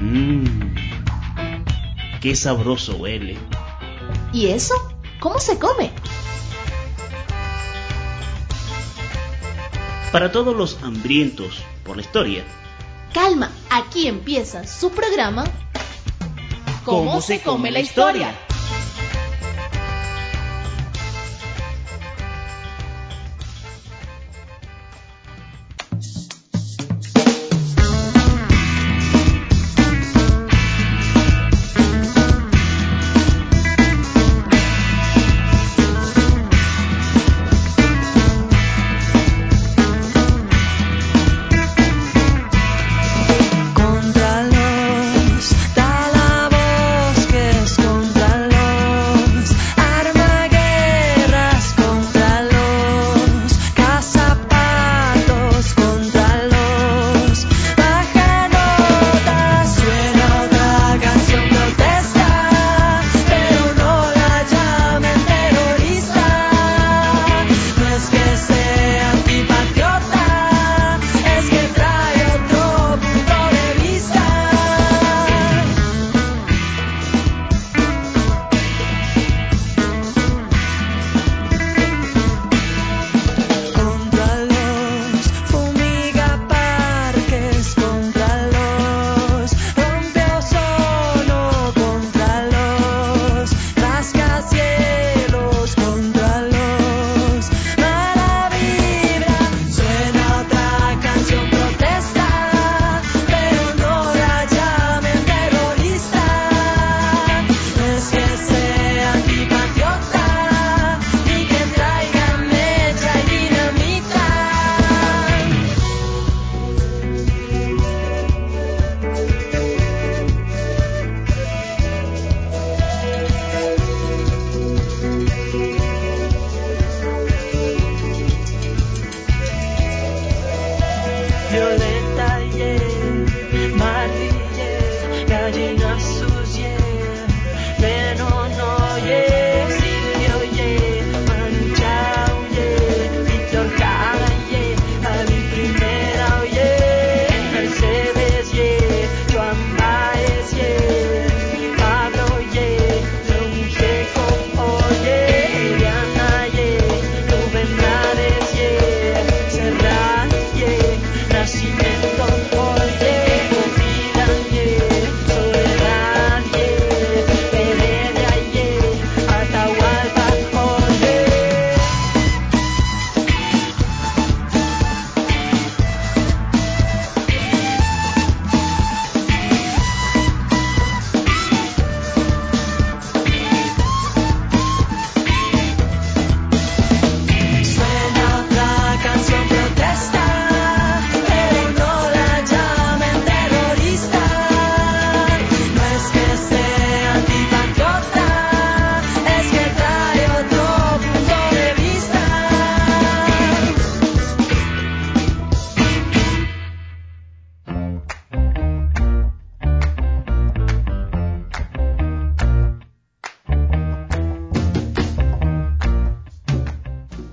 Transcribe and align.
Mmm, 0.00 0.74
qué 2.20 2.36
sabroso 2.36 2.96
huele. 2.96 3.36
¿Y 4.32 4.46
eso? 4.46 4.74
¿Cómo 5.18 5.40
se 5.40 5.58
come? 5.58 5.90
Para 10.12 10.30
todos 10.30 10.56
los 10.56 10.78
hambrientos 10.82 11.62
por 11.84 11.96
la 11.96 12.02
historia. 12.02 12.44
Calma, 13.12 13.50
aquí 13.70 14.06
empieza 14.06 14.66
su 14.66 14.90
programa. 14.90 15.44
¿Cómo, 16.84 17.20
se 17.20 17.40
come 17.40 17.72
la 17.72 17.80
historia? 17.80 18.34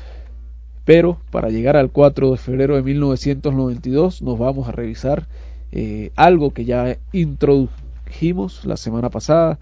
pero 0.83 1.19
para 1.31 1.49
llegar 1.49 1.77
al 1.77 1.89
4 1.89 2.31
de 2.31 2.37
febrero 2.37 2.75
de 2.75 2.83
1992 2.83 4.21
nos 4.21 4.37
vamos 4.37 4.67
a 4.67 4.71
revisar 4.71 5.27
eh, 5.71 6.11
algo 6.15 6.51
que 6.51 6.65
ya 6.65 6.97
introdujimos 7.11 8.65
la 8.65 8.77
semana 8.77 9.09
pasada 9.09 9.57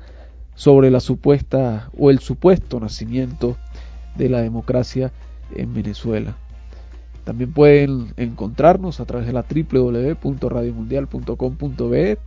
sobre 0.55 0.91
la 0.91 0.99
supuesta 0.99 1.89
o 1.97 2.11
el 2.11 2.19
supuesto 2.19 2.79
nacimiento 2.79 3.57
de 4.15 4.29
la 4.29 4.41
democracia 4.41 5.11
en 5.55 5.73
Venezuela. 5.73 6.35
También 7.23 7.53
pueden 7.53 8.13
encontrarnos 8.17 8.99
a 8.99 9.05
través 9.05 9.27
de 9.27 9.33
la 9.33 9.43
www.radiomundial.com.be 9.43 12.17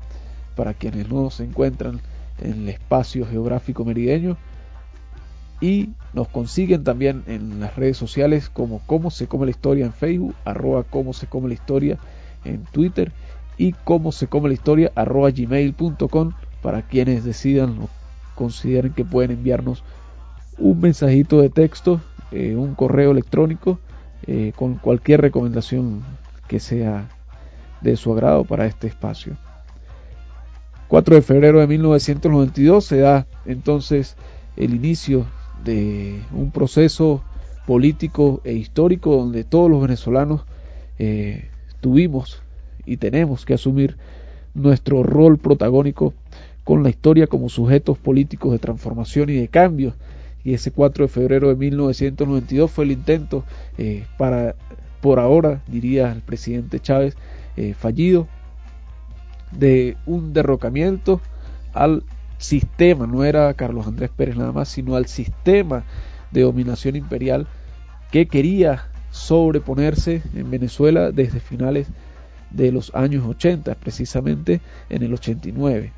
para 0.55 0.75
quienes 0.75 1.11
no 1.11 1.31
se 1.31 1.45
encuentran 1.45 2.01
en 2.39 2.63
el 2.63 2.69
espacio 2.71 3.27
geográfico 3.27 3.85
merideño. 3.85 4.37
Y 5.61 5.91
nos 6.13 6.29
consiguen 6.29 6.85
también 6.85 7.25
en 7.27 7.61
las 7.61 7.77
redes 7.77 7.97
sociales 7.97 8.51
como 8.51 8.81
cómo 8.87 9.11
se 9.11 9.27
come 9.27 9.47
la 9.47 9.51
historia 9.51 9.87
en 9.87 9.93
Facebook, 9.93 10.35
arroba 10.45 10.83
cómo 10.83 11.13
se 11.13 11.27
come 11.27 11.49
la 11.49 11.55
historia 11.55 11.99
en 12.45 12.65
Twitter 12.65 13.13
y 13.59 13.73
cómo 13.73 14.13
se 14.13 14.27
come 14.27 14.49
la 14.49 14.55
historia 14.55 14.93
arroba 14.95 15.31
gmail.com 15.31 16.33
para 16.63 16.83
quienes 16.83 17.25
decidan 17.25 17.79
o 17.79 17.89
consideren 18.35 18.93
que 18.93 19.05
pueden 19.05 19.31
enviarnos 19.31 19.83
un 20.59 20.81
mensajito 20.81 21.41
de 21.41 21.49
texto, 21.49 22.01
eh, 22.33 22.55
un 22.55 22.75
correo 22.75 23.13
electrónico 23.13 23.79
eh, 24.27 24.53
con 24.57 24.75
cualquier 24.75 25.21
recomendación 25.21 26.03
que 26.49 26.61
sea 26.61 27.09
de 27.81 27.97
su 27.97 28.13
agrado 28.13 28.45
para 28.45 28.67
este 28.67 28.87
espacio. 28.87 29.37
4 30.89 31.17
de 31.17 31.23
febrero 31.23 31.61
de 31.61 31.67
1992 31.67 32.85
se 32.85 32.99
da 32.99 33.27
entonces 33.45 34.17
el 34.57 34.75
inicio 34.75 35.27
de 35.65 36.21
un 36.33 36.51
proceso 36.51 37.23
político 37.67 38.41
e 38.45 38.53
histórico 38.53 39.17
donde 39.17 39.45
todos 39.45 39.69
los 39.71 39.83
venezolanos 39.83 40.45
eh, 40.99 41.49
tuvimos 41.81 42.43
y 42.85 42.97
tenemos 42.99 43.45
que 43.45 43.55
asumir 43.55 43.97
nuestro 44.55 45.03
rol 45.03 45.39
protagónico 45.39 46.15
con 46.65 46.83
la 46.83 46.89
historia 46.89 47.27
como 47.27 47.49
sujetos 47.49 47.99
políticos 47.99 48.53
de 48.53 48.59
transformación 48.59 49.31
y 49.31 49.35
de 49.35 49.49
cambio. 49.49 49.95
Y 50.47 50.55
ese 50.55 50.71
4 50.71 51.07
de 51.07 51.09
febrero 51.09 51.49
de 51.49 51.57
1992 51.57 52.71
fue 52.71 52.85
el 52.85 52.93
intento 52.93 53.43
eh, 53.79 54.07
para, 54.17 54.55
por 55.01 55.19
ahora, 55.19 55.61
diría 55.67 56.13
el 56.13 56.23
presidente 56.23 56.79
Chávez, 56.79 57.17
eh, 57.57 57.75
fallido, 57.75 58.29
de 59.51 59.97
un 60.07 60.33
derrocamiento 60.33 61.21
al 61.73 62.05
sistema, 62.39 63.09
no 63.09 63.25
era 63.25 63.53
Carlos 63.55 63.89
Andrés 63.89 64.09
Pérez 64.17 64.37
nada 64.37 64.53
más, 64.53 64.69
sino 64.69 64.95
al 64.95 65.07
sistema 65.07 65.83
de 66.31 66.43
dominación 66.43 66.95
imperial 66.95 67.49
que 68.13 68.29
quería 68.29 68.87
sobreponerse 69.11 70.23
en 70.33 70.49
Venezuela 70.49 71.11
desde 71.11 71.41
finales 71.41 71.89
de 72.53 72.71
los 72.71 72.95
años 72.95 73.27
80, 73.27 73.75
precisamente 73.75 74.61
en 74.91 75.03
el 75.03 75.13
89. 75.13 75.93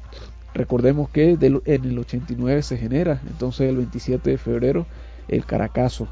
Recordemos 0.58 1.08
que 1.08 1.38
en 1.40 1.84
el 1.84 1.98
89 2.00 2.62
se 2.62 2.76
genera 2.76 3.22
entonces 3.28 3.68
el 3.68 3.76
27 3.76 4.30
de 4.30 4.38
febrero 4.38 4.86
el 5.28 5.44
Caracazo, 5.44 6.08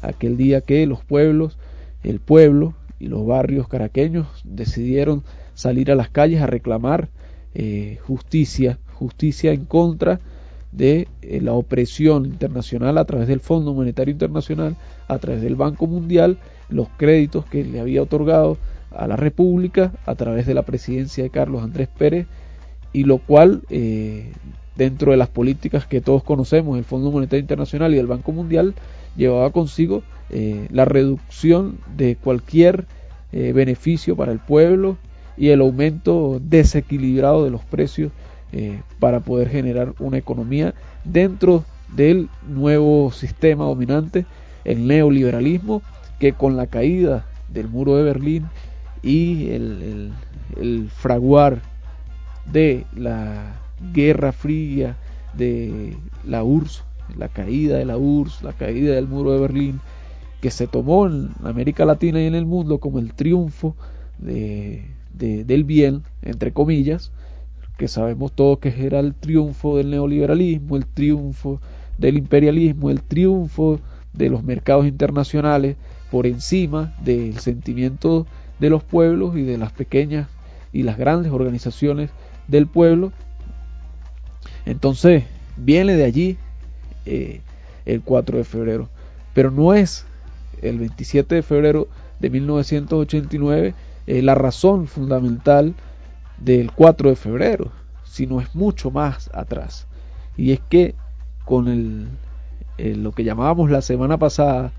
aquel 0.00 0.38
día 0.38 0.62
que 0.62 0.86
los 0.86 1.04
pueblos, 1.04 1.58
el 2.02 2.18
pueblo 2.18 2.72
y 2.98 3.08
los 3.08 3.26
barrios 3.26 3.68
caraqueños 3.68 4.26
decidieron 4.44 5.22
salir 5.52 5.92
a 5.92 5.96
las 5.96 6.08
calles 6.08 6.40
a 6.40 6.46
reclamar 6.46 7.10
eh, 7.52 7.98
justicia, 8.00 8.78
justicia 8.94 9.52
en 9.52 9.66
contra 9.66 10.18
de 10.72 11.06
eh, 11.20 11.42
la 11.42 11.52
opresión 11.52 12.24
internacional 12.24 12.96
a 12.96 13.04
través 13.04 13.28
del 13.28 13.40
Fondo 13.40 13.74
Monetario 13.74 14.12
Internacional, 14.12 14.76
a 15.08 15.18
través 15.18 15.42
del 15.42 15.56
Banco 15.56 15.86
Mundial, 15.86 16.38
los 16.70 16.88
créditos 16.96 17.44
que 17.44 17.64
le 17.64 17.80
había 17.80 18.00
otorgado 18.00 18.56
a 18.92 19.06
la 19.06 19.16
República 19.16 19.92
a 20.06 20.14
través 20.14 20.46
de 20.46 20.54
la 20.54 20.62
presidencia 20.62 21.22
de 21.22 21.28
Carlos 21.28 21.62
Andrés 21.62 21.88
Pérez 21.98 22.26
y 22.92 23.04
lo 23.04 23.18
cual 23.18 23.62
eh, 23.70 24.32
dentro 24.76 25.12
de 25.12 25.16
las 25.16 25.28
políticas 25.28 25.86
que 25.86 26.00
todos 26.00 26.22
conocemos, 26.22 26.78
el 26.78 26.84
Fondo 26.84 27.10
Monetario 27.10 27.40
Internacional 27.40 27.94
y 27.94 27.98
el 27.98 28.06
Banco 28.06 28.32
Mundial, 28.32 28.74
llevaba 29.16 29.50
consigo 29.50 30.02
eh, 30.30 30.66
la 30.70 30.84
reducción 30.84 31.78
de 31.96 32.16
cualquier 32.16 32.86
eh, 33.32 33.52
beneficio 33.52 34.16
para 34.16 34.32
el 34.32 34.38
pueblo 34.38 34.96
y 35.36 35.48
el 35.48 35.60
aumento 35.60 36.40
desequilibrado 36.42 37.44
de 37.44 37.50
los 37.50 37.64
precios 37.64 38.12
para 38.98 39.20
poder 39.20 39.48
generar 39.48 39.94
una 40.00 40.18
economía 40.18 40.74
dentro 41.04 41.64
del 41.94 42.28
nuevo 42.48 43.12
sistema 43.12 43.64
dominante, 43.64 44.26
el 44.64 44.88
neoliberalismo, 44.88 45.82
que 46.18 46.32
con 46.32 46.56
la 46.56 46.66
caída 46.66 47.26
del 47.48 47.68
muro 47.68 47.96
de 47.96 48.02
Berlín 48.02 48.46
y 49.02 49.50
el, 49.50 50.12
fraguar 50.96 51.62
de 52.46 52.86
la 52.96 53.60
Guerra 53.92 54.32
Fría, 54.32 54.96
de 55.34 55.96
la 56.24 56.44
URSS, 56.44 56.84
la 57.16 57.28
caída 57.28 57.78
de 57.78 57.84
la 57.84 57.96
URSS, 57.96 58.42
la 58.42 58.52
caída 58.52 58.94
del 58.94 59.08
muro 59.08 59.32
de 59.32 59.40
Berlín, 59.40 59.80
que 60.40 60.50
se 60.50 60.66
tomó 60.66 61.06
en 61.06 61.30
América 61.44 61.84
Latina 61.84 62.20
y 62.20 62.26
en 62.26 62.34
el 62.34 62.46
mundo 62.46 62.78
como 62.78 62.98
el 62.98 63.12
triunfo 63.12 63.76
de, 64.18 64.86
del 65.12 65.64
bien, 65.64 66.02
entre 66.22 66.52
comillas, 66.52 67.12
que 67.76 67.88
sabemos 67.88 68.32
todos 68.32 68.58
que 68.58 68.74
era 68.84 69.00
el 69.00 69.14
triunfo 69.14 69.76
del 69.76 69.90
neoliberalismo, 69.90 70.76
el 70.76 70.86
triunfo 70.86 71.60
del 71.98 72.18
imperialismo, 72.18 72.90
el 72.90 73.02
triunfo 73.02 73.80
de 74.12 74.30
los 74.30 74.42
mercados 74.42 74.86
internacionales 74.86 75.76
por 76.10 76.26
encima 76.26 76.94
del 77.02 77.38
sentimiento 77.38 78.26
de 78.58 78.70
los 78.70 78.82
pueblos 78.82 79.36
y 79.36 79.42
de 79.42 79.58
las 79.58 79.72
pequeñas 79.72 80.28
y 80.72 80.82
las 80.82 80.98
grandes 80.98 81.32
organizaciones 81.32 82.10
del 82.50 82.66
pueblo. 82.66 83.12
Entonces, 84.66 85.24
viene 85.56 85.96
de 85.96 86.04
allí 86.04 86.38
eh, 87.06 87.40
el 87.86 88.02
4 88.02 88.38
de 88.38 88.44
febrero, 88.44 88.88
pero 89.34 89.50
no 89.50 89.74
es 89.74 90.04
el 90.62 90.78
27 90.78 91.36
de 91.36 91.42
febrero 91.42 91.88
de 92.18 92.30
1989 92.30 93.74
eh, 94.06 94.22
la 94.22 94.34
razón 94.34 94.86
fundamental 94.86 95.74
del 96.38 96.72
4 96.72 97.10
de 97.10 97.16
febrero, 97.16 97.70
sino 98.04 98.40
es 98.40 98.54
mucho 98.54 98.90
más 98.90 99.30
atrás. 99.32 99.86
Y 100.36 100.52
es 100.52 100.60
que 100.68 100.94
con 101.44 101.68
el, 101.68 102.08
lo 103.02 103.12
que 103.12 103.24
llamábamos 103.24 103.70
la 103.70 103.82
semana 103.82 104.18
pasada 104.18 104.72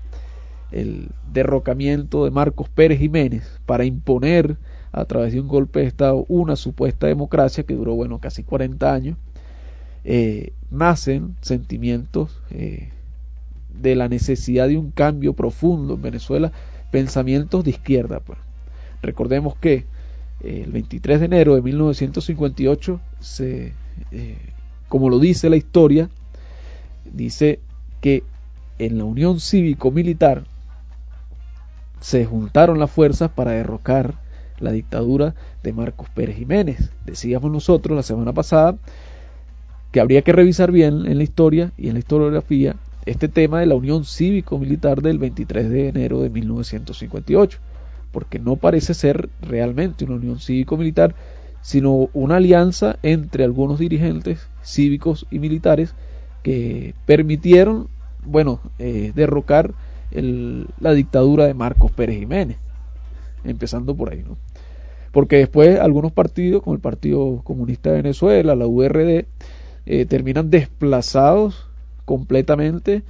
el 0.70 1.10
derrocamiento 1.32 2.24
de 2.24 2.30
Marcos 2.30 2.68
Pérez 2.68 2.98
Jiménez 2.98 3.60
para 3.66 3.84
imponer 3.84 4.56
a 4.92 5.06
través 5.06 5.32
de 5.32 5.40
un 5.40 5.48
golpe 5.48 5.80
de 5.80 5.86
Estado 5.86 6.26
una 6.28 6.54
supuesta 6.54 7.06
democracia 7.06 7.64
que 7.64 7.74
duró, 7.74 7.94
bueno, 7.94 8.18
casi 8.18 8.44
40 8.44 8.92
años, 8.92 9.16
eh, 10.04 10.52
nacen 10.70 11.36
sentimientos 11.40 12.40
eh, 12.50 12.90
de 13.80 13.94
la 13.94 14.08
necesidad 14.08 14.68
de 14.68 14.76
un 14.76 14.90
cambio 14.90 15.32
profundo 15.32 15.94
en 15.94 16.02
Venezuela, 16.02 16.52
pensamientos 16.90 17.64
de 17.64 17.70
izquierda. 17.70 18.20
Pues. 18.20 18.38
Recordemos 19.00 19.56
que 19.56 19.86
eh, 20.40 20.62
el 20.64 20.72
23 20.72 21.20
de 21.20 21.26
enero 21.26 21.54
de 21.54 21.62
1958, 21.62 23.00
se, 23.20 23.72
como 24.88 25.08
lo 25.08 25.18
dice 25.18 25.48
la 25.48 25.56
historia, 25.56 26.10
dice 27.10 27.60
que 28.02 28.24
en 28.78 28.98
la 28.98 29.04
Unión 29.04 29.40
Cívico-Militar 29.40 30.44
se 32.00 32.26
juntaron 32.26 32.78
las 32.78 32.90
fuerzas 32.90 33.30
para 33.30 33.52
derrocar 33.52 34.21
la 34.62 34.72
dictadura 34.72 35.34
de 35.62 35.72
Marcos 35.72 36.08
Pérez 36.08 36.36
Jiménez. 36.36 36.90
Decíamos 37.04 37.50
nosotros 37.50 37.96
la 37.96 38.02
semana 38.02 38.32
pasada 38.32 38.76
que 39.90 40.00
habría 40.00 40.22
que 40.22 40.32
revisar 40.32 40.72
bien 40.72 41.06
en 41.06 41.18
la 41.18 41.24
historia 41.24 41.72
y 41.76 41.88
en 41.88 41.94
la 41.94 41.98
historiografía 42.00 42.76
este 43.04 43.28
tema 43.28 43.60
de 43.60 43.66
la 43.66 43.74
unión 43.74 44.04
cívico-militar 44.04 45.02
del 45.02 45.18
23 45.18 45.68
de 45.68 45.88
enero 45.88 46.22
de 46.22 46.30
1958, 46.30 47.58
porque 48.10 48.38
no 48.38 48.56
parece 48.56 48.94
ser 48.94 49.28
realmente 49.40 50.04
una 50.04 50.14
unión 50.14 50.38
cívico-militar, 50.40 51.14
sino 51.60 52.08
una 52.12 52.36
alianza 52.36 52.98
entre 53.02 53.44
algunos 53.44 53.78
dirigentes 53.78 54.48
cívicos 54.64 55.26
y 55.30 55.38
militares 55.38 55.94
que 56.42 56.94
permitieron, 57.06 57.88
bueno, 58.24 58.60
eh, 58.78 59.12
derrocar 59.14 59.74
la 60.10 60.92
dictadura 60.92 61.46
de 61.46 61.54
Marcos 61.54 61.90
Pérez 61.90 62.18
Jiménez, 62.18 62.58
empezando 63.44 63.94
por 63.94 64.12
ahí, 64.12 64.22
¿no? 64.22 64.36
Porque 65.12 65.36
después 65.36 65.78
algunos 65.78 66.10
partidos, 66.10 66.62
como 66.62 66.74
el 66.74 66.80
Partido 66.80 67.42
Comunista 67.44 67.90
de 67.90 67.96
Venezuela, 67.96 68.56
la 68.56 68.66
URD, 68.66 69.26
eh, 69.86 70.06
terminan 70.06 70.50
desplazados 70.50 71.68
completamente 72.04 73.02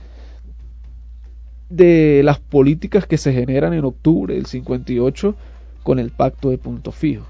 de 1.70 2.20
las 2.24 2.38
políticas 2.38 3.06
que 3.06 3.16
se 3.16 3.32
generan 3.32 3.72
en 3.72 3.84
octubre 3.84 4.34
del 4.34 4.46
58 4.46 5.34
con 5.82 5.98
el 5.98 6.10
pacto 6.10 6.50
de 6.50 6.58
punto 6.58 6.92
fijo. 6.92 7.24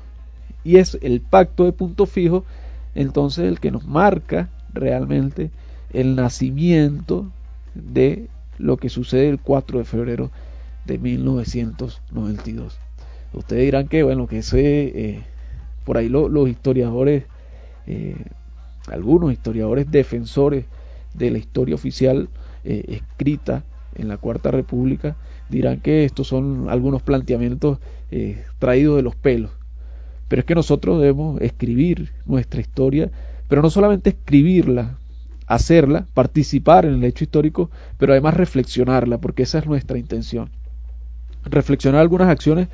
Y 0.65 0.77
es 0.77 0.99
el 1.03 1.21
pacto 1.21 1.65
de 1.65 1.73
punto 1.73 2.07
fijo 2.07 2.45
entonces 2.95 3.47
el 3.47 3.61
que 3.61 3.71
nos 3.71 3.87
marca 3.87 4.51
realmente 4.73 5.51
el 5.93 6.17
nacimiento 6.17 7.31
de 7.75 8.29
lo 8.59 8.77
que 8.77 8.89
sucede 8.89 9.29
el 9.29 9.41
4 9.41 9.79
de 9.79 9.85
febrero 9.85 10.31
de 10.85 10.99
1992. 10.99 12.79
Ustedes 13.35 13.65
dirán 13.65 13.89
que, 13.89 14.03
bueno, 14.03 14.27
que 14.27 14.39
ese, 14.39 14.61
eh, 14.61 15.23
por 15.85 15.97
ahí 15.97 16.09
los 16.09 16.49
historiadores, 16.49 17.25
eh, 17.87 18.17
algunos 18.89 19.33
historiadores 19.33 19.91
defensores 19.91 20.67
de 21.15 21.31
la 21.31 21.39
historia 21.39 21.75
oficial 21.75 22.29
eh, 22.65 22.85
escrita 22.89 23.65
en 23.95 24.09
la 24.09 24.19
Cuarta 24.19 24.51
República, 24.51 25.17
dirán 25.49 25.81
que 25.81 26.05
estos 26.05 26.29
son 26.29 26.69
algunos 26.69 27.03
planteamientos 27.03 27.79
traídos 28.59 28.97
de 28.97 29.03
los 29.03 29.17
pelos. 29.17 29.51
Pero 30.29 30.41
es 30.41 30.47
que 30.47 30.55
nosotros 30.55 31.01
debemos 31.01 31.41
escribir 31.41 32.13
nuestra 32.27 32.61
historia, 32.61 33.11
pero 33.49 33.63
no 33.63 33.71
solamente 33.71 34.11
escribirla, 34.11 34.99
hacerla, 35.47 36.07
participar 36.13 36.85
en 36.85 36.95
el 36.95 37.05
hecho 37.05 37.25
histórico, 37.25 37.71
pero 37.99 38.13
además 38.13 38.35
reflexionarla, 38.35 39.19
porque 39.19 39.43
esa 39.45 39.59
es 39.59 39.67
nuestra 39.67 39.99
intención. 39.99 40.51
Reflexionar 41.45 42.01
algunas 42.01 42.29
acciones 42.29 42.69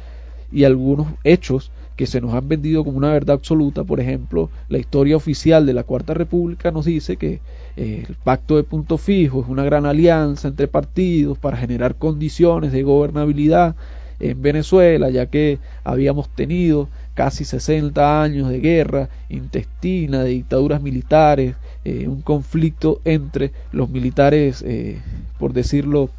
y 0.52 0.64
algunos 0.64 1.08
hechos 1.24 1.70
que 1.96 2.06
se 2.06 2.20
nos 2.20 2.32
han 2.34 2.48
vendido 2.48 2.84
como 2.84 2.96
una 2.96 3.12
verdad 3.12 3.34
absoluta. 3.34 3.82
Por 3.82 4.00
ejemplo, 4.00 4.50
la 4.68 4.78
historia 4.78 5.16
oficial 5.16 5.66
de 5.66 5.74
la 5.74 5.82
Cuarta 5.82 6.14
República 6.14 6.70
nos 6.70 6.84
dice 6.84 7.16
que 7.16 7.40
eh, 7.76 8.04
el 8.08 8.14
pacto 8.14 8.56
de 8.56 8.62
punto 8.62 8.98
fijo 8.98 9.42
es 9.42 9.48
una 9.48 9.64
gran 9.64 9.84
alianza 9.84 10.48
entre 10.48 10.68
partidos 10.68 11.38
para 11.38 11.56
generar 11.56 11.96
condiciones 11.96 12.70
de 12.72 12.82
gobernabilidad 12.84 13.74
en 14.20 14.40
Venezuela, 14.42 15.10
ya 15.10 15.26
que 15.26 15.58
habíamos 15.84 16.28
tenido 16.28 16.88
casi 17.14 17.44
60 17.44 18.22
años 18.22 18.48
de 18.48 18.60
guerra 18.60 19.08
intestina, 19.28 20.22
de 20.22 20.30
dictaduras 20.30 20.80
militares, 20.80 21.56
eh, 21.84 22.06
un 22.06 22.22
conflicto 22.22 23.00
entre 23.04 23.52
los 23.72 23.90
militares, 23.90 24.62
eh, 24.66 24.98
por 25.38 25.52
decirlo 25.52 26.10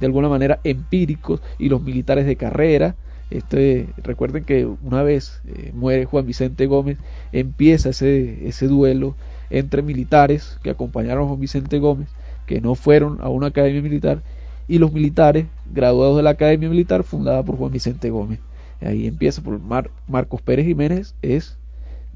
de 0.00 0.06
alguna 0.06 0.28
manera, 0.28 0.60
empíricos 0.64 1.40
y 1.58 1.68
los 1.68 1.82
militares 1.82 2.26
de 2.26 2.36
carrera. 2.36 2.94
Este, 3.30 3.88
recuerden 3.98 4.44
que 4.44 4.64
una 4.64 5.02
vez 5.02 5.42
eh, 5.46 5.72
muere 5.74 6.06
Juan 6.06 6.26
Vicente 6.26 6.66
Gómez, 6.66 6.98
empieza 7.32 7.90
ese, 7.90 8.66
duelo 8.66 9.14
entre 9.50 9.82
militares 9.82 10.58
que 10.62 10.70
acompañaron 10.70 11.24
a 11.24 11.28
Juan 11.28 11.40
Vicente 11.40 11.78
Gómez, 11.78 12.08
que 12.46 12.60
no 12.60 12.74
fueron 12.74 13.18
a 13.20 13.28
una 13.28 13.48
academia 13.48 13.82
militar, 13.82 14.22
y 14.66 14.78
los 14.78 14.92
militares 14.92 15.46
graduados 15.72 16.16
de 16.16 16.22
la 16.22 16.30
academia 16.30 16.68
militar 16.68 17.02
fundada 17.02 17.42
por 17.42 17.56
Juan 17.56 17.72
Vicente 17.72 18.10
Gómez. 18.10 18.40
Ahí 18.80 19.06
empieza 19.06 19.42
por 19.42 19.60
Marcos 20.06 20.40
Pérez 20.40 20.66
Jiménez, 20.66 21.14
es 21.20 21.56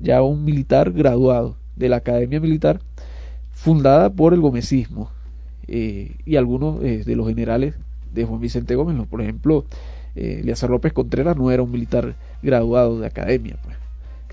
ya 0.01 0.23
un 0.23 0.45
militar 0.45 0.93
graduado 0.93 1.57
de 1.77 1.89
la 1.89 1.97
academia 1.97 2.41
militar 2.41 2.81
fundada 3.53 4.11
por 4.11 4.33
el 4.33 4.41
gomecismo 4.41 5.11
eh, 5.69 6.17
y 6.25 6.37
algunos 6.37 6.83
eh, 6.83 7.03
de 7.05 7.17
los 7.17 7.29
generales 7.29 7.75
de 8.13 8.25
Juan 8.25 8.41
Vicente 8.41 8.75
Gómez, 8.75 9.07
por 9.09 9.23
ejemplo, 9.23 9.65
eh, 10.15 10.55
López 10.69 10.93
Contreras 10.93 11.37
no 11.37 11.51
era 11.51 11.63
un 11.63 11.71
militar 11.71 12.15
graduado 12.43 12.99
de 12.99 13.07
academia, 13.07 13.57
pues, 13.63 13.77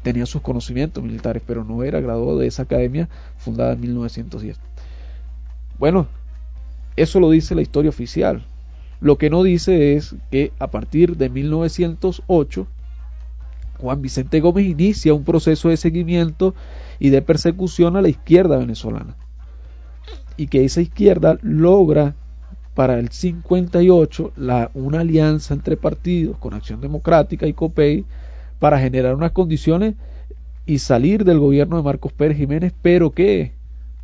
tenía 0.04 0.26
sus 0.26 0.42
conocimientos 0.42 1.04
militares, 1.04 1.44
pero 1.46 1.64
no 1.64 1.84
era 1.84 2.00
graduado 2.00 2.40
de 2.40 2.48
esa 2.48 2.64
academia 2.64 3.10
fundada 3.38 3.74
en 3.74 3.82
1910. 3.82 4.58
Bueno, 5.78 6.08
eso 6.96 7.20
lo 7.20 7.30
dice 7.30 7.56
la 7.56 7.62
historia 7.62 7.90
oficial. 7.90 8.46
Lo 9.02 9.18
que 9.18 9.30
no 9.30 9.44
dice 9.44 9.96
es 9.96 10.16
que 10.30 10.52
a 10.60 10.68
partir 10.68 11.16
de 11.16 11.30
1908 11.30 12.68
Juan 13.80 14.02
Vicente 14.02 14.42
Gómez 14.42 14.66
inicia 14.68 15.14
un 15.14 15.24
proceso 15.24 15.70
de 15.70 15.78
seguimiento 15.78 16.54
y 17.00 17.10
de 17.10 17.22
persecución 17.22 17.96
a 17.96 18.02
la 18.02 18.10
izquierda 18.10 18.58
venezolana. 18.58 19.16
Y 20.36 20.48
que 20.48 20.66
esa 20.66 20.82
izquierda 20.82 21.38
logra 21.42 22.16
para 22.80 22.98
el 22.98 23.10
58 23.10 24.32
la, 24.38 24.72
una 24.74 25.02
alianza 25.02 25.54
entre 25.54 25.76
partidos 25.76 26.38
con 26.38 26.54
Acción 26.54 26.80
Democrática 26.80 27.46
y 27.46 27.52
COPEI 27.52 28.06
para 28.58 28.80
generar 28.80 29.16
unas 29.16 29.34
condiciones 29.34 29.96
y 30.66 30.80
salir 30.80 31.26
del 31.26 31.40
gobierno 31.40 31.76
de 31.76 31.84
Marcos 31.84 32.14
Pérez 32.14 32.38
Jiménez, 32.38 32.72
pero 32.82 33.12
que 33.12 33.52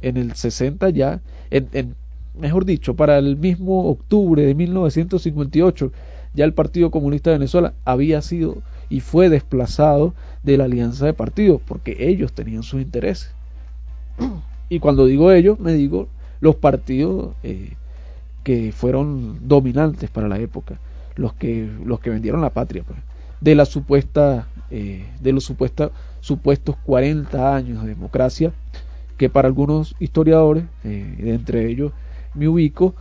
en 0.01 0.17
el 0.17 0.35
60 0.35 0.89
ya, 0.89 1.21
en, 1.51 1.95
mejor 2.37 2.65
dicho, 2.65 2.97
para 2.97 3.17
el 3.17 3.37
mismo 3.37 3.87
octubre 3.87 4.45
de 4.45 4.53
1958, 4.53 5.93
ya 6.33 6.43
el 6.43 6.53
Partido 6.53 6.91
Comunista 6.91 7.29
de 7.29 7.37
Venezuela 7.37 7.73
había 7.85 8.21
sido 8.21 8.57
y 8.89 8.99
fue 8.99 9.29
desplazado 9.29 10.13
de 10.43 10.57
la 10.57 10.65
alianza 10.65 11.05
de 11.05 11.13
partidos, 11.13 11.61
porque 11.65 11.95
ellos 12.09 12.33
tenían 12.33 12.63
sus 12.63 12.81
intereses. 12.81 13.31
Y 14.67 14.79
cuando 14.79 15.05
digo 15.05 15.31
ellos, 15.31 15.61
me 15.61 15.71
digo 15.71 16.09
los 16.41 16.55
partidos 16.55 17.35
eh, 17.43 17.75
que 18.45 18.71
fueron 18.71 19.39
dominantes 19.47 20.11
para 20.11 20.27
la 20.27 20.37
época, 20.37 20.79
los 21.15 21.33
que, 21.33 21.67
los 21.83 21.99
que 21.99 22.11
vendieron 22.11 22.41
la 22.41 22.51
patria, 22.51 22.83
pues, 22.87 22.99
de 23.41 23.55
la 23.55 23.65
supuesta, 23.65 24.47
eh, 24.69 25.03
de 25.19 25.33
los 25.33 25.43
supuesta, 25.43 25.89
supuestos 26.21 26.75
40 26.85 27.55
años 27.55 27.81
de 27.81 27.89
democracia, 27.89 28.53
que 29.17 29.31
para 29.31 29.47
algunos 29.47 29.95
historiadores, 29.99 30.65
eh, 30.83 31.15
entre 31.25 31.65
ellos 31.65 31.91
me 32.35 32.47
ubico, 32.47 32.93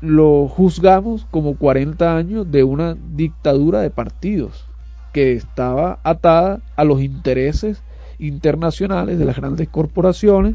lo 0.00 0.46
juzgamos 0.46 1.26
como 1.32 1.56
40 1.56 2.16
años 2.16 2.48
de 2.48 2.62
una 2.62 2.94
dictadura 2.94 3.80
de 3.80 3.90
partidos 3.90 4.66
que 5.12 5.32
estaba 5.32 5.98
atada 6.04 6.60
a 6.76 6.84
los 6.84 7.02
intereses 7.02 7.82
internacionales 8.20 9.18
de 9.18 9.24
las 9.24 9.34
grandes 9.34 9.68
corporaciones 9.68 10.54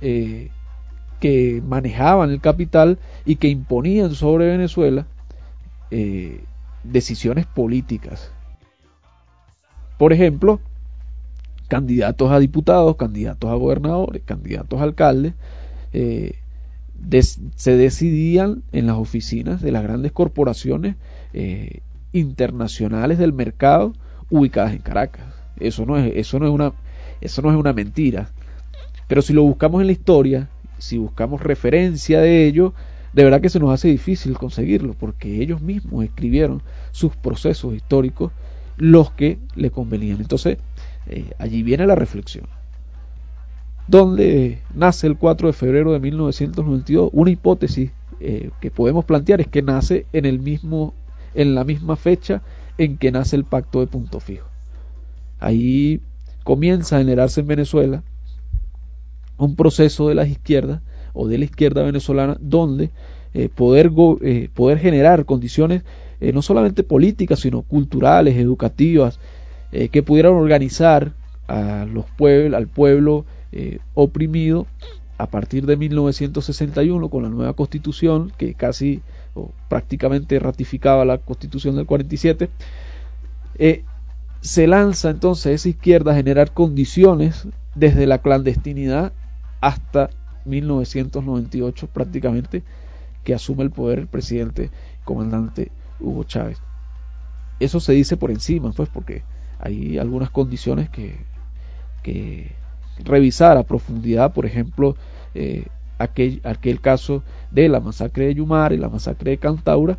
eh, 0.00 0.50
que 1.22 1.62
manejaban 1.64 2.30
el 2.30 2.40
capital 2.40 2.98
y 3.24 3.36
que 3.36 3.46
imponían 3.46 4.12
sobre 4.12 4.48
Venezuela 4.48 5.06
eh, 5.92 6.42
decisiones 6.82 7.46
políticas. 7.46 8.32
Por 9.98 10.12
ejemplo, 10.12 10.58
candidatos 11.68 12.32
a 12.32 12.40
diputados, 12.40 12.96
candidatos 12.96 13.48
a 13.48 13.54
gobernadores, 13.54 14.24
candidatos 14.24 14.80
a 14.80 14.82
alcaldes, 14.82 15.34
eh, 15.92 16.40
se 17.54 17.76
decidían 17.76 18.64
en 18.72 18.88
las 18.88 18.96
oficinas 18.96 19.62
de 19.62 19.70
las 19.70 19.84
grandes 19.84 20.10
corporaciones 20.10 20.96
internacionales 22.12 23.18
del 23.18 23.32
mercado 23.32 23.92
ubicadas 24.28 24.72
en 24.72 24.78
Caracas. 24.78 25.26
Eso 25.60 25.86
no 25.86 25.96
es, 25.98 26.12
eso 26.16 26.40
no 26.40 26.46
es 26.46 26.52
una, 26.52 26.72
eso 27.20 27.42
no 27.42 27.50
es 27.52 27.56
una 27.56 27.72
mentira. 27.72 28.30
Pero 29.06 29.22
si 29.22 29.32
lo 29.32 29.44
buscamos 29.44 29.80
en 29.82 29.86
la 29.86 29.92
historia, 29.92 30.48
si 30.82 30.98
buscamos 30.98 31.40
referencia 31.40 32.20
de 32.20 32.46
ello, 32.46 32.74
de 33.12 33.24
verdad 33.24 33.40
que 33.40 33.48
se 33.48 33.60
nos 33.60 33.70
hace 33.70 33.88
difícil 33.88 34.36
conseguirlo, 34.36 34.94
porque 34.94 35.40
ellos 35.40 35.60
mismos 35.60 36.04
escribieron 36.04 36.62
sus 36.90 37.14
procesos 37.16 37.74
históricos 37.74 38.32
los 38.76 39.12
que 39.12 39.38
le 39.54 39.70
convenían. 39.70 40.20
Entonces, 40.20 40.58
eh, 41.06 41.30
allí 41.38 41.62
viene 41.62 41.86
la 41.86 41.94
reflexión. 41.94 42.46
¿Dónde 43.86 44.62
nace 44.74 45.06
el 45.06 45.16
4 45.16 45.48
de 45.48 45.52
febrero 45.52 45.92
de 45.92 46.00
1992? 46.00 47.10
Una 47.12 47.30
hipótesis 47.30 47.90
eh, 48.20 48.50
que 48.60 48.70
podemos 48.70 49.04
plantear 49.04 49.40
es 49.40 49.48
que 49.48 49.62
nace 49.62 50.06
en 50.12 50.24
el 50.24 50.38
mismo 50.38 50.94
en 51.34 51.54
la 51.54 51.64
misma 51.64 51.96
fecha 51.96 52.42
en 52.76 52.98
que 52.98 53.10
nace 53.10 53.36
el 53.36 53.44
pacto 53.44 53.80
de 53.80 53.86
punto 53.86 54.20
fijo. 54.20 54.46
Ahí 55.40 56.00
comienza 56.44 56.96
a 56.96 56.98
generarse 56.98 57.40
en 57.40 57.46
Venezuela 57.46 58.02
un 59.44 59.56
proceso 59.56 60.08
de 60.08 60.14
las 60.14 60.28
izquierdas 60.28 60.80
o 61.12 61.28
de 61.28 61.38
la 61.38 61.44
izquierda 61.44 61.82
venezolana 61.82 62.36
donde 62.40 62.90
eh, 63.34 63.48
poder, 63.48 63.90
eh, 64.22 64.48
poder 64.52 64.78
generar 64.78 65.24
condiciones 65.24 65.82
eh, 66.20 66.32
no 66.32 66.42
solamente 66.42 66.82
políticas 66.82 67.40
sino 67.40 67.62
culturales, 67.62 68.36
educativas, 68.36 69.18
que 69.90 70.02
pudieran 70.02 70.34
organizar 70.34 71.14
a 71.48 71.86
los 71.90 72.04
pueblos, 72.18 72.58
al 72.58 72.66
pueblo 72.66 73.24
oprimido 73.94 74.66
a 75.16 75.28
partir 75.28 75.64
de 75.64 75.78
1961 75.78 77.08
con 77.08 77.22
la 77.22 77.30
nueva 77.30 77.54
constitución 77.54 78.32
que 78.36 78.52
casi 78.52 79.00
o 79.34 79.52
prácticamente 79.68 80.38
ratificaba 80.38 81.04
la 81.04 81.18
constitución 81.18 81.76
del 81.76 81.86
47, 81.86 82.50
eh, 83.58 83.84
se 84.40 84.66
lanza 84.66 85.10
entonces 85.10 85.54
esa 85.54 85.68
izquierda 85.68 86.12
a 86.12 86.16
generar 86.16 86.52
condiciones 86.52 87.46
desde 87.74 88.06
la 88.06 88.18
clandestinidad 88.18 89.12
hasta 89.62 90.10
1998 90.44 91.86
prácticamente 91.86 92.62
que 93.24 93.32
asume 93.32 93.62
el 93.62 93.70
poder 93.70 94.00
el 94.00 94.08
presidente 94.08 94.70
comandante 95.04 95.70
Hugo 96.00 96.24
Chávez. 96.24 96.58
Eso 97.60 97.80
se 97.80 97.92
dice 97.92 98.16
por 98.16 98.30
encima, 98.30 98.72
pues, 98.72 98.88
porque 98.88 99.22
hay 99.60 99.98
algunas 99.98 100.30
condiciones 100.30 100.90
que, 100.90 101.16
que, 102.02 102.50
revisar 103.04 103.56
a 103.56 103.62
profundidad, 103.62 104.34
por 104.34 104.44
ejemplo, 104.44 104.96
eh, 105.34 105.66
aquel, 105.98 106.40
aquel 106.44 106.80
caso 106.80 107.22
de 107.50 107.68
la 107.68 107.80
masacre 107.80 108.26
de 108.26 108.34
Yumar 108.34 108.72
y 108.72 108.76
la 108.76 108.88
masacre 108.88 109.30
de 109.30 109.38
Cantaura, 109.38 109.96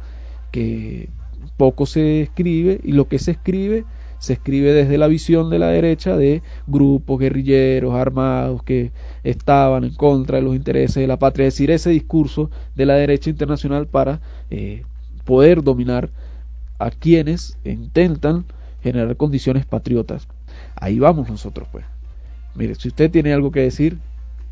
que 0.51 1.09
poco 1.57 1.85
se 1.85 2.21
escribe 2.21 2.79
y 2.83 2.91
lo 2.91 3.07
que 3.07 3.17
se 3.19 3.31
escribe 3.31 3.85
se 4.23 4.31
escribe 4.31 4.71
desde 4.71 4.97
la 4.97 5.07
visión 5.07 5.49
de 5.49 5.59
la 5.59 5.67
derecha 5.67 6.15
de 6.15 6.41
grupos 6.65 7.19
guerrilleros 7.19 7.93
armados 7.93 8.63
que 8.63 8.93
estaban 9.25 9.83
en 9.83 9.93
contra 9.95 10.37
de 10.37 10.43
los 10.43 10.55
intereses 10.55 10.95
de 10.95 11.07
la 11.07 11.19
patria, 11.19 11.45
es 11.45 11.55
decir, 11.55 11.71
ese 11.71 11.89
discurso 11.89 12.49
de 12.73 12.85
la 12.85 12.93
derecha 12.93 13.29
internacional 13.29 13.85
para 13.85 14.21
eh, 14.49 14.85
poder 15.25 15.61
dominar 15.61 16.09
a 16.79 16.89
quienes 16.89 17.57
intentan 17.65 18.45
generar 18.81 19.17
condiciones 19.17 19.65
patriotas. 19.65 20.29
Ahí 20.75 20.99
vamos 20.99 21.27
nosotros, 21.27 21.67
pues. 21.69 21.83
Mire, 22.55 22.75
si 22.75 22.87
usted 22.87 23.11
tiene 23.11 23.33
algo 23.33 23.51
que 23.51 23.59
decir, 23.59 23.97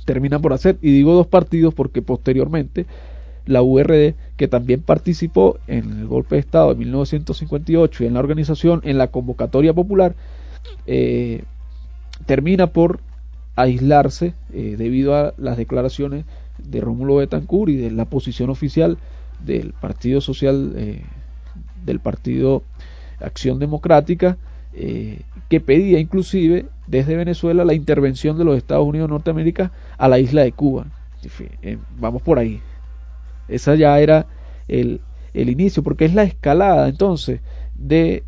termina 0.04 0.38
por 0.38 0.52
hacer. 0.52 0.78
Y 0.82 0.92
digo 0.92 1.14
dos 1.14 1.26
partidos 1.26 1.74
porque 1.74 2.02
posteriormente 2.02 2.86
la 3.46 3.62
URD, 3.62 4.14
que 4.36 4.48
también 4.48 4.80
participó 4.80 5.58
en 5.66 6.00
el 6.00 6.06
golpe 6.06 6.36
de 6.36 6.40
Estado 6.40 6.70
de 6.70 6.76
1958 6.76 8.04
y 8.04 8.06
en 8.06 8.14
la 8.14 8.20
organización, 8.20 8.80
en 8.84 8.98
la 8.98 9.08
convocatoria 9.08 9.74
popular, 9.74 10.14
eh, 10.86 11.44
termina 12.26 12.68
por 12.68 13.00
aislarse 13.56 14.34
eh, 14.52 14.76
debido 14.78 15.14
a 15.14 15.34
las 15.36 15.56
declaraciones 15.56 16.24
de 16.58 16.80
Rómulo 16.80 17.16
Betancourt 17.16 17.70
y 17.70 17.76
de 17.76 17.90
la 17.90 18.06
posición 18.06 18.50
oficial 18.50 18.98
del 19.44 19.72
Partido 19.72 20.20
Social, 20.20 20.72
eh, 20.76 21.02
del 21.84 22.00
Partido 22.00 22.62
Acción 23.20 23.58
Democrática, 23.58 24.38
eh, 24.74 25.20
que 25.48 25.60
pedía 25.60 25.98
inclusive 25.98 26.66
desde 26.86 27.16
Venezuela 27.16 27.64
la 27.64 27.74
intervención 27.74 28.36
de 28.38 28.44
los 28.44 28.56
Estados 28.56 28.86
Unidos 28.86 29.08
de 29.08 29.12
Norteamérica 29.12 29.72
a 29.96 30.08
la 30.08 30.18
isla 30.18 30.42
de 30.42 30.52
Cuba. 30.52 30.86
Eh, 31.62 31.78
vamos 31.98 32.22
por 32.22 32.38
ahí. 32.38 32.60
Esa 33.48 33.74
ya 33.74 33.98
era 34.00 34.26
el, 34.68 35.00
el 35.32 35.50
inicio, 35.50 35.82
porque 35.82 36.04
es 36.04 36.14
la 36.14 36.24
escalada 36.24 36.88
entonces 36.88 37.40
de 37.74 38.22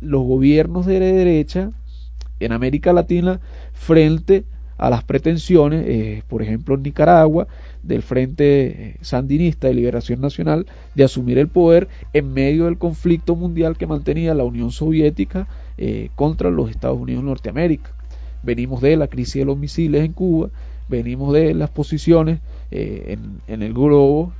los 0.00 0.22
gobiernos 0.22 0.86
de 0.86 0.98
derecha 1.00 1.70
en 2.40 2.52
América 2.52 2.92
Latina 2.92 3.40
frente 3.72 4.38
a 4.38 4.61
las 4.90 5.04
pretensiones, 5.04 5.84
eh, 5.86 6.22
por 6.28 6.42
ejemplo 6.42 6.74
en 6.74 6.82
Nicaragua, 6.82 7.46
del 7.82 8.02
Frente 8.02 8.66
eh, 8.66 8.96
Sandinista 9.00 9.68
de 9.68 9.74
Liberación 9.74 10.20
Nacional 10.20 10.66
de 10.94 11.04
asumir 11.04 11.38
el 11.38 11.48
poder 11.48 11.88
en 12.12 12.32
medio 12.32 12.64
del 12.64 12.78
conflicto 12.78 13.36
mundial 13.36 13.76
que 13.76 13.86
mantenía 13.86 14.34
la 14.34 14.44
Unión 14.44 14.70
Soviética 14.70 15.46
eh, 15.78 16.10
contra 16.14 16.50
los 16.50 16.70
Estados 16.70 16.98
Unidos 16.98 17.22
de 17.22 17.28
Norteamérica. 17.28 17.90
Venimos 18.42 18.80
de 18.80 18.96
la 18.96 19.06
crisis 19.06 19.34
de 19.34 19.44
los 19.44 19.56
misiles 19.56 20.04
en 20.04 20.12
Cuba, 20.12 20.50
venimos 20.88 21.32
de 21.32 21.54
las 21.54 21.70
posiciones 21.70 22.40
en, 22.72 23.40
en 23.46 23.62
el 23.62 23.72
globo, 23.72 24.32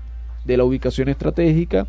de 0.45 0.57
la 0.57 0.65
ubicación 0.65 1.09
estratégica 1.09 1.87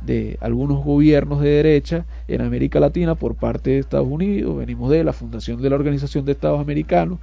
de 0.00 0.38
algunos 0.40 0.84
gobiernos 0.84 1.40
de 1.40 1.48
derecha 1.48 2.06
en 2.28 2.40
América 2.40 2.78
Latina 2.78 3.14
por 3.14 3.34
parte 3.34 3.70
de 3.70 3.78
Estados 3.78 4.06
Unidos, 4.08 4.56
venimos 4.56 4.90
de 4.90 5.02
la 5.02 5.12
fundación 5.12 5.60
de 5.60 5.70
la 5.70 5.76
Organización 5.76 6.24
de 6.24 6.32
Estados 6.32 6.60
Americanos, 6.60 7.18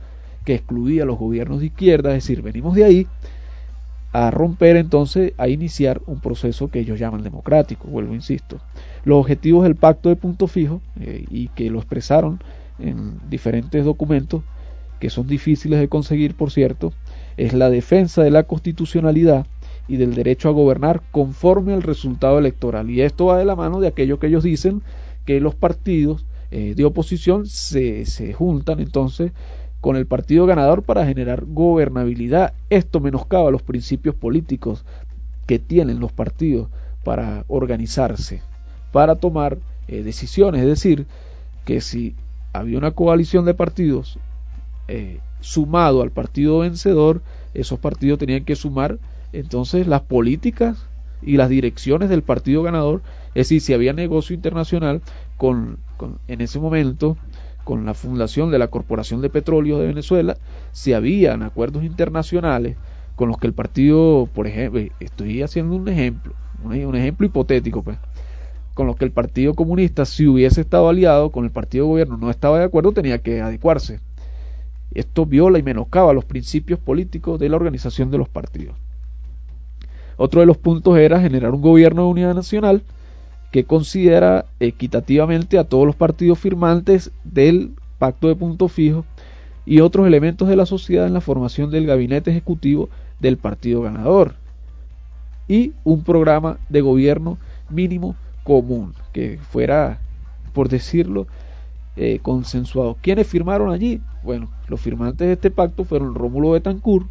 que 0.45 0.55
excluía 0.55 1.03
a 1.03 1.05
los 1.05 1.17
gobiernos 1.17 1.59
de 1.59 1.67
izquierda, 1.67 2.15
es 2.15 2.23
decir, 2.23 2.41
venimos 2.41 2.75
de 2.75 2.85
ahí 2.85 3.07
a 4.13 4.31
romper 4.31 4.77
entonces, 4.77 5.33
a 5.37 5.49
iniciar 5.49 6.01
un 6.05 6.21
proceso 6.21 6.69
que 6.69 6.79
ellos 6.79 6.97
llaman 6.97 7.21
democrático, 7.21 7.89
vuelvo, 7.89 8.13
insisto. 8.13 8.59
Los 9.03 9.19
objetivos 9.19 9.63
del 9.63 9.75
pacto 9.75 10.07
de 10.07 10.15
punto 10.15 10.47
fijo, 10.47 10.81
eh, 11.01 11.25
y 11.29 11.49
que 11.49 11.69
lo 11.69 11.79
expresaron 11.79 12.39
en 12.79 13.19
diferentes 13.29 13.83
documentos, 13.83 14.43
que 15.01 15.09
son 15.09 15.27
difíciles 15.27 15.81
de 15.81 15.89
conseguir, 15.89 16.33
por 16.35 16.49
cierto, 16.49 16.93
es 17.35 17.53
la 17.53 17.69
defensa 17.69 18.23
de 18.23 18.31
la 18.31 18.43
constitucionalidad 18.43 19.47
y 19.89 19.97
del 19.97 20.15
derecho 20.15 20.47
a 20.47 20.53
gobernar 20.53 21.01
conforme 21.11 21.73
al 21.73 21.83
resultado 21.83 22.39
electoral. 22.39 22.89
Y 22.89 23.01
esto 23.01 23.25
va 23.25 23.37
de 23.37 23.43
la 23.45 23.57
mano 23.57 23.81
de 23.81 23.89
aquello 23.89 24.17
que 24.17 24.27
ellos 24.27 24.43
dicen 24.43 24.81
que 25.25 25.41
los 25.41 25.55
partidos 25.55 26.25
eh, 26.51 26.73
de 26.73 26.85
oposición 26.85 27.47
se, 27.47 28.05
se 28.05 28.31
juntan 28.31 28.79
entonces 28.79 29.33
con 29.85 29.97
el 29.97 30.07
partido 30.07 30.47
ganador 30.47 30.81
para 30.81 31.05
generar 31.05 31.45
gobernabilidad. 31.45 32.55
Esto 32.71 32.99
menoscaba 32.99 33.51
los 33.51 33.61
principios 33.61 34.15
políticos 34.15 34.83
que 35.45 35.59
tienen 35.59 35.99
los 35.99 36.11
partidos 36.11 36.69
para 37.03 37.45
organizarse, 37.47 38.41
para 38.91 39.17
tomar 39.17 39.59
eh, 39.87 40.01
decisiones. 40.01 40.61
Es 40.61 40.67
decir, 40.67 41.05
que 41.65 41.81
si 41.81 42.15
había 42.51 42.79
una 42.79 42.93
coalición 42.93 43.45
de 43.45 43.53
partidos 43.53 44.17
eh, 44.87 45.19
sumado 45.39 46.01
al 46.01 46.09
partido 46.09 46.57
vencedor, 46.61 47.21
esos 47.53 47.77
partidos 47.77 48.17
tenían 48.17 48.43
que 48.43 48.55
sumar 48.55 48.97
entonces 49.33 49.85
las 49.85 50.01
políticas 50.01 50.83
y 51.21 51.37
las 51.37 51.47
direcciones 51.47 52.09
del 52.09 52.23
partido 52.23 52.63
ganador. 52.63 53.03
Es 53.35 53.49
decir, 53.49 53.61
si 53.61 53.75
había 53.75 53.93
negocio 53.93 54.33
internacional 54.33 55.03
con, 55.37 55.77
con 55.97 56.17
en 56.27 56.41
ese 56.41 56.59
momento 56.59 57.17
con 57.65 57.85
la 57.85 57.95
fundación 57.95 58.51
de 58.51 58.59
la 58.59 58.69
Corporación 58.69 59.19
de 59.21 59.29
Petróleo 59.29 59.79
de 59.79 59.87
Venezuela, 59.87 60.37
si 60.71 60.93
habían 60.93 61.43
acuerdos 61.43 61.83
internacionales 61.83 62.77
con 63.15 63.27
los 63.27 63.37
que 63.37 63.47
el 63.47 63.53
partido, 63.53 64.29
por 64.33 64.47
ejemplo, 64.47 64.81
estoy 64.99 65.41
haciendo 65.41 65.75
un 65.75 65.89
ejemplo, 65.89 66.33
un 66.63 66.95
ejemplo 66.95 67.25
hipotético, 67.25 67.81
pues, 67.81 67.97
con 68.75 68.87
los 68.87 68.95
que 68.97 69.05
el 69.05 69.11
Partido 69.11 69.55
Comunista, 69.55 70.05
si 70.05 70.27
hubiese 70.27 70.61
estado 70.61 70.87
aliado 70.89 71.31
con 71.31 71.43
el 71.43 71.51
Partido 71.51 71.87
Gobierno, 71.87 72.17
no 72.17 72.29
estaba 72.29 72.59
de 72.59 72.65
acuerdo, 72.65 72.91
tenía 72.91 73.17
que 73.19 73.41
adecuarse. 73.41 73.99
Esto 74.93 75.25
viola 75.25 75.57
y 75.57 75.63
menoscaba 75.63 76.13
los 76.13 76.25
principios 76.25 76.79
políticos 76.79 77.39
de 77.39 77.49
la 77.49 77.55
organización 77.55 78.11
de 78.11 78.17
los 78.19 78.29
partidos. 78.29 78.75
Otro 80.17 80.41
de 80.41 80.45
los 80.45 80.57
puntos 80.57 80.97
era 80.97 81.19
generar 81.19 81.51
un 81.51 81.61
gobierno 81.61 82.03
de 82.03 82.09
unidad 82.09 82.35
nacional 82.35 82.83
que 83.55 83.63
considera 83.63 84.47
equitativamente 84.59 85.57
a 85.57 85.63
todos 85.63 85.87
los 85.87 85.95
partidos 85.95 86.37
firmantes 86.37 87.11
del 87.23 87.71
pacto 87.99 88.27
de 88.27 88.35
punto 88.35 88.67
fijo 88.67 89.05
y 89.65 89.79
otros 89.79 90.05
elementos 90.07 90.49
de 90.49 90.57
la 90.57 90.65
sociedad 90.65 91.07
en 91.07 91.13
la 91.13 91.21
formación 91.21 91.71
del 91.71 91.85
gabinete 91.85 92.31
ejecutivo 92.31 92.89
del 93.21 93.37
partido 93.37 93.81
ganador 93.81 94.35
y 95.47 95.71
un 95.85 96.03
programa 96.03 96.57
de 96.67 96.81
gobierno 96.81 97.37
mínimo 97.69 98.17
común, 98.43 98.93
que 99.13 99.39
fuera, 99.49 100.01
por 100.51 100.67
decirlo, 100.67 101.25
eh, 101.95 102.19
consensuado. 102.21 102.97
¿Quiénes 103.01 103.25
firmaron 103.25 103.71
allí? 103.71 104.01
Bueno, 104.21 104.49
los 104.67 104.81
firmantes 104.81 105.27
de 105.27 105.33
este 105.35 105.49
pacto 105.49 105.85
fueron 105.85 106.13
Rómulo 106.13 106.51
Betancourt, 106.51 107.07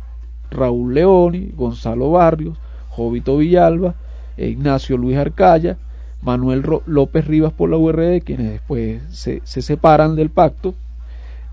Raúl 0.51 0.93
Leoni, 0.93 1.53
Gonzalo 1.57 2.11
Barrios, 2.11 2.59
Jovito 2.91 3.39
Villalba, 3.39 3.95
e 4.37 4.49
Ignacio 4.49 4.99
Luis 4.99 5.17
Arcaya, 5.17 5.79
Manuel 6.25 6.65
López 6.87 7.27
Rivas 7.27 7.53
por 7.53 7.71
la 7.71 7.77
URD, 7.77 8.23
quienes 8.23 8.51
después 8.51 9.03
se, 9.11 9.43
se 9.45 9.63
separan 9.63 10.17
del 10.17 10.31
pacto, 10.31 10.75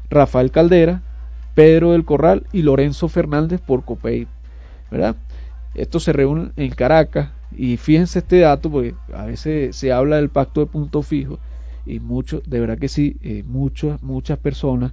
Rafael 0.10 0.52
Caldera, 0.52 1.02
Pedro 1.56 1.92
del 1.92 2.06
Corral 2.06 2.46
y 2.52 2.62
Lorenzo 2.62 3.08
Fernández 3.08 3.60
por 3.62 3.84
COPEI. 3.84 4.28
Estos 5.76 6.04
se 6.04 6.14
reúnen 6.14 6.52
en 6.58 6.72
Caracas 6.72 7.30
y 7.56 7.78
fíjense 7.78 8.20
este 8.20 8.40
dato 8.40 8.70
porque 8.70 8.94
a 9.14 9.26
veces 9.26 9.76
se 9.76 9.92
habla 9.92 10.18
del 10.18 10.30
pacto 10.30 10.62
de 10.62 10.66
punto 10.68 11.02
fijo 11.02 11.40
y 11.86 12.00
muchos, 12.00 12.42
de 12.46 12.60
verdad 12.60 12.78
que 12.78 12.88
sí, 12.88 13.18
eh, 13.22 13.44
muchas, 13.46 14.02
muchas 14.04 14.38
personas 14.38 14.92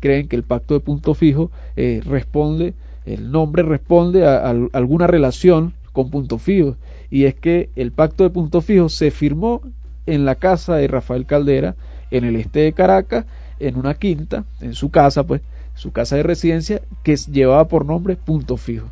creen 0.00 0.28
que 0.28 0.36
el 0.36 0.42
pacto 0.42 0.74
de 0.74 0.80
punto 0.80 1.14
fijo 1.14 1.50
eh, 1.76 2.00
responde, 2.04 2.74
el 3.04 3.30
nombre 3.30 3.62
responde 3.62 4.26
a, 4.26 4.48
alguna 4.72 5.06
relación 5.06 5.74
con 5.92 6.10
punto 6.10 6.38
fijo 6.38 6.76
y 7.10 7.24
es 7.24 7.34
que 7.34 7.70
el 7.76 7.92
pacto 7.92 8.24
de 8.24 8.30
punto 8.30 8.60
fijo 8.60 8.88
se 8.88 9.10
firmó 9.10 9.62
en 10.06 10.24
la 10.24 10.36
casa 10.36 10.76
de 10.76 10.88
Rafael 10.88 11.26
Caldera 11.26 11.76
en 12.10 12.24
el 12.24 12.36
este 12.36 12.60
de 12.60 12.72
Caracas 12.72 13.26
en 13.58 13.76
una 13.76 13.94
quinta, 13.94 14.44
en 14.60 14.74
su 14.74 14.90
casa 14.90 15.24
pues, 15.24 15.42
su 15.74 15.92
casa 15.92 16.16
de 16.16 16.22
residencia 16.22 16.82
que 17.02 17.16
llevaba 17.16 17.68
por 17.68 17.84
nombre 17.84 18.16
punto 18.16 18.56
fijo. 18.56 18.88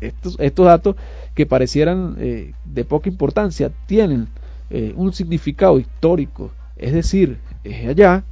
Estos, 0.00 0.36
estos 0.40 0.66
datos 0.66 0.96
que 1.34 1.46
parecieran 1.46 2.16
eh, 2.18 2.52
de 2.64 2.84
poca 2.84 3.08
importancia 3.08 3.70
tienen 3.86 4.28
eh, 4.70 4.92
un 4.96 5.12
significado 5.12 5.78
histórico, 5.78 6.50
es 6.76 6.92
decir, 6.92 7.38
es 7.62 7.88
allá, 7.88 8.24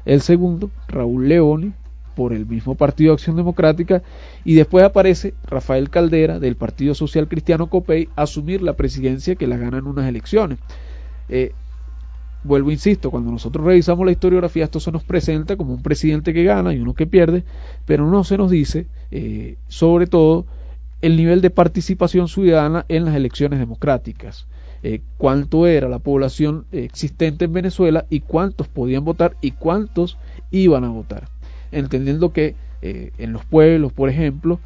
el 0.03 0.19
segundo, 0.19 0.69
Raúl 0.89 1.29
Leoni, 1.29 1.71
por 2.17 2.33
el 2.33 2.45
mismo 2.45 2.75
Partido 2.75 3.13
Acción 3.13 3.37
Democrática, 3.37 4.03
y 4.43 4.55
después 4.55 4.83
aparece 4.83 5.35
Rafael 5.45 5.89
Caldera 5.89 6.37
del 6.37 6.57
Partido 6.57 6.95
Social 6.95 7.29
Cristiano 7.29 7.67
Copey 7.67 8.09
asumir 8.17 8.61
la 8.61 8.73
presidencia 8.73 9.35
que 9.35 9.47
la 9.47 9.55
gana 9.55 9.77
en 9.77 9.87
unas 9.87 10.09
elecciones. 10.09 10.59
Eh, 11.29 11.53
vuelvo, 12.47 12.71
insisto, 12.71 13.11
cuando 13.11 13.31
nosotros 13.31 13.65
revisamos 13.65 14.05
la 14.05 14.11
historiografía, 14.11 14.63
esto 14.63 14.79
se 14.79 14.91
nos 14.91 15.03
presenta 15.03 15.55
como 15.55 15.73
un 15.73 15.83
presidente 15.83 16.33
que 16.33 16.43
gana 16.43 16.73
y 16.73 16.79
uno 16.79 16.93
que 16.93 17.05
pierde, 17.05 17.43
pero 17.85 18.09
no 18.09 18.23
se 18.23 18.37
nos 18.37 18.49
dice, 18.49 18.87
eh, 19.11 19.57
sobre 19.67 20.07
todo, 20.07 20.45
el 21.01 21.15
nivel 21.15 21.41
de 21.41 21.51
participación 21.51 22.27
ciudadana 22.27 22.85
en 22.89 23.05
las 23.05 23.15
elecciones 23.15 23.59
democráticas. 23.59 24.47
Eh, 24.83 25.01
cuánto 25.17 25.67
era 25.67 25.89
la 25.89 25.99
población 25.99 26.65
existente 26.71 27.45
en 27.45 27.53
Venezuela 27.53 28.05
y 28.09 28.21
cuántos 28.21 28.67
podían 28.67 29.03
votar 29.03 29.35
y 29.41 29.51
cuántos 29.51 30.17
iban 30.49 30.83
a 30.83 30.89
votar. 30.89 31.27
Entendiendo 31.71 32.31
que 32.31 32.55
eh, 32.81 33.11
en 33.17 33.33
los 33.33 33.43
pueblos, 33.45 33.91
por 33.91 34.09
ejemplo, 34.09 34.59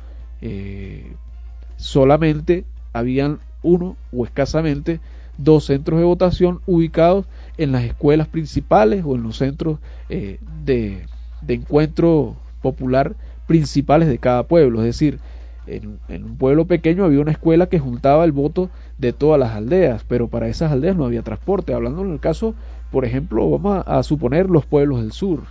solamente 1.77 2.65
habían 2.93 3.39
uno 3.63 3.95
o 4.11 4.25
escasamente 4.25 4.99
dos 5.37 5.65
centros 5.65 5.99
de 5.99 6.05
votación 6.05 6.61
ubicados 6.65 7.25
en 7.57 7.71
las 7.71 7.83
escuelas 7.83 8.27
principales 8.27 9.03
o 9.05 9.15
en 9.15 9.23
los 9.23 9.37
centros 9.37 9.79
de, 10.09 11.05
de 11.41 11.53
encuentro 11.53 12.35
popular 12.61 13.15
principales 13.47 14.07
de 14.07 14.17
cada 14.17 14.43
pueblo. 14.43 14.79
Es 14.79 14.85
decir, 14.85 15.19
en, 15.67 15.99
un 16.23 16.37
pueblo 16.37 16.65
pequeño 16.65 17.05
había 17.05 17.19
una 17.19 17.31
escuela 17.31 17.67
que 17.67 17.79
juntaba 17.79 18.25
el 18.25 18.31
voto 18.31 18.69
de 18.97 19.13
todas 19.13 19.39
las 19.39 19.51
aldeas, 19.51 20.03
pero 20.07 20.27
para 20.27 20.47
esas 20.47 20.71
aldeas 20.71 20.95
no 20.95 21.05
había 21.05 21.21
transporte. 21.21 21.73
Hablando 21.73 22.01
en 22.03 22.11
el 22.11 22.19
caso, 22.19 22.55
por 22.91 23.05
ejemplo, 23.05 23.49
vamos 23.49 23.83
a, 23.85 24.03
suponer 24.03 24.49
los 24.49 24.65
pueblos 24.65 25.01
del 25.01 25.11
sur 25.11 25.43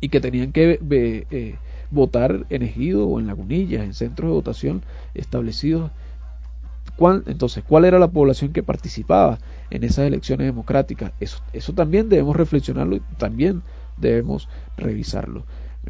y 0.00 0.08
que 0.08 0.20
tenían 0.20 0.52
que 0.52 0.78
eh, 0.90 1.54
votar 1.90 2.46
en 2.50 2.62
Ejido 2.62 3.06
o 3.06 3.18
en 3.18 3.26
Lagunillas, 3.26 3.84
en 3.84 3.94
centros 3.94 4.28
de 4.28 4.34
votación 4.34 4.82
establecidos. 5.14 5.90
Entonces, 7.26 7.62
¿cuál 7.64 7.84
era 7.84 7.98
la 7.98 8.10
población 8.10 8.52
que 8.52 8.62
participaba 8.62 9.38
en 9.70 9.84
esas 9.84 10.06
elecciones 10.06 10.46
democráticas? 10.46 11.12
Eso, 11.20 11.42
eso 11.52 11.74
también 11.74 12.08
debemos 12.08 12.36
reflexionarlo 12.36 12.96
y 12.96 13.00
también 13.18 13.62
debemos 13.96 14.48
revisarlo. 14.76 15.44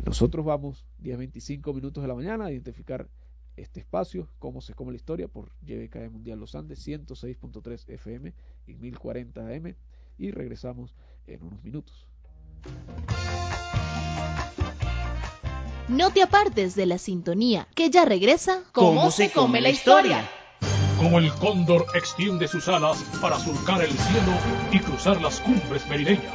Nosotros 0.05 0.45
vamos 0.45 0.85
10, 0.99 1.19
25 1.19 1.73
minutos 1.73 2.03
de 2.03 2.09
la 2.09 2.15
mañana 2.15 2.47
a 2.47 2.53
identificar 2.53 3.09
este 3.57 3.81
espacio, 3.81 4.29
cómo 4.39 4.61
se 4.61 4.75
come 4.75 4.93
la 4.93 4.97
historia 4.97 5.29
por 5.29 5.51
YBKE 5.63 6.11
Mundial 6.11 6.39
Los 6.39 6.55
Andes, 6.55 6.87
106.3 6.87 7.89
FM 7.89 8.35
y 8.67 8.75
1040 8.75 9.41
AM 9.41 9.75
y 10.19 10.31
regresamos 10.31 10.95
en 11.27 11.43
unos 11.43 11.63
minutos. 11.65 12.07
No 15.89 16.11
te 16.11 16.23
apartes 16.23 16.75
de 16.75 16.85
la 16.85 16.99
sintonía, 16.99 17.69
que 17.75 17.91
ya 17.91 18.05
regresa 18.05 18.65
¿Cómo, 18.73 19.11
se 19.11 19.31
come 19.31 19.61
la 19.61 19.71
historia? 19.71 20.29
Como 20.99 21.19
el 21.19 21.33
cóndor 21.35 21.87
extiende 21.95 22.49
sus 22.49 22.69
alas 22.69 22.99
para 23.21 23.39
surcar 23.39 23.83
el 23.83 23.91
cielo 23.91 24.33
y 24.73 24.79
cruzar 24.79 25.21
las 25.21 25.41
cumbres 25.41 25.87
merideñas 25.89 26.33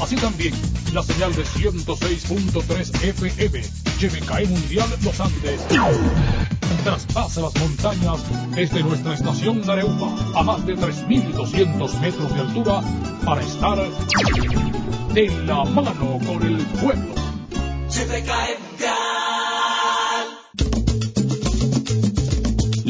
Así 0.00 0.16
también, 0.16 0.54
la 0.92 1.02
señal 1.02 1.34
de 1.34 1.44
106.3 1.44 3.02
FM, 3.02 3.62
YBKE 4.00 4.46
Mundial 4.46 4.88
Los 5.02 5.20
Andes, 5.20 5.60
traspasa 6.84 7.40
las 7.40 7.54
montañas 7.56 8.20
desde 8.54 8.82
nuestra 8.82 9.14
estación 9.14 9.60
de 9.62 9.72
a 10.36 10.42
más 10.42 10.64
de 10.64 10.76
3.200 10.76 12.00
metros 12.00 12.34
de 12.34 12.40
altura 12.40 12.80
para 13.24 13.42
estar 13.42 13.78
de 15.14 15.28
la 15.44 15.64
mano 15.64 16.18
con 16.26 16.42
el 16.46 16.58
pueblo. 16.80 17.14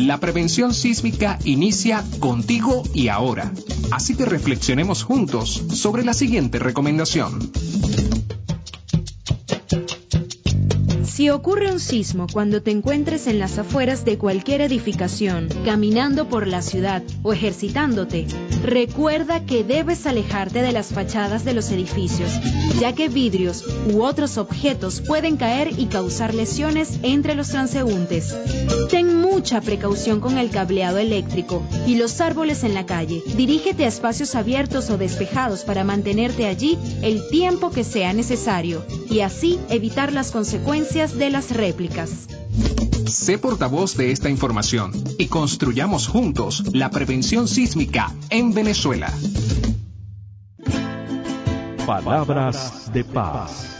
La 0.08 0.20
prevención 0.20 0.72
sísmica 0.72 1.38
inicia 1.44 2.02
contigo 2.18 2.82
y 2.94 3.08
ahora. 3.08 3.52
Así 3.90 4.16
que 4.16 4.24
reflexionemos 4.24 5.02
juntos 5.02 5.62
sobre 5.74 6.02
la 6.02 6.14
siguiente 6.14 6.58
recomendación. 6.58 7.52
Si 11.18 11.30
ocurre 11.30 11.72
un 11.72 11.80
sismo 11.80 12.28
cuando 12.32 12.62
te 12.62 12.70
encuentres 12.70 13.26
en 13.26 13.40
las 13.40 13.58
afueras 13.58 14.04
de 14.04 14.18
cualquier 14.18 14.60
edificación, 14.60 15.48
caminando 15.64 16.28
por 16.28 16.46
la 16.46 16.62
ciudad 16.62 17.02
o 17.24 17.32
ejercitándote, 17.32 18.28
recuerda 18.62 19.44
que 19.44 19.64
debes 19.64 20.06
alejarte 20.06 20.62
de 20.62 20.70
las 20.70 20.92
fachadas 20.92 21.44
de 21.44 21.54
los 21.54 21.72
edificios, 21.72 22.30
ya 22.78 22.92
que 22.92 23.08
vidrios 23.08 23.64
u 23.92 24.04
otros 24.04 24.38
objetos 24.38 25.00
pueden 25.00 25.36
caer 25.36 25.72
y 25.76 25.86
causar 25.86 26.34
lesiones 26.34 27.00
entre 27.02 27.34
los 27.34 27.48
transeúntes. 27.48 28.36
Ten 28.88 29.20
mucha 29.20 29.60
precaución 29.60 30.20
con 30.20 30.38
el 30.38 30.50
cableado 30.50 30.98
eléctrico 30.98 31.64
y 31.84 31.96
los 31.96 32.20
árboles 32.20 32.62
en 32.62 32.74
la 32.74 32.86
calle. 32.86 33.24
Dirígete 33.36 33.86
a 33.86 33.88
espacios 33.88 34.36
abiertos 34.36 34.88
o 34.88 34.96
despejados 34.96 35.64
para 35.64 35.82
mantenerte 35.82 36.46
allí 36.46 36.78
el 37.02 37.28
tiempo 37.28 37.72
que 37.72 37.82
sea 37.82 38.12
necesario 38.12 38.84
y 39.10 39.20
así 39.20 39.58
evitar 39.68 40.12
las 40.12 40.30
consecuencias 40.30 41.07
de 41.16 41.30
las 41.30 41.50
réplicas. 41.50 42.28
Sé 43.06 43.38
portavoz 43.38 43.96
de 43.96 44.10
esta 44.10 44.28
información 44.28 44.92
y 45.18 45.28
construyamos 45.28 46.08
juntos 46.08 46.64
la 46.74 46.90
prevención 46.90 47.48
sísmica 47.48 48.12
en 48.30 48.52
Venezuela. 48.52 49.12
Palabras 51.86 52.92
de 52.92 53.04
paz. 53.04 53.76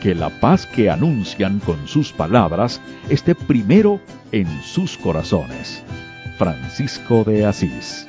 Que 0.00 0.14
la 0.14 0.30
paz 0.40 0.66
que 0.66 0.88
anuncian 0.88 1.60
con 1.60 1.86
sus 1.88 2.12
palabras 2.12 2.80
esté 3.10 3.34
primero 3.34 4.00
en 4.32 4.62
sus 4.62 4.96
corazones. 4.96 5.82
Francisco 6.38 7.24
de 7.24 7.44
Asís. 7.44 8.06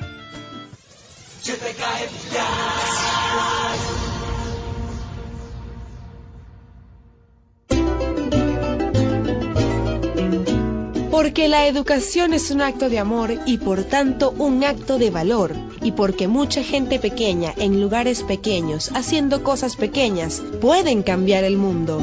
Porque 11.18 11.48
la 11.48 11.66
educación 11.66 12.32
es 12.32 12.52
un 12.52 12.60
acto 12.60 12.88
de 12.88 13.00
amor 13.00 13.40
y 13.44 13.58
por 13.58 13.82
tanto 13.82 14.32
un 14.38 14.62
acto 14.62 14.98
de 14.98 15.10
valor. 15.10 15.52
Y 15.82 15.90
porque 15.90 16.28
mucha 16.28 16.62
gente 16.62 17.00
pequeña 17.00 17.52
en 17.56 17.80
lugares 17.80 18.22
pequeños, 18.22 18.92
haciendo 18.94 19.42
cosas 19.42 19.74
pequeñas, 19.74 20.40
pueden 20.60 21.02
cambiar 21.02 21.42
el 21.42 21.56
mundo. 21.56 22.00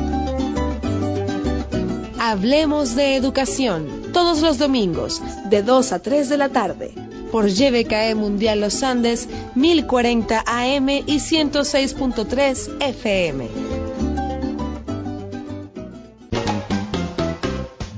Hablemos 2.20 2.98
de 2.98 3.16
educación, 3.16 3.88
todos 4.12 4.42
los 4.42 4.58
domingos, 4.58 5.22
de 5.46 5.64
2 5.64 5.94
a 5.94 6.00
3 6.00 6.28
de 6.28 6.38
la 6.38 6.50
tarde, 6.50 6.94
por 7.32 7.48
YBKE 7.48 8.16
Mundial 8.16 8.60
Los 8.60 8.84
Andes, 8.84 9.30
1040 9.56 10.44
AM 10.46 10.90
y 10.90 11.20
106.3 11.22 12.82
FM. 12.82 13.65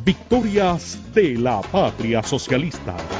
Victorias 0.07 0.97
de 1.13 1.37
la 1.37 1.61
Patria 1.61 2.23
Socialista. 2.23 3.16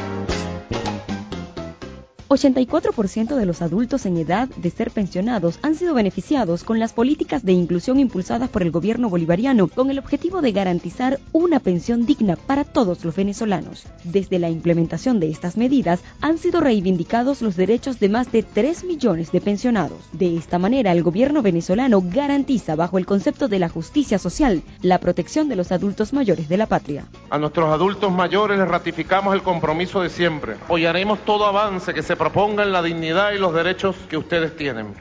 84% 2.30 3.36
de 3.36 3.46
los 3.46 3.62
adultos 3.62 4.06
en 4.06 4.18
edad 4.18 4.50
de 4.50 4.70
ser 4.70 4.92
pensionados 4.92 5.60
han 5.62 5.76
sido 5.76 5.94
beneficiados 5.94 6.64
con 6.64 6.80
las 6.80 6.94
políticas 6.94 7.46
de 7.46 7.54
inclusión 7.54 8.00
impulsadas 8.00 8.50
por 8.50 8.64
el 8.64 8.72
gobierno 8.72 9.10
bolivariano 9.10 9.68
con 9.68 9.90
el 9.90 10.00
objetivo 10.00 10.42
de 10.42 10.52
garantizar 10.52 11.20
una 11.32 11.60
pensión 11.60 12.06
digna 12.06 12.36
para 12.36 12.66
todos 12.66 13.06
los 13.06 13.16
venezolanos. 13.16 13.86
Desde 14.04 14.40
la 14.40 14.50
implementación 14.50 15.20
de 15.20 15.30
estas 15.30 15.56
medidas 15.56 16.02
han 16.22 16.38
sido 16.38 16.60
reivindicados 16.60 17.42
los 17.42 17.56
derechos 17.56 18.00
de 18.00 18.10
más 18.10 18.32
de 18.32 18.44
3 18.44 18.84
millones 18.84 19.32
de 19.32 19.42
pensionados. 19.42 20.00
De 20.12 20.36
esta 20.36 20.60
manera, 20.60 20.92
el 20.92 21.04
gobierno 21.04 21.42
venezolano 21.42 22.04
garantiza 22.04 22.76
bajo 22.76 22.98
el 22.98 23.06
concepto 23.06 23.48
de 23.48 23.60
la 23.60 23.70
justicia 23.70 24.20
social 24.20 24.64
la 24.82 25.00
protección 25.00 25.48
de 25.48 25.56
los 25.56 25.72
adultos 25.72 26.12
mayores 26.12 26.50
de 26.50 26.58
la 26.58 26.66
patria. 26.66 27.06
A 27.30 27.38
nuestros 27.38 27.70
adultos 27.70 28.12
mayores 28.12 28.60
les 28.60 28.68
ratificamos 28.68 29.34
el 29.34 29.44
compromiso 29.44 30.02
de 30.02 30.10
siempre. 30.10 30.56
Apoyaremos 30.56 31.20
todo 31.20 31.46
avance 31.46 31.94
que 31.94 32.04
se 32.04 32.17
propongan 32.18 32.72
la 32.72 32.82
dignidad 32.82 33.32
y 33.32 33.38
los 33.38 33.54
derechos 33.54 33.96
que 34.10 34.18
ustedes 34.18 34.56
tienen. 34.58 34.96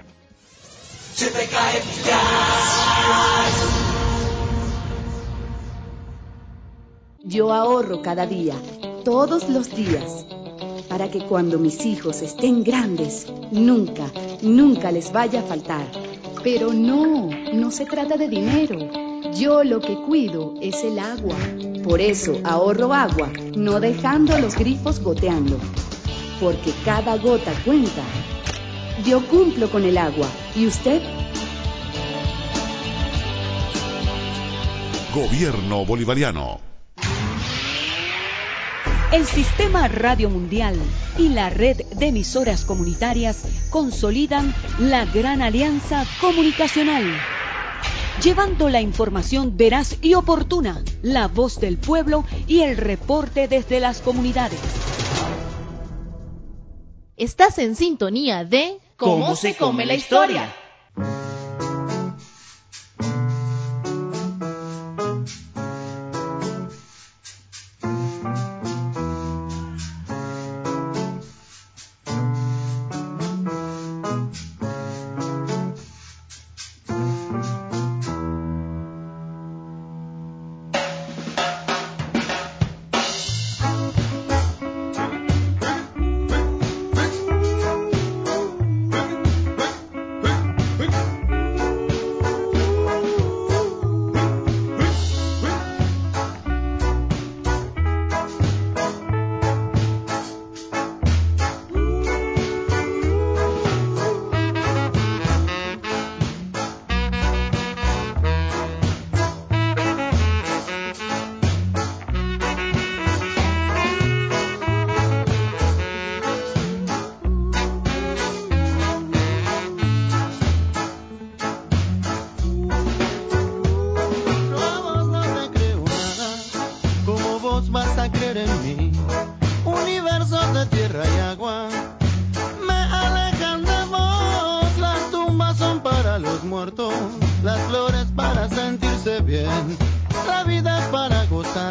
Yo 7.25 7.53
ahorro 7.53 8.03
cada 8.03 8.27
día, 8.27 8.55
todos 9.05 9.49
los 9.49 9.75
días, 9.75 10.27
para 10.89 11.11
que 11.11 11.21
cuando 11.21 11.59
mis 11.59 11.85
hijos 11.87 12.23
estén 12.23 12.63
grandes, 12.63 13.27
nunca, 13.51 14.05
nunca 14.43 14.93
les 14.93 15.11
vaya 15.11 15.41
a 15.41 15.43
faltar. 15.43 15.87
Pero 16.45 16.73
no, 16.73 17.31
no 17.53 17.71
se 17.71 17.87
trata 17.87 18.17
de 18.17 18.29
dinero. 18.29 18.79
Yo 19.33 19.65
lo 19.65 19.81
que 19.81 19.97
cuido 19.97 20.55
es 20.61 20.85
el 20.85 20.99
agua. 20.99 21.37
Por 21.83 22.01
eso 22.01 22.39
ahorro 22.45 22.93
agua, 22.93 23.33
no 23.57 23.81
dejando 23.81 24.39
los 24.39 24.55
grifos 24.57 25.01
goteando 25.01 25.59
porque 26.41 26.73
cada 26.85 27.17
gota 27.17 27.53
cuenta. 27.65 28.03
Yo 29.05 29.27
cumplo 29.27 29.71
con 29.71 29.85
el 29.85 29.99
agua. 29.99 30.29
¿Y 30.55 30.67
usted? 30.67 31.03
Gobierno 35.15 35.85
Bolivariano. 35.85 36.61
El 39.13 39.25
Sistema 39.25 39.87
Radio 39.89 40.29
Mundial 40.29 40.75
y 41.17 41.29
la 41.29 41.49
red 41.49 41.77
de 41.97 42.09
emisoras 42.09 42.65
comunitarias 42.65 43.69
consolidan 43.71 44.53
la 44.79 45.07
gran 45.07 45.43
alianza 45.43 46.05
comunicacional, 46.21 47.05
llevando 48.23 48.69
la 48.69 48.81
información 48.81 49.57
veraz 49.57 49.97
y 50.03 50.15
oportuna, 50.15 50.83
la 51.03 51.29
voz 51.29 51.61
del 51.61 51.79
pueblo 51.79 52.25
y 52.49 52.63
el 52.63 52.77
reporte 52.77 53.47
desde 53.47 53.79
las 53.79 54.01
comunidades 54.01 54.59
Estás 57.17 57.59
en 57.59 57.77
sintonía 57.77 58.45
de 58.45 58.79
¿Cómo, 58.97 59.37
se 59.37 59.55
come 59.55 59.87
la 59.87 59.95
historia? 59.95 60.55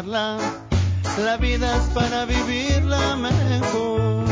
La 0.06 1.36
vida 1.40 1.76
es 1.78 1.82
para 1.92 2.26
vivirla 2.26 3.16
mejor. 3.16 4.24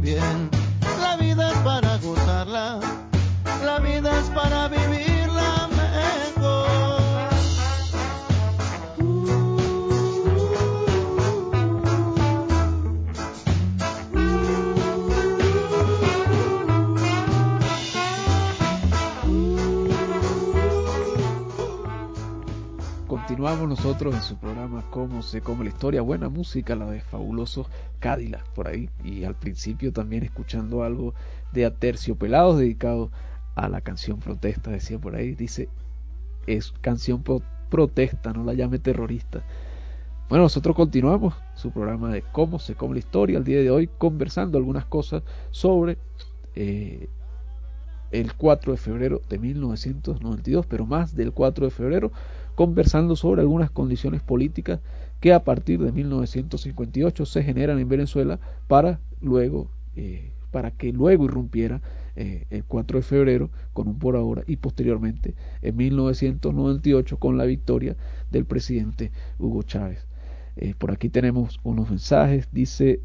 Bien. 0.00 0.57
Continuamos 23.48 23.78
nosotros 23.82 24.14
en 24.14 24.20
su 24.20 24.36
programa 24.36 24.84
Cómo 24.90 25.22
se 25.22 25.40
come 25.40 25.64
la 25.64 25.70
historia, 25.70 26.02
buena 26.02 26.28
música, 26.28 26.76
la 26.76 26.84
de 26.84 27.00
fabulosos 27.00 27.66
Cadillac 27.98 28.46
por 28.50 28.68
ahí, 28.68 28.90
y 29.02 29.24
al 29.24 29.36
principio 29.36 29.90
también 29.90 30.22
escuchando 30.22 30.82
algo 30.82 31.14
de 31.52 31.64
Aterciopelados 31.64 32.58
dedicado 32.58 33.10
a 33.54 33.70
la 33.70 33.80
canción 33.80 34.18
protesta, 34.20 34.70
decía 34.70 34.98
por 34.98 35.14
ahí, 35.16 35.34
dice, 35.34 35.70
es 36.46 36.72
canción 36.82 37.22
pro- 37.22 37.40
protesta, 37.70 38.34
no 38.34 38.44
la 38.44 38.52
llame 38.52 38.80
terrorista. 38.80 39.42
Bueno, 40.28 40.42
nosotros 40.44 40.76
continuamos 40.76 41.34
su 41.54 41.70
programa 41.70 42.12
de 42.12 42.20
Cómo 42.20 42.58
se 42.58 42.74
come 42.74 42.96
la 42.96 42.98
historia, 42.98 43.38
el 43.38 43.44
día 43.44 43.60
de 43.60 43.70
hoy 43.70 43.86
conversando 43.96 44.58
algunas 44.58 44.84
cosas 44.84 45.22
sobre 45.52 45.96
eh, 46.54 47.08
el 48.10 48.34
4 48.34 48.72
de 48.72 48.78
febrero 48.78 49.22
de 49.26 49.38
1992, 49.38 50.66
pero 50.66 50.84
más 50.84 51.16
del 51.16 51.32
4 51.32 51.64
de 51.64 51.70
febrero, 51.70 52.12
conversando 52.58 53.14
sobre 53.14 53.42
algunas 53.42 53.70
condiciones 53.70 54.20
políticas 54.20 54.80
que 55.20 55.32
a 55.32 55.44
partir 55.44 55.78
de 55.80 55.92
1958 55.92 57.24
se 57.24 57.44
generan 57.44 57.78
en 57.78 57.88
Venezuela 57.88 58.40
para 58.66 58.98
luego 59.20 59.70
eh, 59.94 60.32
para 60.50 60.72
que 60.72 60.92
luego 60.92 61.26
irrumpiera 61.26 61.80
eh, 62.16 62.46
el 62.50 62.64
4 62.64 62.98
de 62.98 63.02
febrero 63.04 63.50
con 63.72 63.86
un 63.86 64.00
por 64.00 64.16
ahora 64.16 64.42
y 64.48 64.56
posteriormente 64.56 65.36
en 65.62 65.76
1998 65.76 67.16
con 67.18 67.38
la 67.38 67.44
victoria 67.44 67.94
del 68.32 68.44
presidente 68.44 69.12
Hugo 69.38 69.62
Chávez. 69.62 70.08
Eh, 70.56 70.74
por 70.76 70.90
aquí 70.90 71.10
tenemos 71.10 71.60
unos 71.62 71.88
mensajes, 71.88 72.48
dice, 72.50 72.98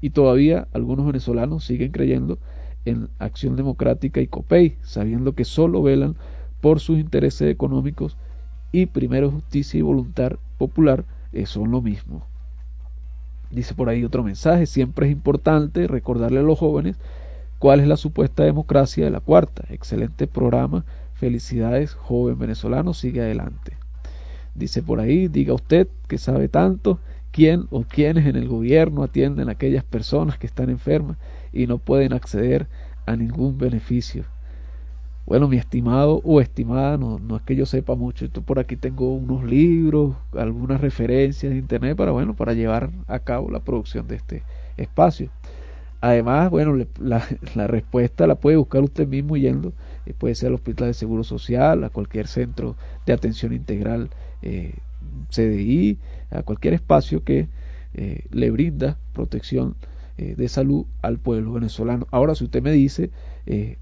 y 0.00 0.10
todavía 0.10 0.68
algunos 0.72 1.06
venezolanos 1.06 1.64
siguen 1.64 1.90
creyendo 1.90 2.38
en 2.84 3.08
Acción 3.18 3.56
Democrática 3.56 4.20
y 4.20 4.28
COPEI, 4.28 4.76
sabiendo 4.82 5.32
que 5.32 5.44
solo 5.44 5.82
velan 5.82 6.14
por 6.60 6.78
sus 6.78 7.00
intereses 7.00 7.50
económicos 7.50 8.16
y 8.72 8.86
primero 8.86 9.30
justicia 9.30 9.78
y 9.78 9.82
voluntad 9.82 10.32
popular 10.58 11.04
son 11.44 11.70
lo 11.70 11.80
mismo. 11.80 12.26
Dice 13.50 13.74
por 13.74 13.88
ahí 13.88 14.04
otro 14.04 14.22
mensaje, 14.22 14.66
siempre 14.66 15.06
es 15.06 15.12
importante 15.12 15.86
recordarle 15.86 16.40
a 16.40 16.42
los 16.42 16.58
jóvenes 16.58 16.96
cuál 17.58 17.80
es 17.80 17.86
la 17.86 17.96
supuesta 17.96 18.44
democracia 18.44 19.04
de 19.04 19.10
la 19.10 19.20
cuarta. 19.20 19.64
Excelente 19.68 20.26
programa, 20.26 20.84
felicidades, 21.14 21.94
joven 21.94 22.38
venezolano, 22.38 22.94
sigue 22.94 23.20
adelante. 23.20 23.76
Dice 24.54 24.82
por 24.82 25.00
ahí, 25.00 25.28
diga 25.28 25.54
usted 25.54 25.88
que 26.08 26.18
sabe 26.18 26.48
tanto, 26.48 26.98
quién 27.30 27.66
o 27.70 27.82
quiénes 27.82 28.26
en 28.26 28.36
el 28.36 28.48
gobierno 28.48 29.02
atienden 29.02 29.48
a 29.48 29.52
aquellas 29.52 29.84
personas 29.84 30.38
que 30.38 30.46
están 30.46 30.70
enfermas 30.70 31.16
y 31.52 31.66
no 31.66 31.78
pueden 31.78 32.12
acceder 32.12 32.66
a 33.06 33.16
ningún 33.16 33.58
beneficio. 33.58 34.24
Bueno, 35.24 35.48
mi 35.48 35.56
estimado 35.56 36.20
o 36.24 36.40
estimada, 36.40 36.98
no, 36.98 37.18
no 37.18 37.36
es 37.36 37.42
que 37.42 37.54
yo 37.56 37.64
sepa 37.64 37.94
mucho, 37.94 38.26
yo 38.26 38.42
por 38.42 38.58
aquí 38.58 38.76
tengo 38.76 39.14
unos 39.14 39.44
libros, 39.44 40.16
algunas 40.32 40.80
referencias 40.80 41.52
de 41.52 41.58
internet 41.58 41.96
para, 41.96 42.10
bueno, 42.10 42.34
para 42.34 42.54
llevar 42.54 42.90
a 43.06 43.20
cabo 43.20 43.50
la 43.50 43.60
producción 43.60 44.08
de 44.08 44.16
este 44.16 44.42
espacio. 44.76 45.30
Además, 46.00 46.50
bueno, 46.50 46.74
la, 46.98 47.22
la 47.54 47.66
respuesta 47.68 48.26
la 48.26 48.34
puede 48.36 48.56
buscar 48.56 48.82
usted 48.82 49.06
mismo 49.08 49.36
yendo, 49.36 49.72
eh, 50.06 50.14
puede 50.14 50.34
ser 50.34 50.48
al 50.48 50.54
Hospital 50.54 50.88
de 50.88 50.94
Seguro 50.94 51.24
Social, 51.24 51.84
a 51.84 51.90
cualquier 51.90 52.26
centro 52.26 52.76
de 53.06 53.12
atención 53.12 53.52
integral 53.52 54.10
eh, 54.42 54.74
CDI, 55.30 55.98
a 56.30 56.42
cualquier 56.42 56.74
espacio 56.74 57.24
que 57.24 57.48
eh, 57.94 58.24
le 58.30 58.50
brinda 58.50 58.98
protección 59.12 59.76
eh, 60.18 60.34
de 60.36 60.48
salud 60.48 60.86
al 61.02 61.18
pueblo 61.18 61.52
venezolano. 61.52 62.06
Ahora, 62.10 62.34
si 62.34 62.44
usted 62.44 62.62
me 62.62 62.72
dice 62.72 63.10
eh, 63.46 63.78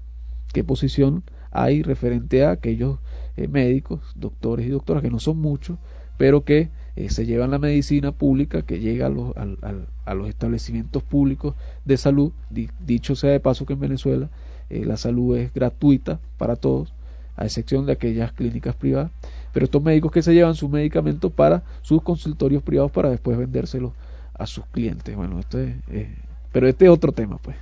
qué 0.53 0.63
posición 0.63 1.23
hay 1.51 1.83
referente 1.83 2.45
a 2.45 2.51
aquellos 2.51 2.99
eh, 3.37 3.47
médicos, 3.47 3.99
doctores 4.15 4.65
y 4.65 4.69
doctoras, 4.69 5.01
que 5.03 5.09
no 5.09 5.19
son 5.19 5.37
muchos, 5.37 5.77
pero 6.17 6.43
que 6.43 6.69
eh, 6.95 7.09
se 7.09 7.25
llevan 7.25 7.51
la 7.51 7.59
medicina 7.59 8.11
pública 8.11 8.61
que 8.61 8.79
llega 8.79 9.07
a 9.07 9.09
los, 9.09 9.35
al- 9.37 9.87
a 10.05 10.13
los 10.13 10.27
establecimientos 10.29 11.03
públicos 11.03 11.55
de 11.85 11.97
salud. 11.97 12.31
Di- 12.49 12.69
dicho 12.85 13.15
sea 13.15 13.31
de 13.31 13.39
paso 13.39 13.65
que 13.65 13.73
en 13.73 13.79
Venezuela 13.79 14.29
eh, 14.69 14.83
la 14.85 14.97
salud 14.97 15.37
es 15.37 15.53
gratuita 15.53 16.19
para 16.37 16.55
todos, 16.55 16.93
a 17.37 17.45
excepción 17.45 17.85
de 17.85 17.93
aquellas 17.93 18.31
clínicas 18.33 18.75
privadas. 18.75 19.11
Pero 19.53 19.65
estos 19.65 19.81
médicos 19.83 20.11
que 20.11 20.21
se 20.21 20.33
llevan 20.33 20.55
sus 20.55 20.69
medicamentos 20.69 21.31
para 21.31 21.63
sus 21.81 22.01
consultorios 22.01 22.63
privados 22.63 22.91
para 22.91 23.09
después 23.09 23.37
vendérselos 23.37 23.91
a 24.33 24.45
sus 24.47 24.65
clientes. 24.67 25.15
Bueno, 25.15 25.39
esto 25.39 25.59
es, 25.59 25.75
eh, 25.91 26.15
pero 26.51 26.67
este 26.67 26.85
es 26.85 26.91
otro 26.91 27.11
tema, 27.11 27.37
pues. 27.37 27.57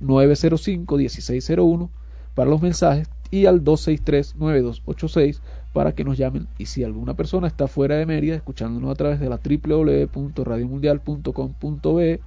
905-1601 0.00 1.90
para 2.34 2.50
los 2.50 2.62
mensajes 2.62 3.08
y 3.30 3.46
al 3.46 3.62
263-9286 3.64 5.40
para 5.72 5.92
que 5.92 6.02
nos 6.04 6.18
llamen 6.18 6.46
y 6.58 6.66
si 6.66 6.84
alguna 6.84 7.14
persona 7.14 7.46
está 7.46 7.66
fuera 7.66 7.96
de 7.96 8.04
Mérida 8.06 8.36
escuchándonos 8.36 8.90
a 8.90 8.94
través 8.94 9.18
de 9.20 9.28
la 9.28 9.40
www.radiomundial.com.be 9.42 12.20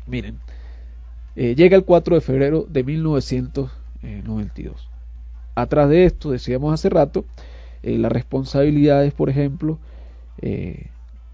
miren 0.07 0.41
eh, 1.35 1.55
llega 1.55 1.77
el 1.77 1.85
4 1.85 2.17
de 2.17 2.21
febrero 2.21 2.67
de 2.69 2.83
1992. 4.03 4.89
Atrás 5.55 5.89
de 5.89 6.05
esto, 6.05 6.31
decíamos 6.31 6.73
hace 6.73 6.89
rato, 6.89 7.25
eh, 7.83 7.99
las 7.99 8.13
responsabilidades, 8.13 9.13
por 9.13 9.31
ejemplo, 9.31 9.79
eh, 10.41 10.87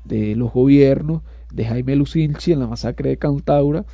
de 0.05 0.35
los 0.37 0.53
gobiernos 0.53 1.23
de 1.53 1.65
Jaime 1.65 1.97
Lucinchi 1.97 2.53
en 2.53 2.61
la 2.61 2.67
masacre 2.67 3.11
de 3.11 3.17
Cantaura 3.17 3.85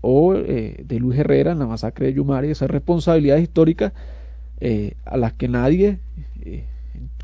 o 0.00 0.34
eh, 0.34 0.82
de 0.84 0.98
Luis 0.98 1.18
Herrera 1.18 1.52
en 1.52 1.58
la 1.58 1.66
masacre 1.66 2.06
de 2.06 2.14
Yumari, 2.14 2.50
esas 2.50 2.70
responsabilidades 2.70 3.42
históricas 3.42 3.92
eh, 4.60 4.94
a 5.04 5.16
las 5.16 5.32
que 5.34 5.48
nadie 5.48 5.98
eh, 6.42 6.64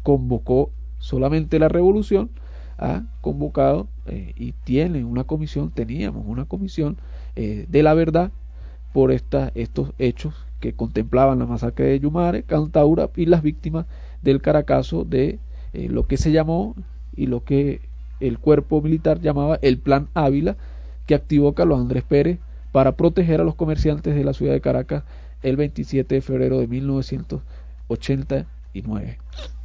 convocó 0.03 0.71
solamente 0.99 1.59
la 1.59 1.69
revolución 1.69 2.31
ha 2.79 3.05
convocado 3.21 3.89
eh, 4.07 4.33
y 4.37 4.53
tiene 4.53 5.05
una 5.05 5.25
comisión, 5.25 5.71
teníamos 5.71 6.25
una 6.27 6.45
comisión 6.45 6.99
eh, 7.35 7.67
de 7.69 7.83
la 7.83 7.95
verdad 7.95 8.33
por 8.97 9.13
esta, 9.13 9.53
estos 9.55 9.93
hechos 9.99 10.35
que 10.59 10.73
contemplaban 10.73 11.41
la 11.41 11.45
masacre 11.45 11.85
de 11.85 12.01
Yumare, 12.01 12.45
Cantaura 12.45 13.11
y 13.15 13.27
las 13.27 13.43
víctimas 13.43 13.85
del 14.23 14.41
Caracazo 14.41 15.05
de 15.05 15.39
eh, 15.75 15.89
lo 15.91 16.07
que 16.07 16.17
se 16.17 16.33
llamó 16.33 16.75
y 17.15 17.27
lo 17.27 17.45
que 17.45 17.83
el 18.21 18.39
cuerpo 18.39 18.81
militar 18.81 19.21
llamaba 19.21 19.59
el 19.61 19.77
Plan 19.77 20.09
Ávila, 20.15 20.57
que 21.05 21.15
activó 21.15 21.53
Carlos 21.53 21.79
Andrés 21.79 22.05
Pérez 22.05 22.39
para 22.73 22.93
proteger 22.93 23.43
a 23.43 23.45
los 23.45 23.55
comerciantes 23.55 24.15
de 24.15 24.25
la 24.25 24.33
ciudad 24.33 24.55
de 24.55 24.63
Caracas 24.63 25.05
el 25.43 25.57
27 25.57 26.15
de 26.15 26.23
febrero 26.23 26.59
de 26.59 26.67
1989. 26.67 29.19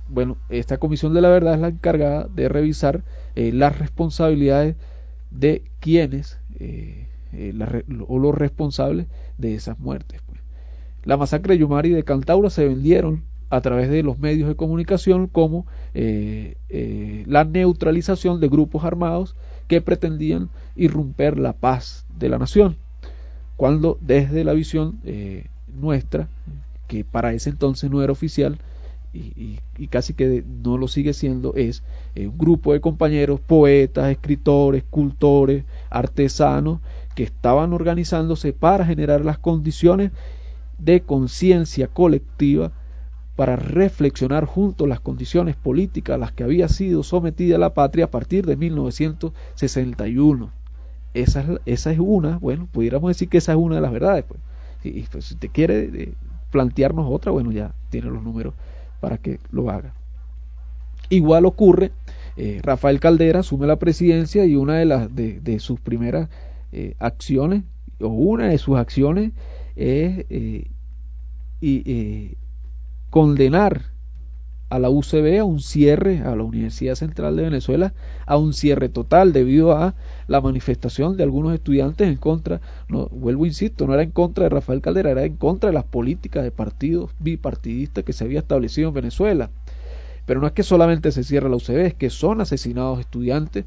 Bueno, 0.10 0.36
esta 0.50 0.78
comisión 0.78 1.14
de 1.14 1.22
la 1.22 1.30
verdad 1.30 1.54
es 1.54 1.62
la 1.62 1.70
encargada 1.70 2.28
de 2.28 2.50
revisar 2.50 3.02
eh, 3.36 3.54
las 3.54 3.80
responsabilidades 3.80 4.76
de 5.30 5.64
quienes 5.80 6.38
eh, 6.60 7.08
eh, 7.34 7.54
o 8.08 8.20
los 8.20 8.36
responsables 8.36 9.08
de 9.38 9.56
esas 9.56 9.80
muertes. 9.80 10.22
Pues. 10.26 10.40
la 11.04 11.18
masacre 11.18 11.54
de 11.54 11.60
Yumari 11.60 11.90
y 11.90 11.94
de 11.94 12.04
Cantaura 12.04 12.50
se 12.50 12.68
vendieron 12.68 13.24
a 13.50 13.62
través 13.62 13.90
de 13.90 14.04
los 14.04 14.20
medios 14.20 14.48
de 14.48 14.56
comunicación 14.56 15.28
como 15.28 15.66
eh, 15.94 16.56
eh, 16.70 17.24
la 17.28 17.44
neutralización 17.44 18.40
de 18.40 18.48
grupos 18.48 18.84
armados 18.86 19.36
que 19.68 19.82
pretendían 19.82 20.50
irrumper 20.76 21.38
la 21.38 21.54
paz 21.54 22.06
de 22.18 22.30
la 22.30 22.38
nación, 22.38 22.78
cuando 23.58 23.98
desde 24.02 24.44
la 24.44 24.54
visión 24.54 25.00
nuestra, 25.80 26.28
que 26.88 27.04
para 27.04 27.34
ese 27.34 27.50
entonces 27.50 27.90
no 27.90 28.02
era 28.02 28.12
oficial, 28.12 28.58
y, 29.14 29.60
casi 29.88 30.14
que 30.14 30.44
no 30.64 30.78
lo 30.78 30.88
sigue 30.88 31.14
siendo, 31.14 31.54
es 31.56 31.84
un 32.16 32.38
grupo 32.38 32.72
de 32.74 32.82
compañeros, 32.82 33.40
poetas, 33.42 34.12
escritores, 34.12 34.84
cultores, 34.90 35.66
artesanos, 35.90 36.80
que 37.16 37.24
estaban 37.24 37.74
organizándose 37.74 38.54
para 38.54 38.86
generar 38.86 39.26
las 39.26 39.38
condiciones 39.38 40.12
de 40.78 41.02
conciencia 41.02 41.88
colectiva 41.88 42.72
para 43.36 43.56
reflexionar 43.56 44.46
juntos 44.46 44.88
las 44.88 45.00
condiciones 45.00 45.56
políticas 45.56 46.16
a 46.16 46.18
las 46.18 46.32
que 46.32 46.44
había 46.44 46.68
sido 46.68 47.02
sometida 47.04 47.58
la 47.58 47.74
patria 47.74 48.06
a 48.06 48.12
partir 48.12 48.46
de 48.46 48.56
1961. 48.56 50.52
Esa 51.14 51.42
es, 51.42 51.48
esa 51.66 51.92
es 51.92 52.00
una, 52.00 52.38
bueno, 52.38 52.68
pudiéramos 52.72 53.10
decir 53.10 53.30
que 53.30 53.38
esa 53.40 53.54
es 53.54 53.58
una 53.58 53.76
de 53.76 53.82
las 53.82 53.92
verdades. 53.92 54.26
Pues. 54.28 54.40
Y, 54.84 55.02
pues, 55.04 55.26
si 55.26 55.36
te 55.36 55.50
quiere 55.50 55.90
eh, 55.94 56.14
plantearnos 56.52 57.08
otra, 57.10 57.32
bueno, 57.32 57.52
ya 57.52 57.74
tiene 57.90 58.10
los 58.10 58.24
números 58.24 58.54
para 59.00 59.18
que 59.18 59.40
lo 59.52 59.70
haga. 59.70 59.94
Igual 61.10 61.46
ocurre, 61.46 61.92
eh, 62.38 62.60
Rafael 62.64 63.00
Caldera 63.00 63.40
asume 63.40 63.68
la 63.68 63.78
presidencia 63.78 64.46
y 64.46 64.56
una 64.56 64.76
de, 64.76 64.86
las, 64.86 65.14
de, 65.14 65.60
sus 65.60 65.80
primeras 65.80 66.30
eh, 66.72 66.96
acciones, 67.00 67.64
o 68.00 68.08
una 68.08 68.48
de 68.48 68.58
sus 68.58 68.78
acciones, 68.78 69.32
es 69.76 70.26
y, 71.62 72.38
condenar 73.10 73.92
a 74.72 74.80
la 74.80 74.90
UCB 74.90 75.40
a 75.40 75.44
un 75.44 75.60
cierre, 75.60 76.22
a 76.22 76.34
la 76.34 76.44
Universidad 76.44 76.96
Central 76.96 77.36
de 77.36 77.44
Venezuela, 77.44 77.94
a 78.26 78.38
un 78.38 78.54
cierre 78.54 78.88
total 78.88 79.34
debido 79.34 79.74
a 79.74 79.96
la 80.28 80.40
manifestación 80.40 81.18
de 81.18 81.24
algunos 81.24 81.54
estudiantes 81.54 82.08
en 82.08 82.16
contra, 82.16 82.62
no, 82.88 83.08
vuelvo 83.10 83.46
insisto, 83.46 83.86
no 83.86 83.94
era 83.94 84.04
en 84.04 84.12
contra 84.12 84.46
de 84.46 84.50
Rafael 84.50 84.82
Caldera, 84.82 85.12
era 85.12 85.26
en 85.26 85.36
contra 85.36 85.70
de 85.70 85.74
las 85.74 85.84
políticas 85.84 86.46
de 86.46 86.52
partidos 86.52 87.12
bipartidistas 87.20 88.06
que 88.06 88.14
se 88.14 88.24
había 88.24 88.40
establecido 88.40 88.88
en 88.88 88.94
Venezuela. 88.94 89.50
Pero 90.26 90.40
no 90.40 90.48
es 90.48 90.54
que 90.54 90.64
solamente 90.64 91.12
se 91.12 91.24
cierra 91.24 91.50
la 91.50 91.56
UCB, 91.56 91.78
es 91.86 91.94
que 91.94 92.10
son 92.10 92.42
asesinados 92.42 93.00
estudiantes 93.00 93.66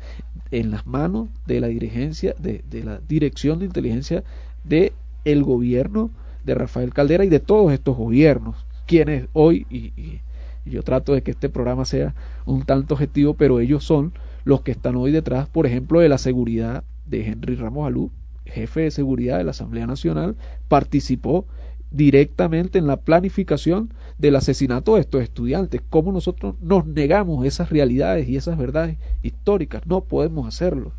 en 0.50 0.70
las 0.70 0.86
manos 0.86 1.28
de 1.46 1.60
la 1.60 1.68
dirigencia, 1.68 2.34
de, 2.38 2.64
de 2.70 2.84
la 2.84 3.00
dirección 3.08 3.58
de 3.58 3.66
inteligencia 3.66 4.24
de 4.62 4.92
el 5.24 5.42
gobierno 5.42 6.10
de 6.44 6.54
Rafael 6.54 6.92
Caldera 6.92 7.24
y 7.24 7.28
de 7.28 7.40
todos 7.40 7.72
estos 7.72 7.96
gobiernos 7.96 8.64
quienes 8.86 9.28
hoy, 9.32 9.66
y, 9.70 10.20
yo 10.64 10.82
trato 10.82 11.12
de 11.12 11.22
que 11.22 11.32
este 11.32 11.50
programa 11.50 11.84
sea 11.84 12.14
un 12.46 12.64
tanto 12.64 12.94
objetivo, 12.94 13.34
pero 13.34 13.60
ellos 13.60 13.84
son 13.84 14.12
los 14.44 14.62
que 14.62 14.72
están 14.72 14.96
hoy 14.96 15.12
detrás, 15.12 15.48
por 15.48 15.66
ejemplo, 15.66 16.00
de 16.00 16.08
la 16.08 16.18
seguridad 16.18 16.84
de 17.06 17.26
Henry 17.26 17.54
Ramos 17.54 17.86
Alú, 17.86 18.10
jefe 18.46 18.82
de 18.82 18.90
seguridad 18.90 19.38
de 19.38 19.44
la 19.44 19.50
Asamblea 19.50 19.86
Nacional, 19.86 20.36
participó 20.68 21.46
directamente 21.90 22.78
en 22.78 22.86
la 22.86 22.96
planificación 22.96 23.90
del 24.18 24.36
asesinato 24.36 24.94
de 24.94 25.02
estos 25.02 25.22
estudiantes. 25.22 25.80
¿Cómo 25.90 26.12
nosotros 26.12 26.54
nos 26.60 26.86
negamos 26.86 27.46
esas 27.46 27.70
realidades 27.70 28.28
y 28.28 28.36
esas 28.36 28.58
verdades 28.58 28.96
históricas? 29.22 29.86
No 29.86 30.02
podemos 30.02 30.46
hacerlo, 30.46 30.92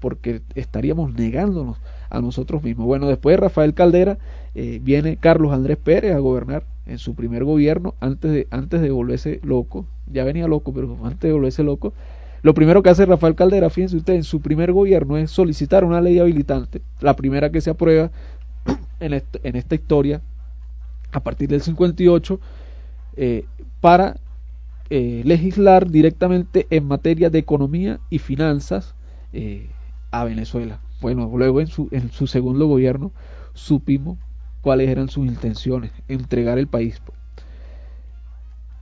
porque 0.00 0.42
estaríamos 0.54 1.14
negándonos 1.14 1.78
a 2.10 2.20
nosotros 2.20 2.62
mismos. 2.62 2.86
Bueno, 2.86 3.08
después 3.08 3.34
de 3.34 3.40
Rafael 3.40 3.74
Caldera 3.74 4.18
eh, 4.54 4.80
viene 4.82 5.16
Carlos 5.16 5.52
Andrés 5.52 5.78
Pérez 5.78 6.14
a 6.14 6.18
gobernar 6.18 6.64
en 6.86 6.98
su 6.98 7.14
primer 7.14 7.44
gobierno, 7.44 7.94
antes 8.00 8.30
de, 8.32 8.48
antes 8.50 8.80
de 8.80 8.90
volverse 8.90 9.40
loco, 9.42 9.86
ya 10.12 10.24
venía 10.24 10.46
loco, 10.48 10.72
pero 10.72 10.98
antes 11.04 11.20
de 11.20 11.32
volverse 11.32 11.62
loco, 11.62 11.92
lo 12.42 12.54
primero 12.54 12.82
que 12.82 12.90
hace 12.90 13.06
Rafael 13.06 13.36
Caldera, 13.36 13.70
fíjense 13.70 13.96
ustedes, 13.96 14.18
en 14.18 14.24
su 14.24 14.40
primer 14.40 14.72
gobierno 14.72 15.16
es 15.16 15.30
solicitar 15.30 15.84
una 15.84 16.00
ley 16.00 16.18
habilitante, 16.18 16.82
la 17.00 17.14
primera 17.14 17.50
que 17.50 17.60
se 17.60 17.70
aprueba 17.70 18.10
en, 19.00 19.22
en 19.42 19.56
esta 19.56 19.74
historia 19.74 20.20
a 21.12 21.20
partir 21.20 21.48
del 21.48 21.60
58, 21.60 22.40
eh, 23.16 23.44
para 23.80 24.16
eh, 24.90 25.22
legislar 25.24 25.90
directamente 25.90 26.66
en 26.70 26.86
materia 26.86 27.30
de 27.30 27.38
economía 27.38 28.00
y 28.10 28.18
finanzas 28.18 28.94
eh, 29.32 29.68
a 30.10 30.24
Venezuela. 30.24 30.80
Bueno, 31.00 31.30
luego 31.34 31.60
en 31.60 31.66
su, 31.66 31.88
en 31.90 32.10
su 32.10 32.26
segundo 32.26 32.66
gobierno 32.66 33.12
supimos 33.54 34.18
cuáles 34.60 34.88
eran 34.88 35.08
sus 35.08 35.26
intenciones, 35.26 35.92
entregar 36.08 36.58
el 36.58 36.66
país. 36.66 37.00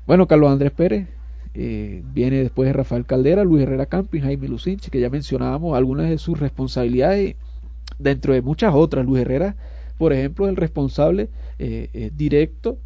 Bueno, 0.07 0.27
Carlos 0.27 0.51
Andrés 0.51 0.73
Pérez 0.73 1.09
eh, 1.55 2.03
viene 2.13 2.39
después 2.39 2.67
de 2.67 2.73
Rafael 2.73 3.07
Caldera, 3.07 3.45
Luis 3.45 3.63
Herrera 3.63 3.87
Campos, 3.87 4.21
Jaime 4.21 4.49
Lucinchi, 4.49 4.91
que 4.91 5.01
ya 5.01 5.11
mencionábamos 5.11 5.77
algunas 5.77 6.09
de 6.09 6.19
sus 6.19 6.39
responsabilidades, 6.39 7.37
dentro 7.99 8.35
de 8.35 8.43
muchas 8.43 8.75
otras. 8.75 9.07
Luis 9.07 9.23
Herrera, 9.23 9.57
por 10.01 10.15
ejemplo, 10.15 10.49
el 10.49 10.57
responsable 10.57 11.29
eh, 11.59 11.91
eh, 11.93 12.11
directo 12.17 12.79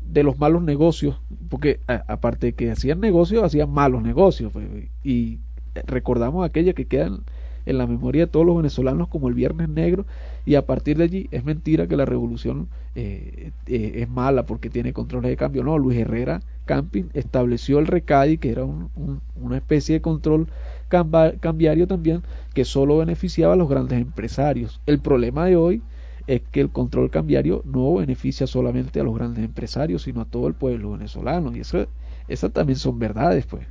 de 0.00 0.22
los 0.22 0.38
malos 0.38 0.62
negocios, 0.62 1.20
porque 1.50 1.78
aparte 1.86 2.46
de 2.46 2.52
que 2.54 2.70
hacían 2.70 3.00
negocios, 3.00 3.44
hacían 3.44 3.68
malos 3.68 4.02
negocios. 4.02 4.50
Pues, 4.50 4.66
y 5.02 5.40
recordamos 5.86 6.42
aquella 6.42 6.72
que 6.72 6.86
quedan 6.86 7.20
en 7.66 7.76
la 7.76 7.86
memoria 7.86 8.24
de 8.24 8.32
todos 8.32 8.46
los 8.46 8.56
venezolanos 8.56 9.08
como 9.08 9.28
el 9.28 9.34
Viernes 9.34 9.68
Negro 9.68 10.06
y 10.46 10.54
a 10.54 10.64
partir 10.64 10.96
de 10.96 11.04
allí 11.04 11.28
es 11.32 11.44
mentira 11.44 11.86
que 11.86 11.98
la 11.98 12.06
revolución 12.06 12.68
eh, 12.94 13.50
eh, 13.66 13.92
es 13.96 14.08
mala 14.08 14.46
porque 14.46 14.70
tiene 14.70 14.94
controles 14.94 15.30
de 15.30 15.36
cambio. 15.36 15.64
No, 15.64 15.76
Luis 15.76 15.98
Herrera 15.98 16.40
Camping 16.64 17.04
estableció 17.12 17.78
el 17.78 17.88
RECADI 17.88 18.38
que 18.38 18.52
era 18.52 18.64
una 18.64 19.56
especie 19.56 19.96
de 19.96 20.00
control 20.00 20.48
cambiario 20.88 21.86
también 21.86 22.22
que 22.54 22.64
solo 22.64 22.96
beneficiaba 22.96 23.52
a 23.52 23.56
los 23.56 23.68
grandes 23.68 24.00
empresarios. 24.00 24.80
El 24.86 24.98
problema 25.00 25.44
de 25.44 25.56
hoy 25.56 25.82
es 26.26 26.42
que 26.50 26.60
el 26.60 26.70
control 26.70 27.10
cambiario 27.10 27.62
no 27.64 27.94
beneficia 27.94 28.46
solamente 28.46 29.00
a 29.00 29.04
los 29.04 29.14
grandes 29.14 29.44
empresarios, 29.44 30.02
sino 30.02 30.22
a 30.22 30.24
todo 30.24 30.48
el 30.48 30.54
pueblo 30.54 30.92
venezolano. 30.92 31.54
Y 31.54 31.60
eso, 31.60 31.86
esas 32.28 32.52
también 32.52 32.78
son 32.78 32.98
verdades, 32.98 33.46
pues. 33.46 33.66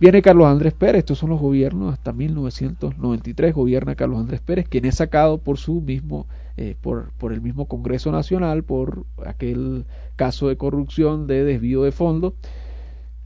Viene 0.00 0.22
Carlos 0.22 0.46
Andrés 0.46 0.72
Pérez, 0.72 1.00
estos 1.00 1.18
son 1.18 1.28
los 1.28 1.38
gobiernos, 1.38 1.92
hasta 1.92 2.14
1993 2.14 3.52
gobierna 3.52 3.94
Carlos 3.96 4.18
Andrés 4.18 4.40
Pérez, 4.40 4.66
quien 4.66 4.86
es 4.86 4.94
sacado 4.94 5.36
por 5.36 5.58
su 5.58 5.82
mismo, 5.82 6.26
eh, 6.56 6.74
por, 6.80 7.12
por, 7.18 7.34
el 7.34 7.42
mismo 7.42 7.66
Congreso 7.66 8.10
Nacional, 8.10 8.64
por 8.64 9.04
aquel 9.26 9.84
caso 10.16 10.48
de 10.48 10.56
corrupción, 10.56 11.26
de 11.26 11.44
desvío 11.44 11.82
de 11.82 11.92
fondos, 11.92 12.32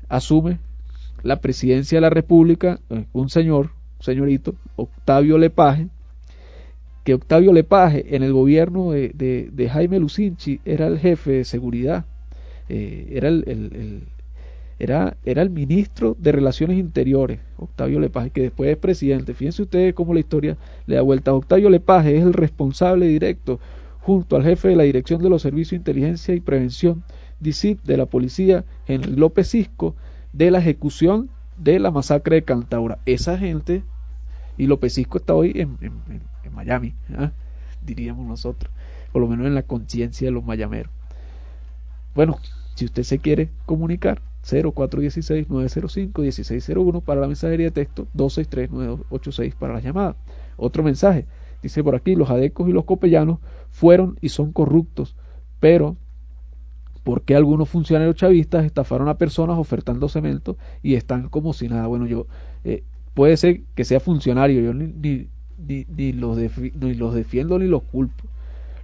asume 0.09 0.59
la 1.23 1.41
presidencia 1.41 1.99
de 1.99 2.03
la 2.03 2.11
República 2.11 2.81
eh, 2.91 3.07
un 3.13 3.29
señor, 3.29 3.71
señorito, 4.01 4.57
Octavio 4.75 5.39
Lepaje, 5.39 5.89
que 7.05 7.15
Octavio 7.15 7.53
Lepaje 7.53 8.17
en 8.17 8.23
el 8.23 8.33
gobierno 8.33 8.93
de, 8.93 9.11
de, 9.53 9.69
Jaime 9.69 10.01
Lucinchi 10.01 10.61
era 10.65 10.87
el 10.87 10.99
jefe 10.99 11.33
de 11.33 11.45
seguridad, 11.45 12.07
eh, 12.69 13.09
era 13.13 13.29
el 13.29 14.09
era, 14.79 15.17
era 15.25 15.43
el 15.43 15.51
ministro 15.51 16.17
de 16.19 16.33
Relaciones 16.33 16.79
Interiores, 16.79 17.41
Octavio 17.59 18.01
Lepaje, 18.01 18.31
que 18.31 18.43
después 18.43 18.71
es 18.71 18.77
presidente. 18.77 19.35
Fíjense 19.35 19.63
ustedes 19.63 19.95
cómo 19.95 20.15
la 20.15 20.21
historia 20.21 20.57
le 20.87 20.97
da 20.97 21.03
vuelta. 21.03 21.33
Octavio 21.33 21.71
Lepaje 21.71 22.17
es 22.17 22.23
el 22.23 22.33
responsable 22.33 23.07
directo, 23.07 23.61
junto 24.01 24.37
al 24.37 24.45
jefe 24.45 24.69
de 24.69 24.77
la 24.77 24.83
Dirección 24.83 25.23
de 25.23 25.31
los 25.31 25.43
Servicios 25.43 25.71
de 25.71 25.77
Inteligencia 25.77 26.35
y 26.35 26.41
Prevención, 26.41 27.05
DICIP, 27.41 27.83
de 27.85 27.97
la 27.97 28.07
policía, 28.07 28.65
Henry 28.87 29.15
López 29.15 29.49
Cisco, 29.51 29.95
de 30.33 30.51
la 30.51 30.59
ejecución 30.59 31.31
de 31.57 31.79
la 31.79 31.91
masacre 31.91 32.37
de 32.37 32.43
Cantaura. 32.43 32.99
Esa 33.07 33.39
gente, 33.39 33.85
y 34.57 34.67
López 34.67 34.95
Cisco 34.95 35.19
está 35.19 35.35
hoy 35.35 35.53
en, 35.55 35.79
Miami, 36.53 36.95
¿ah? 37.17 37.33
diríamos 37.85 38.27
nosotros, 38.27 38.73
por 39.13 39.23
lo 39.23 39.29
menos 39.29 39.47
en 39.47 39.55
la 39.55 39.63
conciencia 39.63 40.29
de 40.29 40.33
los 40.33 40.45
mayameros. 40.45 40.93
Bueno, 42.15 42.39
si 42.75 42.85
usted 42.85 43.03
se 43.03 43.19
quiere 43.19 43.51
comunicar, 43.67 44.21
0416-905-1601 44.45 47.03
para 47.03 47.23
la 47.23 47.27
mensajería 47.27 47.67
de 47.67 47.73
texto, 47.73 48.07
263-986 48.17 49.55
para 49.55 49.75
la 49.75 49.81
llamada. 49.81 50.17
Otro 50.57 50.83
mensaje, 50.83 51.27
dice 51.63 51.83
por 51.83 51.95
aquí, 51.95 52.15
los 52.15 52.31
adecos 52.31 52.69
y 52.69 52.73
los 52.73 52.85
copellanos 52.85 53.39
fueron 53.71 54.19
y 54.21 54.29
son 54.29 54.53
corruptos, 54.53 55.17
pero 55.61 55.97
¿por 57.03 57.23
qué 57.23 57.35
algunos 57.35 57.69
funcionarios 57.69 58.17
chavistas 58.17 58.65
estafaron 58.65 59.09
a 59.09 59.19
personas 59.19 59.59
ofertando 59.59 60.09
cemento 60.09 60.57
y 60.83 60.95
están 60.95 61.29
como 61.29 61.53
si 61.53 61.69
nada? 61.69 61.87
Bueno, 61.87 62.07
yo, 62.07 62.27
eh, 62.65 62.85
puede 63.15 63.37
ser 63.37 63.61
que 63.75 63.85
sea 63.85 64.01
funcionario, 64.01 64.61
yo 64.61 64.75
ni, 64.75 64.87
ni, 64.87 65.87
ni, 65.97 66.13
los 66.13 66.37
ni 66.37 66.95
los 66.95 67.15
defiendo 67.15 67.59
ni 67.59 67.67
los 67.67 67.83
culpo. 67.83 68.25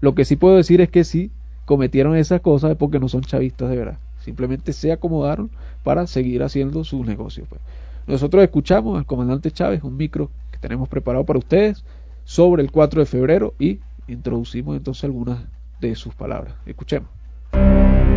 Lo 0.01 0.15
que 0.15 0.25
sí 0.25 0.37
puedo 0.37 0.57
decir 0.57 0.81
es 0.81 0.89
que 0.89 1.05
si 1.05 1.31
cometieron 1.67 2.17
esas 2.17 2.41
cosas 2.41 2.77
porque 2.77 2.99
no 2.99 3.09
son 3.09 3.23
chavistas 3.23 3.71
de 3.71 3.77
verdad. 3.77 3.99
Simplemente 4.25 4.73
se 4.73 4.93
acomodaron 4.93 5.51
para 5.83 6.07
seguir 6.07 6.43
haciendo 6.43 6.85
sus 6.85 7.07
negocios. 7.07 7.47
Pues. 7.49 7.61
Nosotros 8.07 8.43
escuchamos 8.43 8.99
al 8.99 9.07
comandante 9.07 9.51
Chávez, 9.51 9.83
un 9.85 9.97
micro 9.97 10.31
que 10.51 10.59
tenemos 10.59 10.89
preparado 10.89 11.25
para 11.25 11.39
ustedes 11.39 11.85
sobre 12.25 12.63
el 12.63 12.71
4 12.71 13.01
de 13.01 13.07
febrero 13.07 13.55
y 13.59 13.79
introducimos 14.09 14.77
entonces 14.77 15.05
algunas 15.05 15.39
de 15.81 15.95
sus 15.95 16.15
palabras. 16.15 16.55
Escuchemos. 16.67 17.09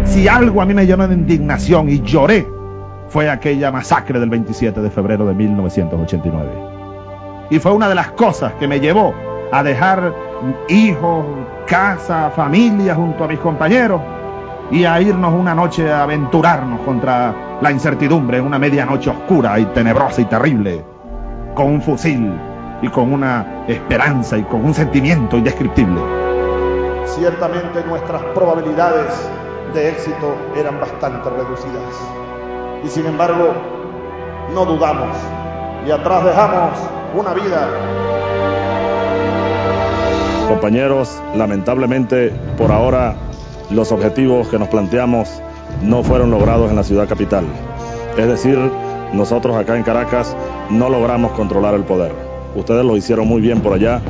Si 0.05 0.27
algo 0.27 0.61
a 0.61 0.65
mí 0.65 0.73
me 0.73 0.85
llenó 0.85 1.07
de 1.07 1.15
indignación 1.15 1.89
y 1.89 2.01
lloré, 2.01 2.45
fue 3.09 3.29
aquella 3.29 3.71
masacre 3.71 4.19
del 4.19 4.29
27 4.29 4.81
de 4.81 4.89
febrero 4.89 5.25
de 5.25 5.33
1989. 5.33 6.49
Y 7.49 7.59
fue 7.59 7.71
una 7.73 7.87
de 7.89 7.95
las 7.95 8.11
cosas 8.11 8.53
que 8.53 8.67
me 8.67 8.79
llevó 8.79 9.13
a 9.51 9.61
dejar 9.63 10.13
hijos, 10.67 11.25
casa, 11.67 12.31
familia 12.31 12.95
junto 12.95 13.23
a 13.23 13.27
mis 13.27 13.39
compañeros 13.39 14.01
y 14.71 14.85
a 14.85 14.99
irnos 14.99 15.33
una 15.33 15.53
noche 15.53 15.91
a 15.91 16.03
aventurarnos 16.03 16.81
contra 16.81 17.59
la 17.61 17.71
incertidumbre 17.71 18.37
en 18.37 18.45
una 18.45 18.57
medianoche 18.57 19.09
oscura 19.09 19.59
y 19.59 19.65
tenebrosa 19.65 20.21
y 20.21 20.25
terrible, 20.25 20.83
con 21.53 21.67
un 21.67 21.81
fusil 21.81 22.33
y 22.81 22.89
con 22.89 23.13
una 23.13 23.65
esperanza 23.67 24.37
y 24.37 24.43
con 24.43 24.65
un 24.65 24.73
sentimiento 24.73 25.37
indescriptible. 25.37 26.01
Ciertamente 27.05 27.83
nuestras 27.85 28.23
probabilidades 28.33 29.13
de 29.73 29.89
éxito 29.89 30.35
eran 30.55 30.79
bastante 30.79 31.29
reducidas. 31.29 32.22
Y 32.83 32.89
sin 32.89 33.05
embargo, 33.05 33.53
no 34.53 34.65
dudamos 34.65 35.15
y 35.87 35.91
atrás 35.91 36.23
dejamos 36.25 36.79
una 37.15 37.33
vida. 37.33 37.69
Compañeros, 40.47 41.21
lamentablemente 41.35 42.31
por 42.57 42.71
ahora 42.71 43.15
los 43.69 43.91
objetivos 43.91 44.47
que 44.49 44.59
nos 44.59 44.67
planteamos 44.67 45.41
no 45.81 46.03
fueron 46.03 46.31
logrados 46.31 46.69
en 46.69 46.75
la 46.75 46.83
ciudad 46.83 47.07
capital. 47.07 47.45
Es 48.17 48.27
decir, 48.27 48.59
nosotros 49.13 49.55
acá 49.55 49.75
en 49.75 49.83
Caracas 49.83 50.35
no 50.69 50.89
logramos 50.89 51.31
controlar 51.31 51.73
el 51.73 51.83
poder. 51.83 52.11
Ustedes 52.55 52.85
lo 52.85 52.95
hicieron 52.97 53.27
muy 53.27 53.41
bien 53.41 53.61
por 53.61 53.73
allá, 53.73 54.01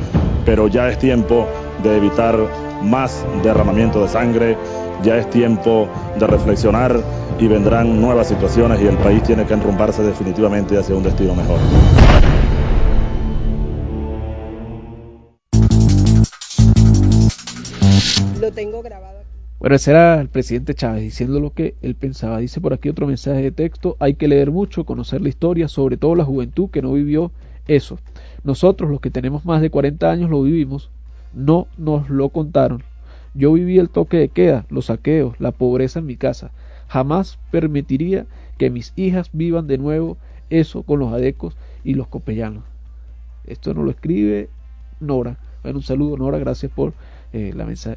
pero 0.44 0.68
ya 0.68 0.88
es 0.88 0.98
tiempo 0.98 1.46
de 1.82 1.96
evitar 1.96 2.36
más 2.82 3.24
derramamiento 3.42 4.02
de 4.02 4.08
sangre, 4.08 4.58
ya 5.02 5.16
es 5.16 5.28
tiempo 5.30 5.88
de 6.18 6.26
reflexionar 6.26 7.00
y 7.38 7.48
vendrán 7.48 8.00
nuevas 8.00 8.28
situaciones 8.28 8.80
y 8.80 8.86
el 8.86 8.96
país 8.98 9.22
tiene 9.22 9.44
que 9.44 9.54
enrumbarse 9.54 10.02
definitivamente 10.02 10.78
hacia 10.78 10.94
un 10.94 11.02
destino 11.02 11.34
mejor. 11.34 11.58
Lo 18.40 18.52
tengo 18.52 18.82
grabado. 18.82 19.24
Bueno, 19.58 19.76
ese 19.76 19.92
era 19.92 20.20
el 20.20 20.28
presidente 20.28 20.74
Chávez 20.74 21.02
diciendo 21.02 21.40
lo 21.40 21.50
que 21.50 21.74
él 21.80 21.94
pensaba. 21.94 22.38
Dice 22.38 22.60
por 22.60 22.74
aquí 22.74 22.90
otro 22.90 23.06
mensaje 23.06 23.40
de 23.40 23.50
texto. 23.50 23.96
Hay 23.98 24.14
que 24.14 24.28
leer 24.28 24.50
mucho, 24.50 24.84
conocer 24.84 25.22
la 25.22 25.30
historia, 25.30 25.68
sobre 25.68 25.96
todo 25.96 26.14
la 26.14 26.24
juventud 26.24 26.68
que 26.70 26.82
no 26.82 26.92
vivió 26.92 27.32
eso. 27.66 27.98
Nosotros, 28.42 28.90
los 28.90 29.00
que 29.00 29.10
tenemos 29.10 29.46
más 29.46 29.62
de 29.62 29.70
40 29.70 30.10
años, 30.10 30.28
lo 30.28 30.42
vivimos. 30.42 30.90
No 31.32 31.66
nos 31.78 32.10
lo 32.10 32.28
contaron. 32.28 32.82
Yo 33.32 33.54
viví 33.54 33.78
el 33.78 33.88
toque 33.88 34.18
de 34.18 34.28
queda, 34.28 34.66
los 34.68 34.86
saqueos, 34.86 35.40
la 35.40 35.50
pobreza 35.50 36.00
en 36.00 36.06
mi 36.06 36.16
casa. 36.16 36.50
Jamás 36.88 37.38
permitiría 37.50 38.26
que 38.58 38.70
mis 38.70 38.92
hijas 38.96 39.30
vivan 39.32 39.66
de 39.66 39.78
nuevo 39.78 40.18
eso 40.50 40.82
con 40.82 41.00
los 41.00 41.10
adecos 41.12 41.56
y 41.82 41.94
los 41.94 42.08
copellanos. 42.08 42.64
Esto 43.46 43.72
nos 43.74 43.84
lo 43.84 43.90
escribe 43.90 44.48
Nora. 45.00 45.38
Bueno, 45.62 45.78
un 45.78 45.82
saludo 45.82 46.16
Nora, 46.16 46.38
gracias 46.38 46.72
por 46.72 46.94
eh, 47.32 47.52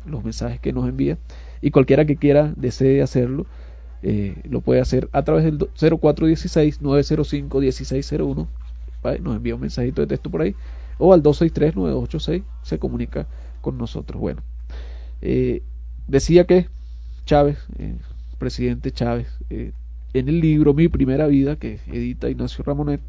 los 0.05 0.23
mensajes 0.23 0.59
que 0.59 0.73
nos 0.73 0.89
envía. 0.89 1.17
Y 1.61 1.71
cualquiera 1.71 2.05
que 2.05 2.17
quiera, 2.17 2.53
desee 2.55 3.01
hacerlo, 3.01 3.47
eh, 4.03 4.35
lo 4.43 4.61
puede 4.61 4.79
hacer 4.81 5.09
a 5.11 5.23
través 5.23 5.43
del 5.43 5.57
0416-905-1601. 5.59 8.47
Nos 9.21 9.35
envía 9.35 9.55
un 9.55 9.61
mensajito 9.61 10.01
de 10.01 10.07
texto 10.07 10.29
por 10.29 10.41
ahí. 10.41 10.53
O 10.97 11.13
al 11.13 11.23
263-986 11.23 12.43
se 12.63 12.79
comunica 12.79 13.27
con 13.61 13.77
nosotros. 13.77 14.19
Bueno, 14.19 14.41
eh, 15.21 15.63
decía 16.07 16.45
que 16.45 16.67
Chávez, 17.25 17.57
presidente 18.37 18.91
Chávez, 18.91 19.27
eh, 19.49 19.71
en 20.13 20.29
el 20.29 20.39
libro 20.39 20.73
Mi 20.73 20.87
Primera 20.87 21.27
Vida, 21.27 21.55
que 21.55 21.79
edita 21.87 22.29
Ignacio 22.29 22.63
Ramonet, 22.63 23.01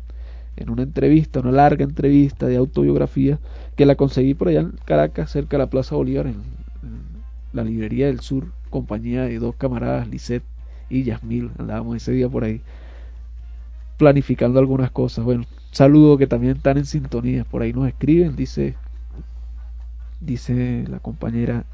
en 0.56 0.70
una 0.70 0.82
entrevista, 0.82 1.40
una 1.40 1.52
larga 1.52 1.84
entrevista 1.84 2.46
de 2.46 2.56
autobiografía, 2.56 3.38
que 3.76 3.86
la 3.86 3.94
conseguí 3.94 4.34
por 4.34 4.48
allá 4.48 4.60
en 4.60 4.72
Caracas, 4.84 5.30
cerca 5.30 5.56
de 5.56 5.64
la 5.64 5.70
Plaza 5.70 5.94
Bolívar, 5.94 6.26
en, 6.26 6.42
la 7.52 7.64
librería 7.64 8.06
del 8.06 8.20
sur, 8.20 8.52
compañía 8.70 9.22
de 9.22 9.38
dos 9.38 9.54
camaradas, 9.56 10.08
Lisette 10.08 10.44
y 10.90 11.04
Yasmil, 11.04 11.50
andábamos 11.58 11.96
ese 11.96 12.12
día 12.12 12.28
por 12.28 12.44
ahí 12.44 12.60
planificando 13.96 14.58
algunas 14.58 14.90
cosas. 14.90 15.24
Bueno, 15.24 15.44
saludo 15.70 16.18
que 16.18 16.26
también 16.26 16.56
están 16.56 16.76
en 16.76 16.84
sintonía, 16.84 17.44
por 17.44 17.62
ahí 17.62 17.72
nos 17.72 17.88
escriben, 17.88 18.36
dice 18.36 18.74
dice 20.20 20.84
la 20.88 20.98
compañera 20.98 21.64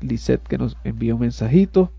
Lisette 0.00 0.46
que 0.46 0.58
nos 0.58 0.76
envía 0.84 1.14
un 1.14 1.20
mensajito. 1.20 1.92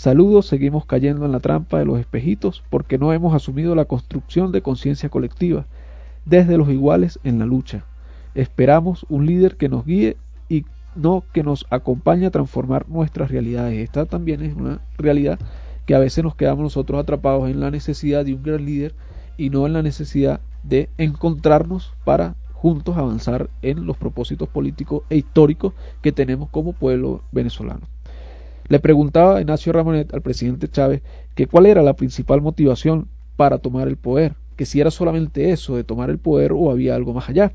Saludos, 0.00 0.46
seguimos 0.46 0.86
cayendo 0.86 1.26
en 1.26 1.32
la 1.32 1.40
trampa 1.40 1.78
de 1.78 1.84
los 1.84 2.00
espejitos 2.00 2.62
porque 2.70 2.96
no 2.96 3.12
hemos 3.12 3.34
asumido 3.34 3.74
la 3.74 3.84
construcción 3.84 4.50
de 4.50 4.62
conciencia 4.62 5.10
colectiva 5.10 5.66
desde 6.24 6.56
los 6.56 6.70
iguales 6.70 7.20
en 7.22 7.38
la 7.38 7.44
lucha. 7.44 7.84
Esperamos 8.34 9.04
un 9.10 9.26
líder 9.26 9.58
que 9.58 9.68
nos 9.68 9.84
guíe 9.84 10.16
y 10.48 10.64
no 10.94 11.22
que 11.34 11.42
nos 11.42 11.66
acompañe 11.68 12.24
a 12.24 12.30
transformar 12.30 12.88
nuestras 12.88 13.30
realidades. 13.30 13.76
Esta 13.76 14.06
también 14.06 14.40
es 14.40 14.56
una 14.56 14.80
realidad 14.96 15.38
que 15.84 15.94
a 15.94 15.98
veces 15.98 16.24
nos 16.24 16.34
quedamos 16.34 16.62
nosotros 16.62 16.98
atrapados 16.98 17.50
en 17.50 17.60
la 17.60 17.70
necesidad 17.70 18.24
de 18.24 18.32
un 18.32 18.42
gran 18.42 18.64
líder 18.64 18.94
y 19.36 19.50
no 19.50 19.66
en 19.66 19.74
la 19.74 19.82
necesidad 19.82 20.40
de 20.62 20.88
encontrarnos 20.96 21.92
para 22.06 22.36
juntos 22.54 22.96
avanzar 22.96 23.50
en 23.60 23.84
los 23.84 23.98
propósitos 23.98 24.48
políticos 24.48 25.02
e 25.10 25.18
históricos 25.18 25.74
que 26.00 26.10
tenemos 26.10 26.48
como 26.48 26.72
pueblo 26.72 27.20
venezolano. 27.32 27.99
Le 28.70 28.78
preguntaba 28.78 29.40
Ignacio 29.40 29.72
Ramonet 29.72 30.14
al 30.14 30.22
presidente 30.22 30.68
Chávez 30.68 31.02
que 31.34 31.48
cuál 31.48 31.66
era 31.66 31.82
la 31.82 31.94
principal 31.94 32.40
motivación 32.40 33.08
para 33.34 33.58
tomar 33.58 33.88
el 33.88 33.96
poder, 33.96 34.36
que 34.54 34.64
si 34.64 34.80
era 34.80 34.92
solamente 34.92 35.50
eso 35.50 35.74
de 35.74 35.82
tomar 35.82 36.08
el 36.08 36.18
poder 36.18 36.52
o 36.52 36.70
había 36.70 36.94
algo 36.94 37.12
más 37.12 37.28
allá. 37.28 37.52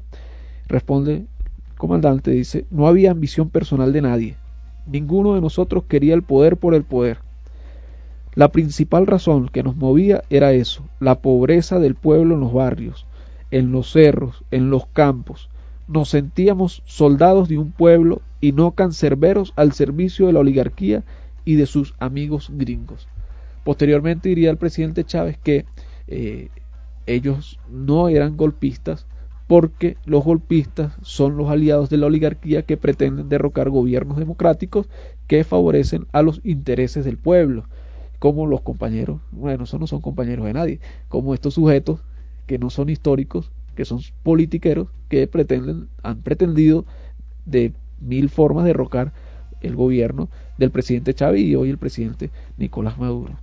Responde 0.67 1.13
el 1.13 1.27
comandante, 1.77 2.31
dice, 2.31 2.65
no 2.69 2.85
había 2.85 3.11
ambición 3.11 3.49
personal 3.49 3.93
de 3.93 4.01
nadie. 4.01 4.35
Ninguno 4.87 5.35
de 5.35 5.39
nosotros 5.39 5.85
quería 5.87 6.13
el 6.15 6.23
poder 6.23 6.57
por 6.57 6.75
el 6.75 6.83
poder. 6.83 7.19
La 8.33 8.49
principal 8.49 9.07
razón 9.07 9.47
que 9.47 9.63
nos 9.63 9.77
movía 9.77 10.21
era 10.29 10.51
eso, 10.51 10.83
la 10.99 11.21
pobreza 11.21 11.79
del 11.79 11.95
pueblo 11.95 12.35
en 12.35 12.41
los 12.41 12.51
barrios, 12.51 13.05
en 13.51 13.71
los 13.71 13.89
cerros, 13.89 14.43
en 14.51 14.69
los 14.69 14.85
campos. 14.87 15.49
Nos 15.87 16.09
sentíamos 16.09 16.83
soldados 16.83 17.47
de 17.47 17.57
un 17.57 17.71
pueblo 17.71 18.21
y 18.45 18.51
no 18.51 18.73
cancerberos 18.73 19.53
al 19.55 19.71
servicio 19.71 20.27
de 20.27 20.33
la 20.33 20.41
oligarquía 20.41 21.03
y 21.45 21.55
de 21.55 21.65
sus 21.65 21.95
amigos 21.97 22.51
gringos. 22.53 23.07
Posteriormente 23.63 24.29
diría 24.29 24.51
el 24.51 24.57
presidente 24.57 25.03
Chávez 25.03 25.39
que 25.39 25.65
eh, 26.05 26.49
ellos 27.07 27.59
no 27.71 28.07
eran 28.07 28.37
golpistas 28.37 29.07
porque 29.47 29.97
los 30.05 30.23
golpistas 30.23 30.93
son 31.01 31.37
los 31.37 31.49
aliados 31.49 31.89
de 31.89 31.97
la 31.97 32.05
oligarquía 32.05 32.61
que 32.61 32.77
pretenden 32.77 33.29
derrocar 33.29 33.71
gobiernos 33.71 34.17
democráticos 34.17 34.89
que 35.25 35.43
favorecen 35.43 36.05
a 36.11 36.21
los 36.21 36.39
intereses 36.43 37.03
del 37.03 37.17
pueblo, 37.17 37.65
como 38.19 38.45
los 38.45 38.61
compañeros, 38.61 39.21
bueno, 39.31 39.63
esos 39.63 39.79
no 39.79 39.87
son 39.87 40.01
compañeros 40.01 40.45
de 40.45 40.53
nadie, 40.53 40.79
como 41.09 41.33
estos 41.33 41.55
sujetos 41.55 41.99
que 42.45 42.59
no 42.59 42.69
son 42.69 42.89
históricos, 42.89 43.51
que 43.75 43.85
son 43.85 44.01
politiqueros, 44.21 44.89
que 45.09 45.25
pretenden, 45.25 45.87
han 46.03 46.21
pretendido 46.21 46.85
de 47.47 47.73
mil 47.99 48.29
formas 48.29 48.65
derrocar 48.65 49.11
el 49.61 49.75
gobierno 49.75 50.29
del 50.57 50.71
presidente 50.71 51.13
Chávez 51.13 51.41
y 51.41 51.55
hoy 51.55 51.69
el 51.69 51.77
presidente 51.77 52.29
Nicolás 52.57 52.97
Maduro. 52.97 53.33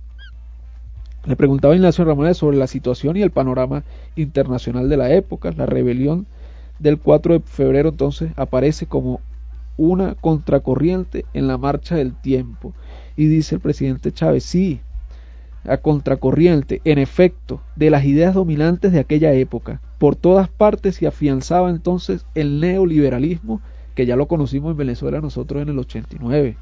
Le 1.25 1.35
preguntaba 1.35 1.73
a 1.73 1.77
Ignacio 1.77 2.03
Ramonet 2.03 2.33
sobre 2.33 2.57
la 2.57 2.67
situación 2.67 3.15
y 3.15 3.21
el 3.21 3.31
panorama 3.31 3.83
internacional 4.15 4.89
de 4.89 4.97
la 4.97 5.13
época. 5.13 5.53
La 5.55 5.65
rebelión 5.65 6.25
del 6.79 6.99
4 6.99 7.35
de 7.35 7.39
febrero 7.39 7.89
entonces 7.89 8.31
aparece 8.35 8.87
como 8.87 9.21
una 9.77 10.15
contracorriente 10.15 11.25
en 11.33 11.47
la 11.47 11.57
marcha 11.57 11.95
del 11.95 12.13
tiempo. 12.13 12.73
Y 13.15 13.27
dice 13.27 13.55
el 13.55 13.61
presidente 13.61 14.11
Chávez, 14.11 14.43
sí, 14.43 14.81
a 15.65 15.77
contracorriente, 15.77 16.81
en 16.83 16.99
efecto, 16.99 17.61
de 17.75 17.89
las 17.89 18.03
ideas 18.03 18.33
dominantes 18.33 18.91
de 18.91 18.99
aquella 18.99 19.31
época. 19.33 19.79
Por 19.97 20.15
todas 20.15 20.49
partes 20.49 20.95
se 20.95 21.07
afianzaba 21.07 21.69
entonces 21.69 22.25
el 22.35 22.59
neoliberalismo, 22.59 23.61
que 23.95 24.05
ya 24.05 24.15
lo 24.15 24.27
conocimos 24.27 24.71
en 24.71 24.77
Venezuela 24.77 25.21
nosotros 25.21 25.61
en 25.61 25.69
el 25.69 25.79
89. 25.79 26.57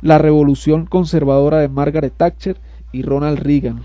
La 0.00 0.18
revolución 0.18 0.86
conservadora 0.86 1.58
de 1.58 1.68
Margaret 1.68 2.12
Thatcher 2.16 2.56
y 2.90 3.02
Ronald 3.02 3.38
Reagan, 3.38 3.82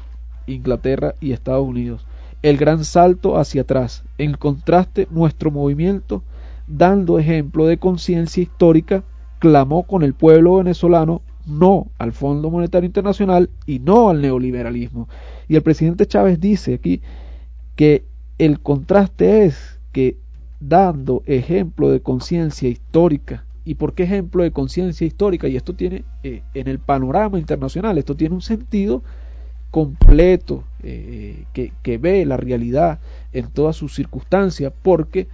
Inglaterra 0.47 1.15
y 1.19 1.31
Estados 1.31 1.67
Unidos. 1.67 2.05
El 2.41 2.57
gran 2.57 2.83
salto 2.83 3.37
hacia 3.37 3.61
atrás. 3.61 4.03
En 4.17 4.33
contraste, 4.33 5.07
nuestro 5.11 5.51
movimiento, 5.51 6.23
dando 6.67 7.19
ejemplo 7.19 7.65
de 7.65 7.77
conciencia 7.77 8.43
histórica, 8.43 9.03
clamó 9.39 9.83
con 9.83 10.03
el 10.03 10.13
pueblo 10.13 10.55
venezolano 10.55 11.21
no 11.47 11.87
al 11.97 12.11
Fondo 12.11 12.51
Monetario 12.51 12.87
Internacional 12.87 13.49
y 13.65 13.79
no 13.79 14.09
al 14.09 14.21
neoliberalismo. 14.21 15.07
Y 15.47 15.55
el 15.55 15.61
presidente 15.61 16.05
Chávez 16.05 16.39
dice 16.39 16.73
aquí 16.73 17.01
que 17.75 18.03
el 18.37 18.59
contraste 18.59 19.45
es 19.45 19.79
que 19.91 20.17
dando 20.59 21.23
ejemplo 21.25 21.89
de 21.91 22.01
conciencia 22.01 22.69
histórica 22.69 23.45
¿Y 23.67 23.75
por 23.75 23.93
qué 23.93 24.03
ejemplo 24.03 24.43
de 24.43 24.51
conciencia 24.51 25.05
histórica? 25.05 25.49
Y 25.49 25.57
esto 25.57 25.73
tiene, 25.73 26.05
eh, 26.23 26.41
en 26.53 26.69
el 26.69 26.79
panorama 26.79 27.37
internacional, 27.37 27.97
esto 27.97 28.15
tiene 28.15 28.33
un 28.33 28.41
sentido 28.41 29.03
completo, 29.71 30.63
eh, 30.83 31.43
que, 31.51 31.97
ve 31.97 32.25
la 32.25 32.37
realidad 32.37 32.99
en 33.33 33.49
todas 33.49 33.75
sus 33.75 33.93
circunstancias, 33.93 34.71
porque 34.83 35.27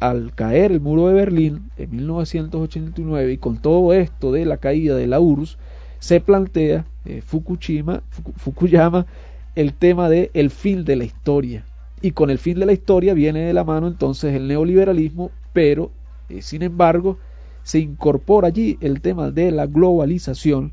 al 0.00 0.34
caer 0.34 0.72
el 0.72 0.80
muro 0.80 1.06
de 1.06 1.14
Berlín 1.14 1.70
en 1.76 1.90
1989 1.92 3.34
y 3.34 3.38
con 3.38 3.58
todo 3.58 3.92
esto 3.92 4.32
de 4.32 4.46
la 4.46 4.56
caída 4.56 4.96
de 4.96 5.06
la 5.06 5.20
URSS, 5.20 5.56
se 6.00 6.20
plantea 6.20 6.86
eh, 7.04 7.22
Fukushima, 7.24 8.02
Fukuyama 8.34 9.06
el 9.54 9.74
tema 9.74 10.08
de 10.08 10.32
el 10.34 10.50
fin 10.50 10.84
de 10.84 10.96
la 10.96 11.04
historia. 11.04 11.64
Y 12.02 12.12
con 12.12 12.30
el 12.30 12.38
fin 12.38 12.58
de 12.58 12.66
la 12.66 12.72
historia 12.72 13.12
viene 13.12 13.40
de 13.40 13.52
la 13.52 13.64
mano 13.64 13.86
entonces 13.86 14.34
el 14.34 14.48
neoliberalismo, 14.48 15.30
pero 15.52 15.90
eh, 16.30 16.40
sin 16.40 16.62
embargo 16.62 17.18
se 17.62 17.78
incorpora 17.78 18.48
allí 18.48 18.78
el 18.80 19.02
tema 19.02 19.30
de 19.30 19.50
la 19.50 19.66
globalización, 19.66 20.72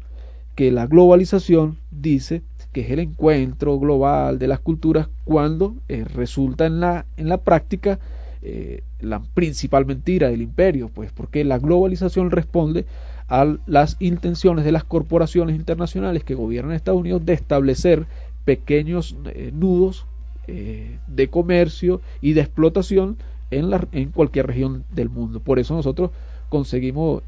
que 0.56 0.72
la 0.72 0.88
globalización 0.88 1.78
dice 1.92 2.44
que 2.72 2.82
es 2.82 2.92
el 2.92 3.00
encuentro 3.00 3.78
global 3.78 4.40
de 4.40 4.48
las 4.48 4.60
culturas 4.60 5.10
cuando 5.26 5.76
eh, 5.90 6.06
resulta 6.06 6.66
en 6.66 6.80
la, 6.80 7.06
en 7.18 7.28
la 7.28 7.38
práctica 7.38 8.00
eh, 8.42 8.84
la 9.02 9.22
principal 9.22 9.86
mentira 9.86 10.30
del 10.30 10.42
imperio, 10.42 10.90
pues 10.94 11.12
porque 11.12 11.44
la 11.44 11.60
globalización 11.60 12.32
responde 12.32 12.86
a 13.28 13.58
las 13.66 13.98
intenciones 14.00 14.64
de 14.64 14.72
las 14.72 14.86
corporaciones 14.86 15.58
internacionales 15.58 16.24
que 16.24 16.36
gobiernan 16.36 16.74
Estados 16.74 17.02
Unidos 17.02 17.26
de 17.26 17.34
establecer 17.34 18.06
pequeños 18.46 19.18
nudos 19.52 20.06
eh, 20.48 21.00
de 21.08 21.30
comercio 21.30 22.02
y 22.22 22.34
de 22.34 22.42
explotación 22.42 23.18
en, 23.52 23.70
la, 23.70 23.88
en 23.92 24.12
cualquier 24.12 24.48
región 24.48 24.84
del 24.92 25.10
mundo. 25.10 25.40
Por 25.40 25.60
eso 25.60 25.76
nosotros 25.76 26.12
conseguimos 26.50 27.24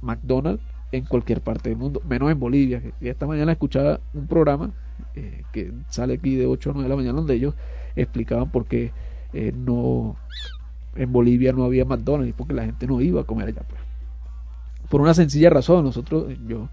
McDonald's 0.00 0.62
en 0.92 1.04
cualquier 1.04 1.40
parte 1.40 1.70
del 1.70 1.78
mundo, 1.78 2.02
menos 2.08 2.30
en 2.30 2.38
Bolivia. 2.38 2.82
Y 3.00 3.08
esta 3.08 3.26
mañana 3.26 3.52
escuchaba 3.52 4.00
un 4.14 4.26
programa 4.26 4.70
que 5.52 5.72
sale 5.88 6.14
aquí 6.14 6.36
de 6.36 6.46
8 6.46 6.70
a 6.70 6.72
9 6.74 6.84
de 6.84 6.88
la 6.88 6.96
mañana 6.96 7.16
donde 7.18 7.34
ellos 7.34 7.54
explicaban 7.96 8.50
por 8.50 8.66
qué 8.66 8.92
eh, 9.32 9.52
no 9.54 10.16
en 10.94 11.10
Bolivia 11.12 11.52
no 11.52 11.64
había 11.64 11.84
McDonald's 11.84 12.34
porque 12.36 12.54
la 12.54 12.64
gente 12.64 12.86
no 12.86 13.00
iba 13.00 13.22
a 13.22 13.24
comer 13.24 13.48
allá 13.48 13.62
pues. 13.68 13.80
por 14.90 15.00
una 15.00 15.14
sencilla 15.14 15.50
razón 15.50 15.84
nosotros 15.84 16.26
yo 16.46 16.68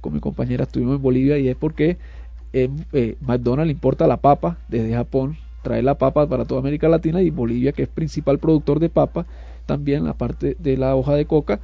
con 0.00 0.12
mi 0.12 0.20
compañera 0.20 0.64
estuvimos 0.64 0.96
en 0.96 1.02
Bolivia 1.02 1.38
y 1.38 1.48
es 1.48 1.56
porque 1.56 1.98
eh, 2.52 2.68
eh, 2.92 3.16
McDonald's 3.20 3.72
importa 3.72 4.06
la 4.06 4.18
papa 4.18 4.58
desde 4.68 4.92
Japón 4.94 5.36
trae 5.62 5.82
la 5.82 5.96
papa 5.96 6.28
para 6.28 6.44
toda 6.44 6.60
América 6.60 6.88
Latina 6.88 7.22
y 7.22 7.30
Bolivia 7.30 7.72
que 7.72 7.82
es 7.82 7.88
principal 7.88 8.38
productor 8.38 8.80
de 8.80 8.88
papa 8.88 9.26
también 9.66 10.06
aparte 10.06 10.56
de 10.58 10.76
la 10.76 10.96
hoja 10.96 11.14
de 11.14 11.26
coca 11.26 11.60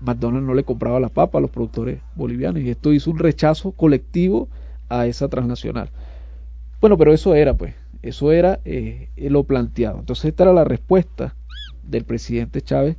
McDonald's 0.00 0.46
no 0.46 0.54
le 0.54 0.64
compraba 0.64 1.00
la 1.00 1.08
papa 1.08 1.38
a 1.38 1.40
los 1.40 1.50
productores 1.50 2.02
bolivianos 2.14 2.62
y 2.62 2.70
esto 2.70 2.92
hizo 2.92 3.10
un 3.10 3.18
rechazo 3.18 3.72
colectivo 3.72 4.48
a 4.88 5.06
esa 5.06 5.28
transnacional 5.28 5.90
bueno 6.80 6.96
pero 6.96 7.12
eso 7.12 7.34
era 7.34 7.54
pues 7.54 7.74
eso 8.02 8.32
era 8.32 8.60
eh, 8.64 9.08
lo 9.16 9.44
planteado. 9.44 9.98
Entonces 9.98 10.26
esta 10.26 10.44
era 10.44 10.52
la 10.52 10.64
respuesta 10.64 11.36
del 11.82 12.04
presidente 12.04 12.62
Chávez 12.62 12.96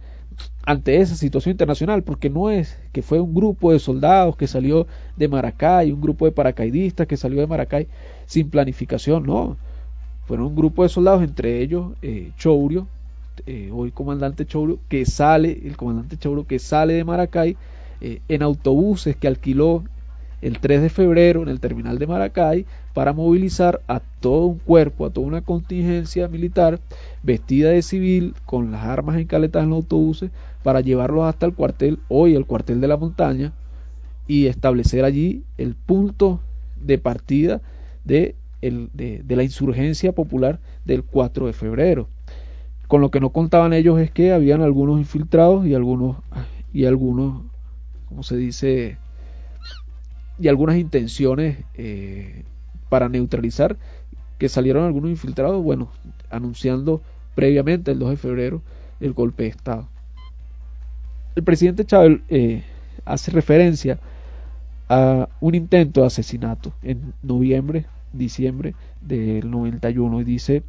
ante 0.65 0.97
esa 0.97 1.15
situación 1.15 1.51
internacional, 1.53 2.03
porque 2.03 2.29
no 2.29 2.49
es 2.49 2.77
que 2.91 3.01
fue 3.01 3.19
un 3.19 3.33
grupo 3.33 3.71
de 3.71 3.79
soldados 3.79 4.35
que 4.35 4.47
salió 4.47 4.87
de 5.17 5.27
Maracay, 5.27 5.91
un 5.91 6.01
grupo 6.01 6.25
de 6.25 6.31
paracaidistas 6.31 7.07
que 7.07 7.17
salió 7.17 7.39
de 7.39 7.47
Maracay 7.47 7.87
sin 8.25 8.49
planificación, 8.49 9.23
no. 9.23 9.57
Fueron 10.25 10.47
un 10.47 10.55
grupo 10.55 10.83
de 10.83 10.89
soldados, 10.89 11.23
entre 11.23 11.61
ellos 11.61 11.93
eh, 12.01 12.31
Chourio, 12.37 12.87
eh, 13.47 13.69
hoy 13.73 13.91
comandante 13.91 14.45
Chourio, 14.45 14.79
que 14.87 15.05
sale, 15.05 15.59
el 15.63 15.75
comandante 15.75 16.17
Chourio 16.17 16.45
que 16.45 16.59
sale 16.59 16.93
de 16.93 17.03
Maracay 17.03 17.57
en 18.01 18.43
autobuses 18.43 19.17
que 19.17 19.27
alquiló 19.27 19.83
el 20.41 20.59
3 20.59 20.81
de 20.81 20.89
febrero 20.89 21.43
en 21.43 21.49
el 21.49 21.59
terminal 21.59 21.99
de 21.99 22.07
Maracay 22.07 22.65
para 22.93 23.13
movilizar 23.13 23.81
a 23.87 23.99
todo 24.19 24.45
un 24.45 24.59
cuerpo, 24.59 25.05
a 25.05 25.09
toda 25.09 25.27
una 25.27 25.41
contingencia 25.41 26.27
militar 26.27 26.79
vestida 27.23 27.69
de 27.69 27.81
civil 27.81 28.33
con 28.45 28.71
las 28.71 28.85
armas 28.85 29.17
encaletadas 29.17 29.65
en 29.65 29.71
los 29.71 29.77
autobuses 29.77 30.31
para 30.63 30.81
llevarlos 30.81 31.25
hasta 31.25 31.45
el 31.45 31.53
cuartel, 31.53 31.99
hoy 32.07 32.35
el 32.35 32.45
cuartel 32.45 32.81
de 32.81 32.87
la 32.87 32.97
montaña, 32.97 33.53
y 34.27 34.45
establecer 34.45 35.05
allí 35.05 35.43
el 35.57 35.75
punto 35.75 36.39
de 36.79 36.97
partida 36.99 37.61
de, 38.05 38.35
el, 38.61 38.89
de, 38.93 39.23
de 39.23 39.35
la 39.35 39.43
insurgencia 39.43 40.11
popular 40.11 40.59
del 40.85 41.03
4 41.03 41.47
de 41.47 41.53
febrero. 41.53 42.07
Con 42.87 43.01
lo 43.01 43.11
que 43.11 43.19
no 43.19 43.29
contaban 43.29 43.73
ellos 43.73 43.99
es 43.99 44.11
que 44.11 44.31
habían 44.31 44.61
algunos 44.61 44.99
infiltrados 44.99 45.65
y 45.65 45.73
algunos, 45.73 46.17
y 46.73 46.85
algunos, 46.85 47.43
como 48.07 48.23
se 48.23 48.37
dice, 48.37 48.97
y 50.39 50.47
algunas 50.47 50.77
intenciones 50.77 51.57
eh, 51.75 52.43
para 52.89 53.09
neutralizar 53.09 53.77
que 54.37 54.49
salieron 54.49 54.85
algunos 54.85 55.09
infiltrados, 55.09 55.61
bueno, 55.61 55.89
anunciando 56.29 57.01
previamente 57.35 57.91
el 57.91 57.99
2 57.99 58.11
de 58.11 58.17
febrero 58.17 58.61
el 58.99 59.13
golpe 59.13 59.43
de 59.43 59.49
Estado. 59.49 59.87
El 61.35 61.43
presidente 61.43 61.85
Chávez 61.85 62.21
eh, 62.29 62.63
hace 63.05 63.31
referencia 63.31 63.99
a 64.87 65.29
un 65.39 65.55
intento 65.55 66.01
de 66.01 66.07
asesinato 66.07 66.73
en 66.81 67.13
noviembre, 67.21 67.85
diciembre 68.13 68.75
del 69.01 69.49
91 69.51 70.21
y 70.21 70.23
dice 70.23 70.63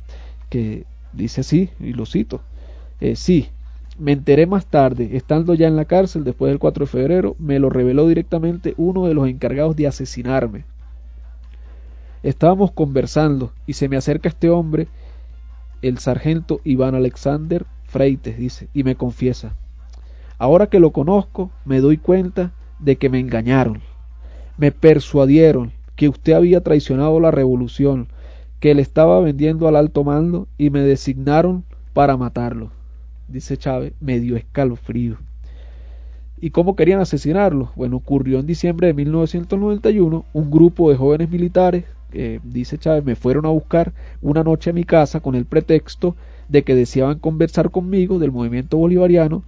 que 0.51 0.85
dice 1.12 1.41
así, 1.41 1.71
y 1.81 1.93
lo 1.93 2.07
cito, 2.07 2.43
eh, 3.01 3.16
sí, 3.16 3.49
me 4.01 4.12
enteré 4.12 4.46
más 4.46 4.64
tarde, 4.64 5.11
estando 5.12 5.53
ya 5.53 5.68
en 5.68 5.76
la 5.76 5.84
cárcel 5.84 6.24
después 6.24 6.51
del 6.51 6.59
4 6.59 6.86
de 6.86 6.90
febrero, 6.90 7.36
me 7.38 7.59
lo 7.59 7.68
reveló 7.68 8.09
directamente 8.09 8.72
uno 8.78 9.07
de 9.07 9.12
los 9.12 9.28
encargados 9.28 9.76
de 9.76 9.86
asesinarme. 9.86 10.64
Estábamos 12.22 12.72
conversando 12.72 13.53
y 13.66 13.74
se 13.74 13.90
me 13.90 13.98
acerca 13.98 14.30
este 14.30 14.48
hombre, 14.48 14.88
el 15.82 15.98
sargento 15.98 16.62
Iván 16.64 16.94
Alexander 16.94 17.66
Freites, 17.84 18.38
dice, 18.38 18.68
y 18.72 18.84
me 18.84 18.96
confiesa. 18.96 19.55
Ahora 20.38 20.68
que 20.68 20.80
lo 20.80 20.92
conozco, 20.92 21.51
me 21.66 21.80
doy 21.80 21.98
cuenta 21.98 22.53
de 22.78 22.96
que 22.96 23.11
me 23.11 23.20
engañaron. 23.20 23.82
Me 24.57 24.72
persuadieron 24.72 25.72
que 25.96 26.09
usted 26.09 26.32
había 26.32 26.62
traicionado 26.62 27.20
la 27.20 27.32
revolución, 27.32 28.09
que 28.61 28.74
le 28.74 28.80
estaba 28.80 29.20
vendiendo 29.20 29.68
al 29.68 29.76
alto 29.76 30.05
mando 30.05 30.48
y 30.57 30.70
me 30.70 30.80
designaron 30.80 31.64
para 31.92 32.16
matarlo 32.16 32.80
dice 33.31 33.57
Chávez, 33.57 33.93
medio 34.01 34.37
escalofrío. 34.37 35.16
¿Y 36.41 36.51
cómo 36.51 36.74
querían 36.74 37.01
asesinarlo? 37.01 37.70
Bueno, 37.76 37.97
ocurrió 37.97 38.39
en 38.39 38.47
diciembre 38.47 38.87
de 38.87 38.95
1991, 38.95 40.24
un 40.33 40.51
grupo 40.51 40.91
de 40.91 40.97
jóvenes 40.97 41.31
militares, 41.31 41.85
dice 42.45 42.78
Chávez, 42.78 43.05
me 43.05 43.14
fueron 43.14 43.47
a 43.47 43.51
buscar 43.51 43.93
una 44.22 44.43
noche 44.43 44.70
a 44.70 44.72
mi 44.72 44.85
casa 44.85 45.20
con 45.20 45.35
el 45.35 45.45
pretexto 45.45 46.16
de 46.49 46.64
que 46.64 46.74
deseaban 46.74 47.18
conversar 47.18 47.70
conmigo 47.70 48.18
del 48.18 48.33
movimiento 48.33 48.78
bolivariano. 48.78 49.43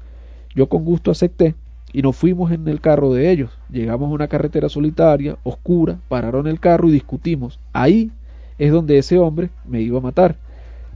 Yo 0.55 0.69
con 0.69 0.85
gusto 0.85 1.11
acepté 1.11 1.55
y 1.95 2.03
nos 2.03 2.15
fuimos 2.15 2.53
en 2.53 2.69
el 2.69 2.81
carro 2.81 3.13
de 3.13 3.31
ellos. 3.31 3.51
Llegamos 3.71 4.11
a 4.11 4.15
una 4.15 4.29
carretera 4.29 4.69
solitaria, 4.69 5.39
oscura, 5.45 5.99
pararon 6.09 6.47
el 6.47 6.61
carro 6.61 6.89
y 6.89 6.93
discutimos. 6.93 7.59
Ahí 7.73 8.11
es 8.59 8.71
donde 8.71 8.99
ese 8.99 9.19
hombre 9.19 9.51
me 9.67 9.81
iba 9.81 9.99
a 9.99 10.03
matar, 10.03 10.37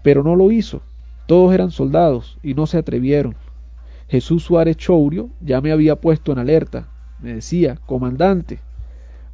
pero 0.03 0.23
no 0.23 0.37
lo 0.37 0.53
hizo. 0.53 0.83
Todos 1.27 1.53
eran 1.53 1.71
soldados 1.71 2.39
y 2.43 2.55
no 2.55 2.67
se 2.67 2.79
atrevieron. 2.79 3.35
Jesús 4.09 4.45
Suárez 4.45 4.77
Chourio 4.77 5.31
ya 5.41 5.61
me 5.61 5.73
había 5.73 5.97
puesto 5.97 6.33
en 6.33 6.39
alerta. 6.39 6.89
Me 7.21 7.35
decía, 7.35 7.79
comandante, 7.87 8.61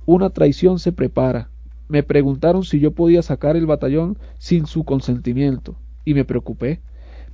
una 0.06 0.30
traición 0.30 0.78
se 0.78 0.92
prepara. 0.92 1.50
Me 1.88 2.02
preguntaron 2.02 2.64
si 2.64 2.80
yo 2.80 2.92
podía 2.92 3.20
sacar 3.22 3.56
el 3.56 3.66
batallón 3.66 4.16
sin 4.38 4.66
su 4.66 4.84
consentimiento, 4.84 5.76
y 6.06 6.14
me 6.14 6.24
preocupé, 6.24 6.80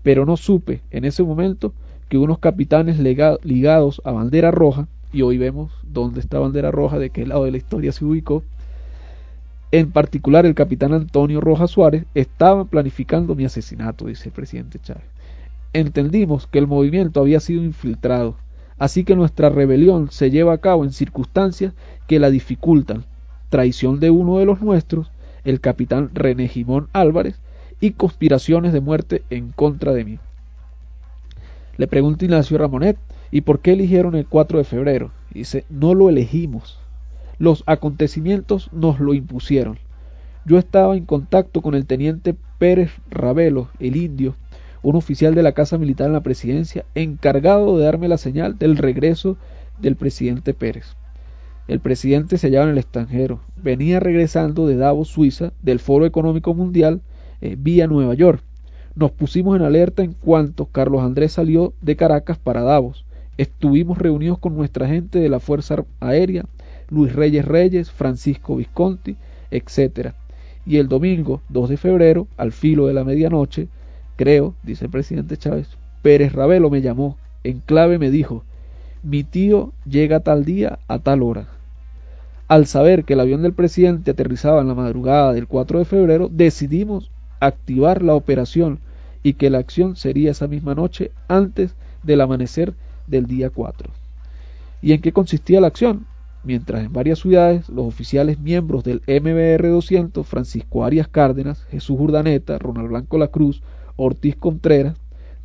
pero 0.02 0.26
no 0.26 0.36
supe 0.36 0.82
en 0.90 1.04
ese 1.04 1.22
momento 1.22 1.72
que 2.08 2.18
unos 2.18 2.40
capitanes 2.40 2.98
ligados 2.98 4.02
a 4.04 4.10
bandera 4.10 4.50
roja, 4.50 4.88
y 5.12 5.22
hoy 5.22 5.38
vemos 5.38 5.72
dónde 5.84 6.18
está 6.18 6.40
bandera 6.40 6.72
roja, 6.72 6.98
de 6.98 7.10
qué 7.10 7.24
lado 7.24 7.44
de 7.44 7.52
la 7.52 7.58
historia 7.58 7.92
se 7.92 8.04
ubicó, 8.04 8.42
en 9.70 9.90
particular, 9.90 10.46
el 10.46 10.54
capitán 10.54 10.94
Antonio 10.94 11.40
Rojas 11.40 11.70
Suárez 11.70 12.04
estaba 12.14 12.64
planificando 12.64 13.34
mi 13.34 13.44
asesinato, 13.44 14.06
dice 14.06 14.30
el 14.30 14.34
presidente 14.34 14.78
Chávez. 14.78 15.04
Entendimos 15.74 16.46
que 16.46 16.58
el 16.58 16.66
movimiento 16.66 17.20
había 17.20 17.40
sido 17.40 17.62
infiltrado, 17.62 18.36
así 18.78 19.04
que 19.04 19.14
nuestra 19.14 19.50
rebelión 19.50 20.10
se 20.10 20.30
lleva 20.30 20.54
a 20.54 20.58
cabo 20.58 20.84
en 20.84 20.92
circunstancias 20.92 21.74
que 22.06 22.18
la 22.18 22.30
dificultan. 22.30 23.04
Traición 23.50 24.00
de 24.00 24.10
uno 24.10 24.38
de 24.38 24.46
los 24.46 24.62
nuestros, 24.62 25.10
el 25.44 25.60
capitán 25.60 26.10
René 26.14 26.48
Jimón 26.48 26.88
Álvarez, 26.94 27.38
y 27.80 27.92
conspiraciones 27.92 28.72
de 28.72 28.80
muerte 28.80 29.22
en 29.28 29.52
contra 29.52 29.92
de 29.92 30.04
mí. 30.04 30.18
Le 31.76 31.86
pregunta 31.86 32.24
Ignacio 32.24 32.56
Ramonet, 32.56 32.96
¿y 33.30 33.42
por 33.42 33.60
qué 33.60 33.72
eligieron 33.72 34.14
el 34.14 34.26
4 34.26 34.58
de 34.58 34.64
febrero? 34.64 35.10
Dice, 35.30 35.64
no 35.68 35.94
lo 35.94 36.08
elegimos, 36.08 36.78
los 37.38 37.62
acontecimientos 37.66 38.70
nos 38.72 39.00
lo 39.00 39.14
impusieron. 39.14 39.78
Yo 40.44 40.58
estaba 40.58 40.96
en 40.96 41.04
contacto 41.04 41.62
con 41.62 41.74
el 41.74 41.86
teniente 41.86 42.34
Pérez 42.58 42.90
Ravelo, 43.10 43.68
el 43.78 43.96
indio, 43.96 44.34
un 44.82 44.96
oficial 44.96 45.34
de 45.34 45.42
la 45.42 45.52
Casa 45.52 45.78
Militar 45.78 46.06
en 46.06 46.14
la 46.14 46.22
presidencia 46.22 46.84
encargado 46.94 47.76
de 47.76 47.84
darme 47.84 48.08
la 48.08 48.18
señal 48.18 48.58
del 48.58 48.76
regreso 48.76 49.36
del 49.80 49.96
presidente 49.96 50.54
Pérez. 50.54 50.96
El 51.68 51.80
presidente 51.80 52.38
se 52.38 52.46
hallaba 52.46 52.64
en 52.64 52.72
el 52.72 52.78
extranjero, 52.78 53.40
venía 53.62 54.00
regresando 54.00 54.66
de 54.66 54.76
Davos, 54.76 55.08
Suiza, 55.08 55.52
del 55.62 55.80
Foro 55.80 56.06
Económico 56.06 56.54
Mundial, 56.54 57.02
eh, 57.40 57.56
vía 57.58 57.86
Nueva 57.86 58.14
York. 58.14 58.42
Nos 58.94 59.12
pusimos 59.12 59.54
en 59.54 59.62
alerta 59.62 60.02
en 60.02 60.14
cuanto 60.14 60.66
Carlos 60.66 61.02
Andrés 61.02 61.32
salió 61.32 61.74
de 61.82 61.94
Caracas 61.94 62.38
para 62.38 62.62
Davos. 62.62 63.04
Estuvimos 63.36 63.98
reunidos 63.98 64.38
con 64.38 64.56
nuestra 64.56 64.88
gente 64.88 65.20
de 65.20 65.28
la 65.28 65.40
Fuerza 65.40 65.84
Aérea, 66.00 66.46
Luis 66.90 67.14
Reyes 67.14 67.44
Reyes, 67.44 67.90
Francisco 67.90 68.56
Visconti, 68.56 69.16
etc. 69.50 70.12
Y 70.66 70.78
el 70.78 70.88
domingo 70.88 71.42
2 71.48 71.70
de 71.70 71.76
febrero, 71.76 72.28
al 72.36 72.52
filo 72.52 72.86
de 72.86 72.94
la 72.94 73.04
medianoche, 73.04 73.68
creo, 74.16 74.54
dice 74.62 74.86
el 74.86 74.90
presidente 74.90 75.36
Chávez, 75.36 75.68
Pérez 76.02 76.32
Ravelo 76.32 76.70
me 76.70 76.80
llamó, 76.80 77.16
en 77.44 77.60
clave 77.60 77.98
me 77.98 78.10
dijo, 78.10 78.44
mi 79.02 79.24
tío 79.24 79.72
llega 79.84 80.20
tal 80.20 80.44
día 80.44 80.78
a 80.88 80.98
tal 80.98 81.22
hora. 81.22 81.48
Al 82.48 82.66
saber 82.66 83.04
que 83.04 83.12
el 83.12 83.20
avión 83.20 83.42
del 83.42 83.52
presidente 83.52 84.10
aterrizaba 84.10 84.60
en 84.60 84.68
la 84.68 84.74
madrugada 84.74 85.32
del 85.32 85.46
4 85.46 85.80
de 85.80 85.84
febrero, 85.84 86.28
decidimos 86.32 87.10
activar 87.40 88.02
la 88.02 88.14
operación 88.14 88.80
y 89.22 89.34
que 89.34 89.50
la 89.50 89.58
acción 89.58 89.96
sería 89.96 90.30
esa 90.30 90.46
misma 90.46 90.74
noche 90.74 91.10
antes 91.28 91.74
del 92.02 92.20
amanecer 92.20 92.74
del 93.06 93.26
día 93.26 93.50
4. 93.50 93.90
¿Y 94.80 94.92
en 94.92 95.00
qué 95.00 95.12
consistía 95.12 95.60
la 95.60 95.66
acción? 95.66 96.06
Mientras 96.48 96.82
en 96.82 96.94
varias 96.94 97.18
ciudades 97.18 97.68
los 97.68 97.84
oficiales 97.84 98.40
miembros 98.40 98.82
del 98.82 99.02
MBR 99.06 99.68
200, 99.68 100.26
Francisco 100.26 100.82
Arias 100.82 101.06
Cárdenas, 101.06 101.62
Jesús 101.64 102.00
Urdaneta, 102.00 102.58
Ronald 102.58 102.88
Blanco 102.88 103.18
La 103.18 103.28
Cruz, 103.28 103.60
Ortiz 103.96 104.34
Contreras, 104.34 104.96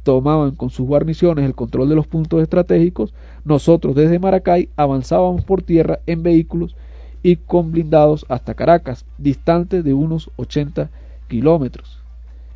tomaban 0.03 0.55
con 0.55 0.69
sus 0.69 0.87
guarniciones 0.87 1.43
el 1.43 1.55
control 1.55 1.89
de 1.89 1.95
los 1.95 2.07
puntos 2.07 2.41
estratégicos, 2.41 3.13
nosotros 3.43 3.95
desde 3.95 4.17
Maracay 4.17 4.69
avanzábamos 4.77 5.43
por 5.43 5.61
tierra 5.61 5.99
en 6.05 6.23
vehículos 6.23 6.77
y 7.21 7.35
con 7.35 7.73
blindados 7.73 8.25
hasta 8.29 8.53
Caracas, 8.53 9.05
distante 9.17 9.83
de 9.83 9.93
unos 9.93 10.31
80 10.37 10.89
kilómetros. 11.27 12.02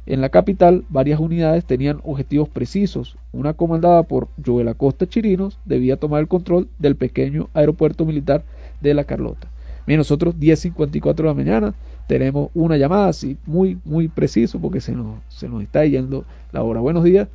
En 0.08 0.22
la 0.22 0.30
capital, 0.30 0.86
varias 0.88 1.20
unidades 1.20 1.66
tenían 1.66 2.00
objetivos 2.06 2.48
precisos. 2.48 3.18
Una 3.34 3.54
comandada 3.54 4.04
por 4.04 4.30
Joel 4.44 4.70
Acosta 4.70 5.06
Chirinos 5.06 5.60
debía 5.66 5.98
tomar 5.98 6.22
el 6.22 6.30
control 6.30 6.70
del 6.80 6.96
pequeño 6.96 7.50
aeropuerto 7.54 8.06
militar 8.06 8.44
de 8.80 8.94
La 8.94 9.04
Carlota. 9.04 9.50
Bien, 9.86 9.98
nosotros 9.98 10.40
10.54 10.40 11.14
de 11.14 11.24
la 11.24 11.34
mañana 11.34 11.74
tenemos 12.08 12.52
una 12.54 12.78
llamada 12.78 13.10
así 13.10 13.38
muy, 13.46 13.80
muy 13.84 14.08
preciso 14.08 14.62
porque 14.62 14.80
se 14.80 14.94
nos, 14.94 15.22
se 15.28 15.50
nos 15.50 15.62
está 15.62 15.84
yendo 15.84 16.24
la 16.54 16.64
hora. 16.64 16.80
Buenos 16.80 17.04
días. 17.04 17.28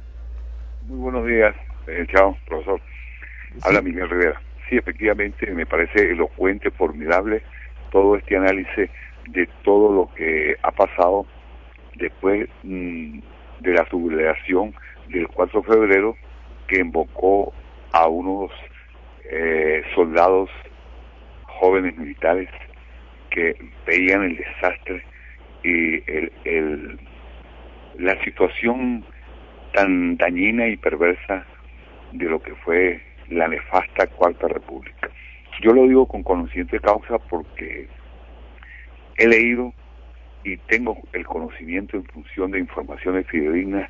Muy 0.88 0.98
buenos 0.98 1.26
días, 1.26 1.54
eh, 1.88 2.06
chao, 2.10 2.34
profesor. 2.48 2.80
Habla 3.60 3.82
Miguel 3.82 4.08
Rivera. 4.08 4.40
Sí, 4.70 4.78
efectivamente, 4.78 5.50
me 5.52 5.66
parece 5.66 6.10
elocuente, 6.10 6.70
formidable 6.70 7.42
todo 7.90 8.16
este 8.16 8.34
análisis 8.34 8.88
de 9.28 9.46
todo 9.62 9.92
lo 9.92 10.14
que 10.14 10.56
ha 10.62 10.70
pasado 10.70 11.26
después 11.96 12.48
mm, 12.62 13.18
de 13.60 13.72
la 13.72 13.88
sublevación 13.88 14.74
del 15.08 15.28
4 15.28 15.60
de 15.60 15.66
febrero 15.66 16.16
que 16.66 16.80
invocó 16.80 17.52
a 17.92 18.08
unos 18.08 18.50
eh, 19.30 19.82
soldados 19.94 20.50
jóvenes 21.46 21.96
militares 21.96 22.48
que 23.30 23.54
veían 23.86 24.24
el 24.24 24.36
desastre 24.36 25.04
y 25.62 26.02
el, 26.10 26.98
la 27.98 28.22
situación 28.24 29.04
tan 29.72 30.16
dañina 30.16 30.66
y 30.68 30.76
perversa 30.76 31.46
de 32.12 32.24
lo 32.26 32.42
que 32.42 32.54
fue 32.56 33.00
la 33.28 33.48
nefasta 33.48 34.06
Cuarta 34.08 34.48
República. 34.48 35.08
Yo 35.62 35.72
lo 35.72 35.86
digo 35.86 36.06
con 36.06 36.22
conocimiento 36.22 36.76
de 36.76 36.80
causa 36.80 37.18
porque 37.18 37.86
he 39.16 39.28
leído 39.28 39.72
y 40.44 40.56
tengo 40.56 40.98
el 41.12 41.26
conocimiento 41.26 41.96
en 41.96 42.04
función 42.04 42.50
de 42.50 42.58
informaciones 42.58 43.26
fidedignas 43.26 43.88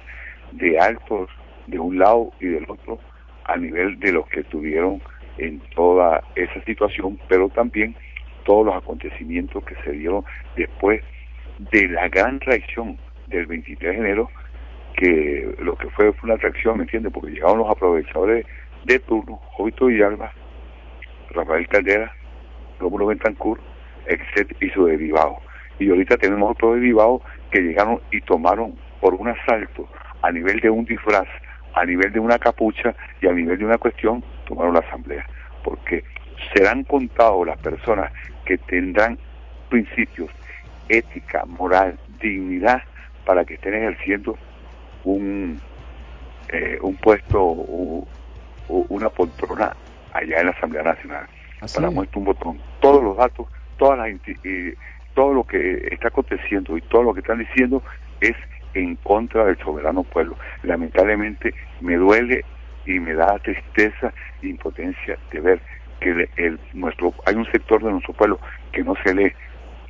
de 0.53 0.79
altos 0.79 1.31
de 1.67 1.79
un 1.79 1.99
lado 1.99 2.33
y 2.41 2.47
del 2.47 2.65
otro 2.69 2.99
a 3.45 3.57
nivel 3.57 3.99
de 4.01 4.13
los 4.13 4.29
que 4.29 4.45
tuvieron 4.45 5.01
en 5.39 5.61
toda 5.75 6.23
esa 6.37 6.63
situación, 6.65 7.19
pero 7.29 7.49
también 7.49 7.95
todos 8.45 8.67
los 8.67 8.77
acontecimientos 8.77 9.65
que 9.65 9.75
se 9.85 9.93
dieron 9.93 10.25
después 10.57 11.03
de 11.71 11.89
la 11.89 12.09
gran 12.09 12.41
reacción 12.41 12.99
del 13.29 13.47
23 13.47 13.93
de 13.93 13.99
enero, 13.99 14.31
que 14.97 15.55
lo 15.61 15.77
que 15.77 15.89
fue 15.91 16.13
fue 16.13 16.31
una 16.31 16.41
reacción, 16.41 16.77
¿me 16.77 16.85
entiendes? 16.85 17.13
Porque 17.13 17.31
llegaron 17.31 17.59
los 17.59 17.71
aprovechadores 17.71 18.47
de 18.85 18.99
turno, 19.01 19.37
Jovito 19.37 19.87
Villalba, 19.87 20.33
Rafael 21.31 21.67
Caldera, 21.69 22.13
Rómulo 22.79 23.07
Bentancur, 23.07 23.61
etc. 24.07 24.55
y 24.61 24.69
su 24.71 24.87
derivado. 24.87 25.39
Y 25.83 25.91
ahorita 25.91 26.17
tenemos 26.17 26.53
otros 26.53 26.77
derivados 26.77 27.23
que 27.51 27.61
llegaron 27.61 28.01
y 28.11 28.21
tomaron 28.21 28.75
por 29.01 29.15
un 29.15 29.29
asalto 29.29 29.89
a 30.23 30.31
nivel 30.31 30.61
de 30.61 30.71
un 30.71 30.85
disfraz, 30.85 31.27
a 31.75 31.85
nivel 31.85 32.13
de 32.13 32.21
una 32.21 32.39
capucha 32.39 32.95
y 33.21 33.27
a 33.27 33.33
nivel 33.33 33.59
de 33.59 33.65
una 33.65 33.79
cuestión, 33.79 34.23
tomaron 34.47 34.75
la 34.75 34.81
asamblea. 34.81 35.27
Porque 35.65 36.05
serán 36.55 36.85
contados 36.85 37.47
las 37.47 37.59
personas 37.59 38.13
que 38.45 38.59
tendrán 38.59 39.19
principios, 39.69 40.31
ética, 40.89 41.45
moral, 41.47 41.99
dignidad, 42.21 42.83
para 43.25 43.45
que 43.45 43.55
estén 43.55 43.75
ejerciendo 43.75 44.37
un, 45.05 45.61
eh, 46.49 46.79
un 46.83 46.97
puesto, 46.97 47.41
o 47.43 48.07
una 48.69 49.09
poltrona 49.09 49.75
allá 50.13 50.41
en 50.41 50.47
la 50.47 50.53
Asamblea 50.53 50.83
Nacional. 50.83 51.27
para 51.75 51.91
muestra 51.91 52.19
un 52.19 52.25
botón. 52.25 52.59
Todos 52.81 53.03
los 53.03 53.17
datos, 53.17 53.47
todas 53.79 53.99
las, 53.99 54.09
eh, 54.45 54.77
todo 55.15 55.33
lo 55.35 55.45
que 55.45 55.89
está 55.91 56.09
aconteciendo 56.09 56.77
y 56.77 56.81
todo 56.83 57.03
lo 57.03 57.15
que 57.15 57.21
están 57.21 57.39
diciendo 57.39 57.83
es 58.21 58.37
en 58.75 58.97
contra 58.97 59.45
del 59.45 59.59
soberano 59.59 60.03
pueblo. 60.03 60.37
Lamentablemente 60.63 61.55
me 61.81 61.97
duele 61.97 62.45
y 62.87 62.99
me 62.99 63.15
da 63.15 63.39
tristeza 63.39 64.13
e 64.43 64.49
impotencia 64.49 65.19
de 65.31 65.41
ver 65.41 65.61
que 66.01 66.29
el, 66.37 66.59
nuestro 66.75 67.15
hay 67.27 67.35
un 67.37 67.47
sector 67.47 67.83
de 67.83 67.91
nuestro 67.91 68.13
pueblo 68.15 68.39
que 68.73 68.83
no 68.83 68.95
se 69.05 69.15
lee, 69.15 69.33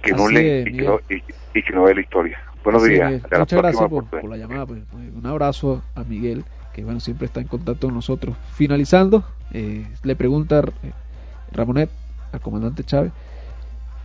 que 0.02 0.12
no 0.12 0.28
lee 0.28 0.64
y, 0.66 0.76
que 0.76 0.82
no, 0.82 1.00
y, 1.08 1.62
que 1.62 1.72
no, 1.72 1.84
ve 1.84 1.94
la 1.94 2.00
historia. 2.00 2.38
Buenos 2.64 2.84
días. 2.84 3.22
Muchas 3.38 3.60
gracias 3.60 3.88
por, 3.88 4.24
la 4.24 4.36
llamada. 4.36 4.66
Pues, 4.66 4.82
pues, 4.90 5.04
un 5.14 5.26
abrazo 5.26 5.82
a 5.94 6.04
Miguel, 6.04 6.44
que 6.74 6.84
bueno 6.84 7.00
siempre 7.00 7.26
está 7.26 7.40
en 7.40 7.46
contacto 7.46 7.86
con 7.86 7.94
nosotros. 7.94 8.36
Finalizando, 8.54 9.24
eh, 9.52 9.86
le 10.02 10.16
pregunta 10.16 10.60
eh, 10.82 10.92
Ramonet 11.52 11.90
al 12.32 12.40
comandante 12.40 12.84
Chávez 12.84 13.12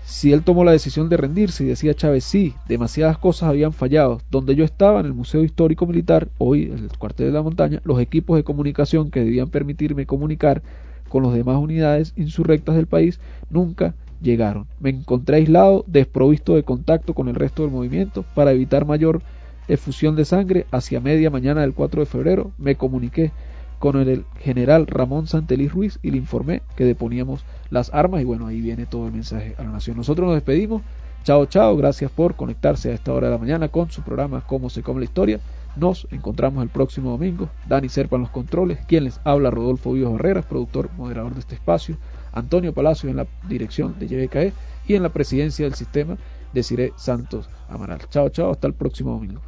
si 0.07 0.31
él 0.31 0.43
tomó 0.43 0.63
la 0.63 0.71
decisión 0.71 1.09
de 1.09 1.17
rendirse 1.17 1.65
y 1.65 1.67
decía 1.67 1.93
Chávez, 1.93 2.23
sí, 2.23 2.53
demasiadas 2.69 3.17
cosas 3.17 3.49
habían 3.49 3.73
fallado. 3.73 4.21
Donde 4.31 4.55
yo 4.55 4.63
estaba, 4.63 5.01
en 5.01 5.05
el 5.05 5.13
Museo 5.13 5.43
Histórico 5.43 5.85
Militar, 5.85 6.29
hoy 6.37 6.71
el 6.73 6.97
cuartel 6.97 7.25
de 7.25 7.33
la 7.33 7.41
montaña, 7.41 7.81
los 7.83 7.99
equipos 7.99 8.37
de 8.37 8.45
comunicación 8.45 9.11
que 9.11 9.19
debían 9.19 9.49
permitirme 9.49 10.05
comunicar 10.05 10.63
con 11.09 11.23
las 11.23 11.33
demás 11.33 11.57
unidades 11.57 12.13
insurrectas 12.15 12.77
del 12.77 12.87
país 12.87 13.19
nunca 13.49 13.95
llegaron. 14.21 14.67
Me 14.79 14.91
encontré 14.91 15.35
aislado, 15.35 15.83
desprovisto 15.87 16.55
de 16.55 16.63
contacto 16.63 17.13
con 17.13 17.27
el 17.27 17.35
resto 17.35 17.63
del 17.63 17.71
movimiento 17.73 18.23
para 18.33 18.53
evitar 18.53 18.85
mayor 18.85 19.21
efusión 19.67 20.15
de 20.15 20.23
sangre. 20.23 20.67
Hacia 20.71 21.01
media 21.01 21.29
mañana 21.29 21.61
del 21.61 21.73
4 21.73 21.99
de 21.99 22.05
febrero 22.05 22.51
me 22.57 22.75
comuniqué 22.75 23.33
con 23.77 23.97
el 23.97 24.23
general 24.39 24.87
Ramón 24.87 25.27
Santelí 25.27 25.67
Ruiz 25.67 25.99
y 26.01 26.11
le 26.11 26.17
informé 26.17 26.61
que 26.77 26.85
deponíamos 26.85 27.43
las 27.69 27.93
armas 27.93 28.21
y 28.21 28.25
bueno, 28.25 28.47
ahí 28.47 28.61
viene 28.61 28.85
todo 28.85 29.07
el 29.07 29.13
mensaje 29.13 29.55
a 29.57 29.63
la 29.63 29.69
nación. 29.69 29.97
Nosotros 29.97 30.27
nos 30.27 30.35
despedimos. 30.35 30.81
Chao, 31.23 31.45
chao. 31.45 31.75
Gracias 31.75 32.09
por 32.09 32.35
conectarse 32.35 32.91
a 32.91 32.93
esta 32.93 33.13
hora 33.13 33.27
de 33.27 33.33
la 33.33 33.39
mañana 33.39 33.67
con 33.67 33.91
su 33.91 34.01
programa 34.01 34.43
Cómo 34.47 34.69
se 34.69 34.81
come 34.81 34.99
la 34.99 35.05
historia. 35.05 35.39
Nos 35.75 36.07
encontramos 36.11 36.63
el 36.63 36.69
próximo 36.69 37.11
domingo. 37.11 37.49
Dani 37.67 37.89
Serpa 37.89 38.15
en 38.15 38.23
los 38.23 38.31
controles. 38.31 38.79
Quien 38.87 39.03
les 39.03 39.19
habla, 39.23 39.51
Rodolfo 39.51 39.93
Vivos 39.93 40.15
Herrera, 40.15 40.41
productor, 40.41 40.89
moderador 40.97 41.33
de 41.33 41.41
este 41.41 41.55
espacio. 41.55 41.97
Antonio 42.31 42.73
Palacio 42.73 43.09
en 43.09 43.17
la 43.17 43.27
dirección 43.47 43.97
de 43.99 44.07
YBKE 44.07 44.53
y 44.87 44.95
en 44.95 45.03
la 45.03 45.09
presidencia 45.09 45.65
del 45.65 45.73
sistema, 45.75 46.17
Desiree 46.53 46.93
Santos 46.95 47.49
Amaral. 47.67 47.99
Chao, 48.09 48.29
chao. 48.29 48.51
Hasta 48.51 48.67
el 48.67 48.73
próximo 48.73 49.11
domingo. 49.11 49.41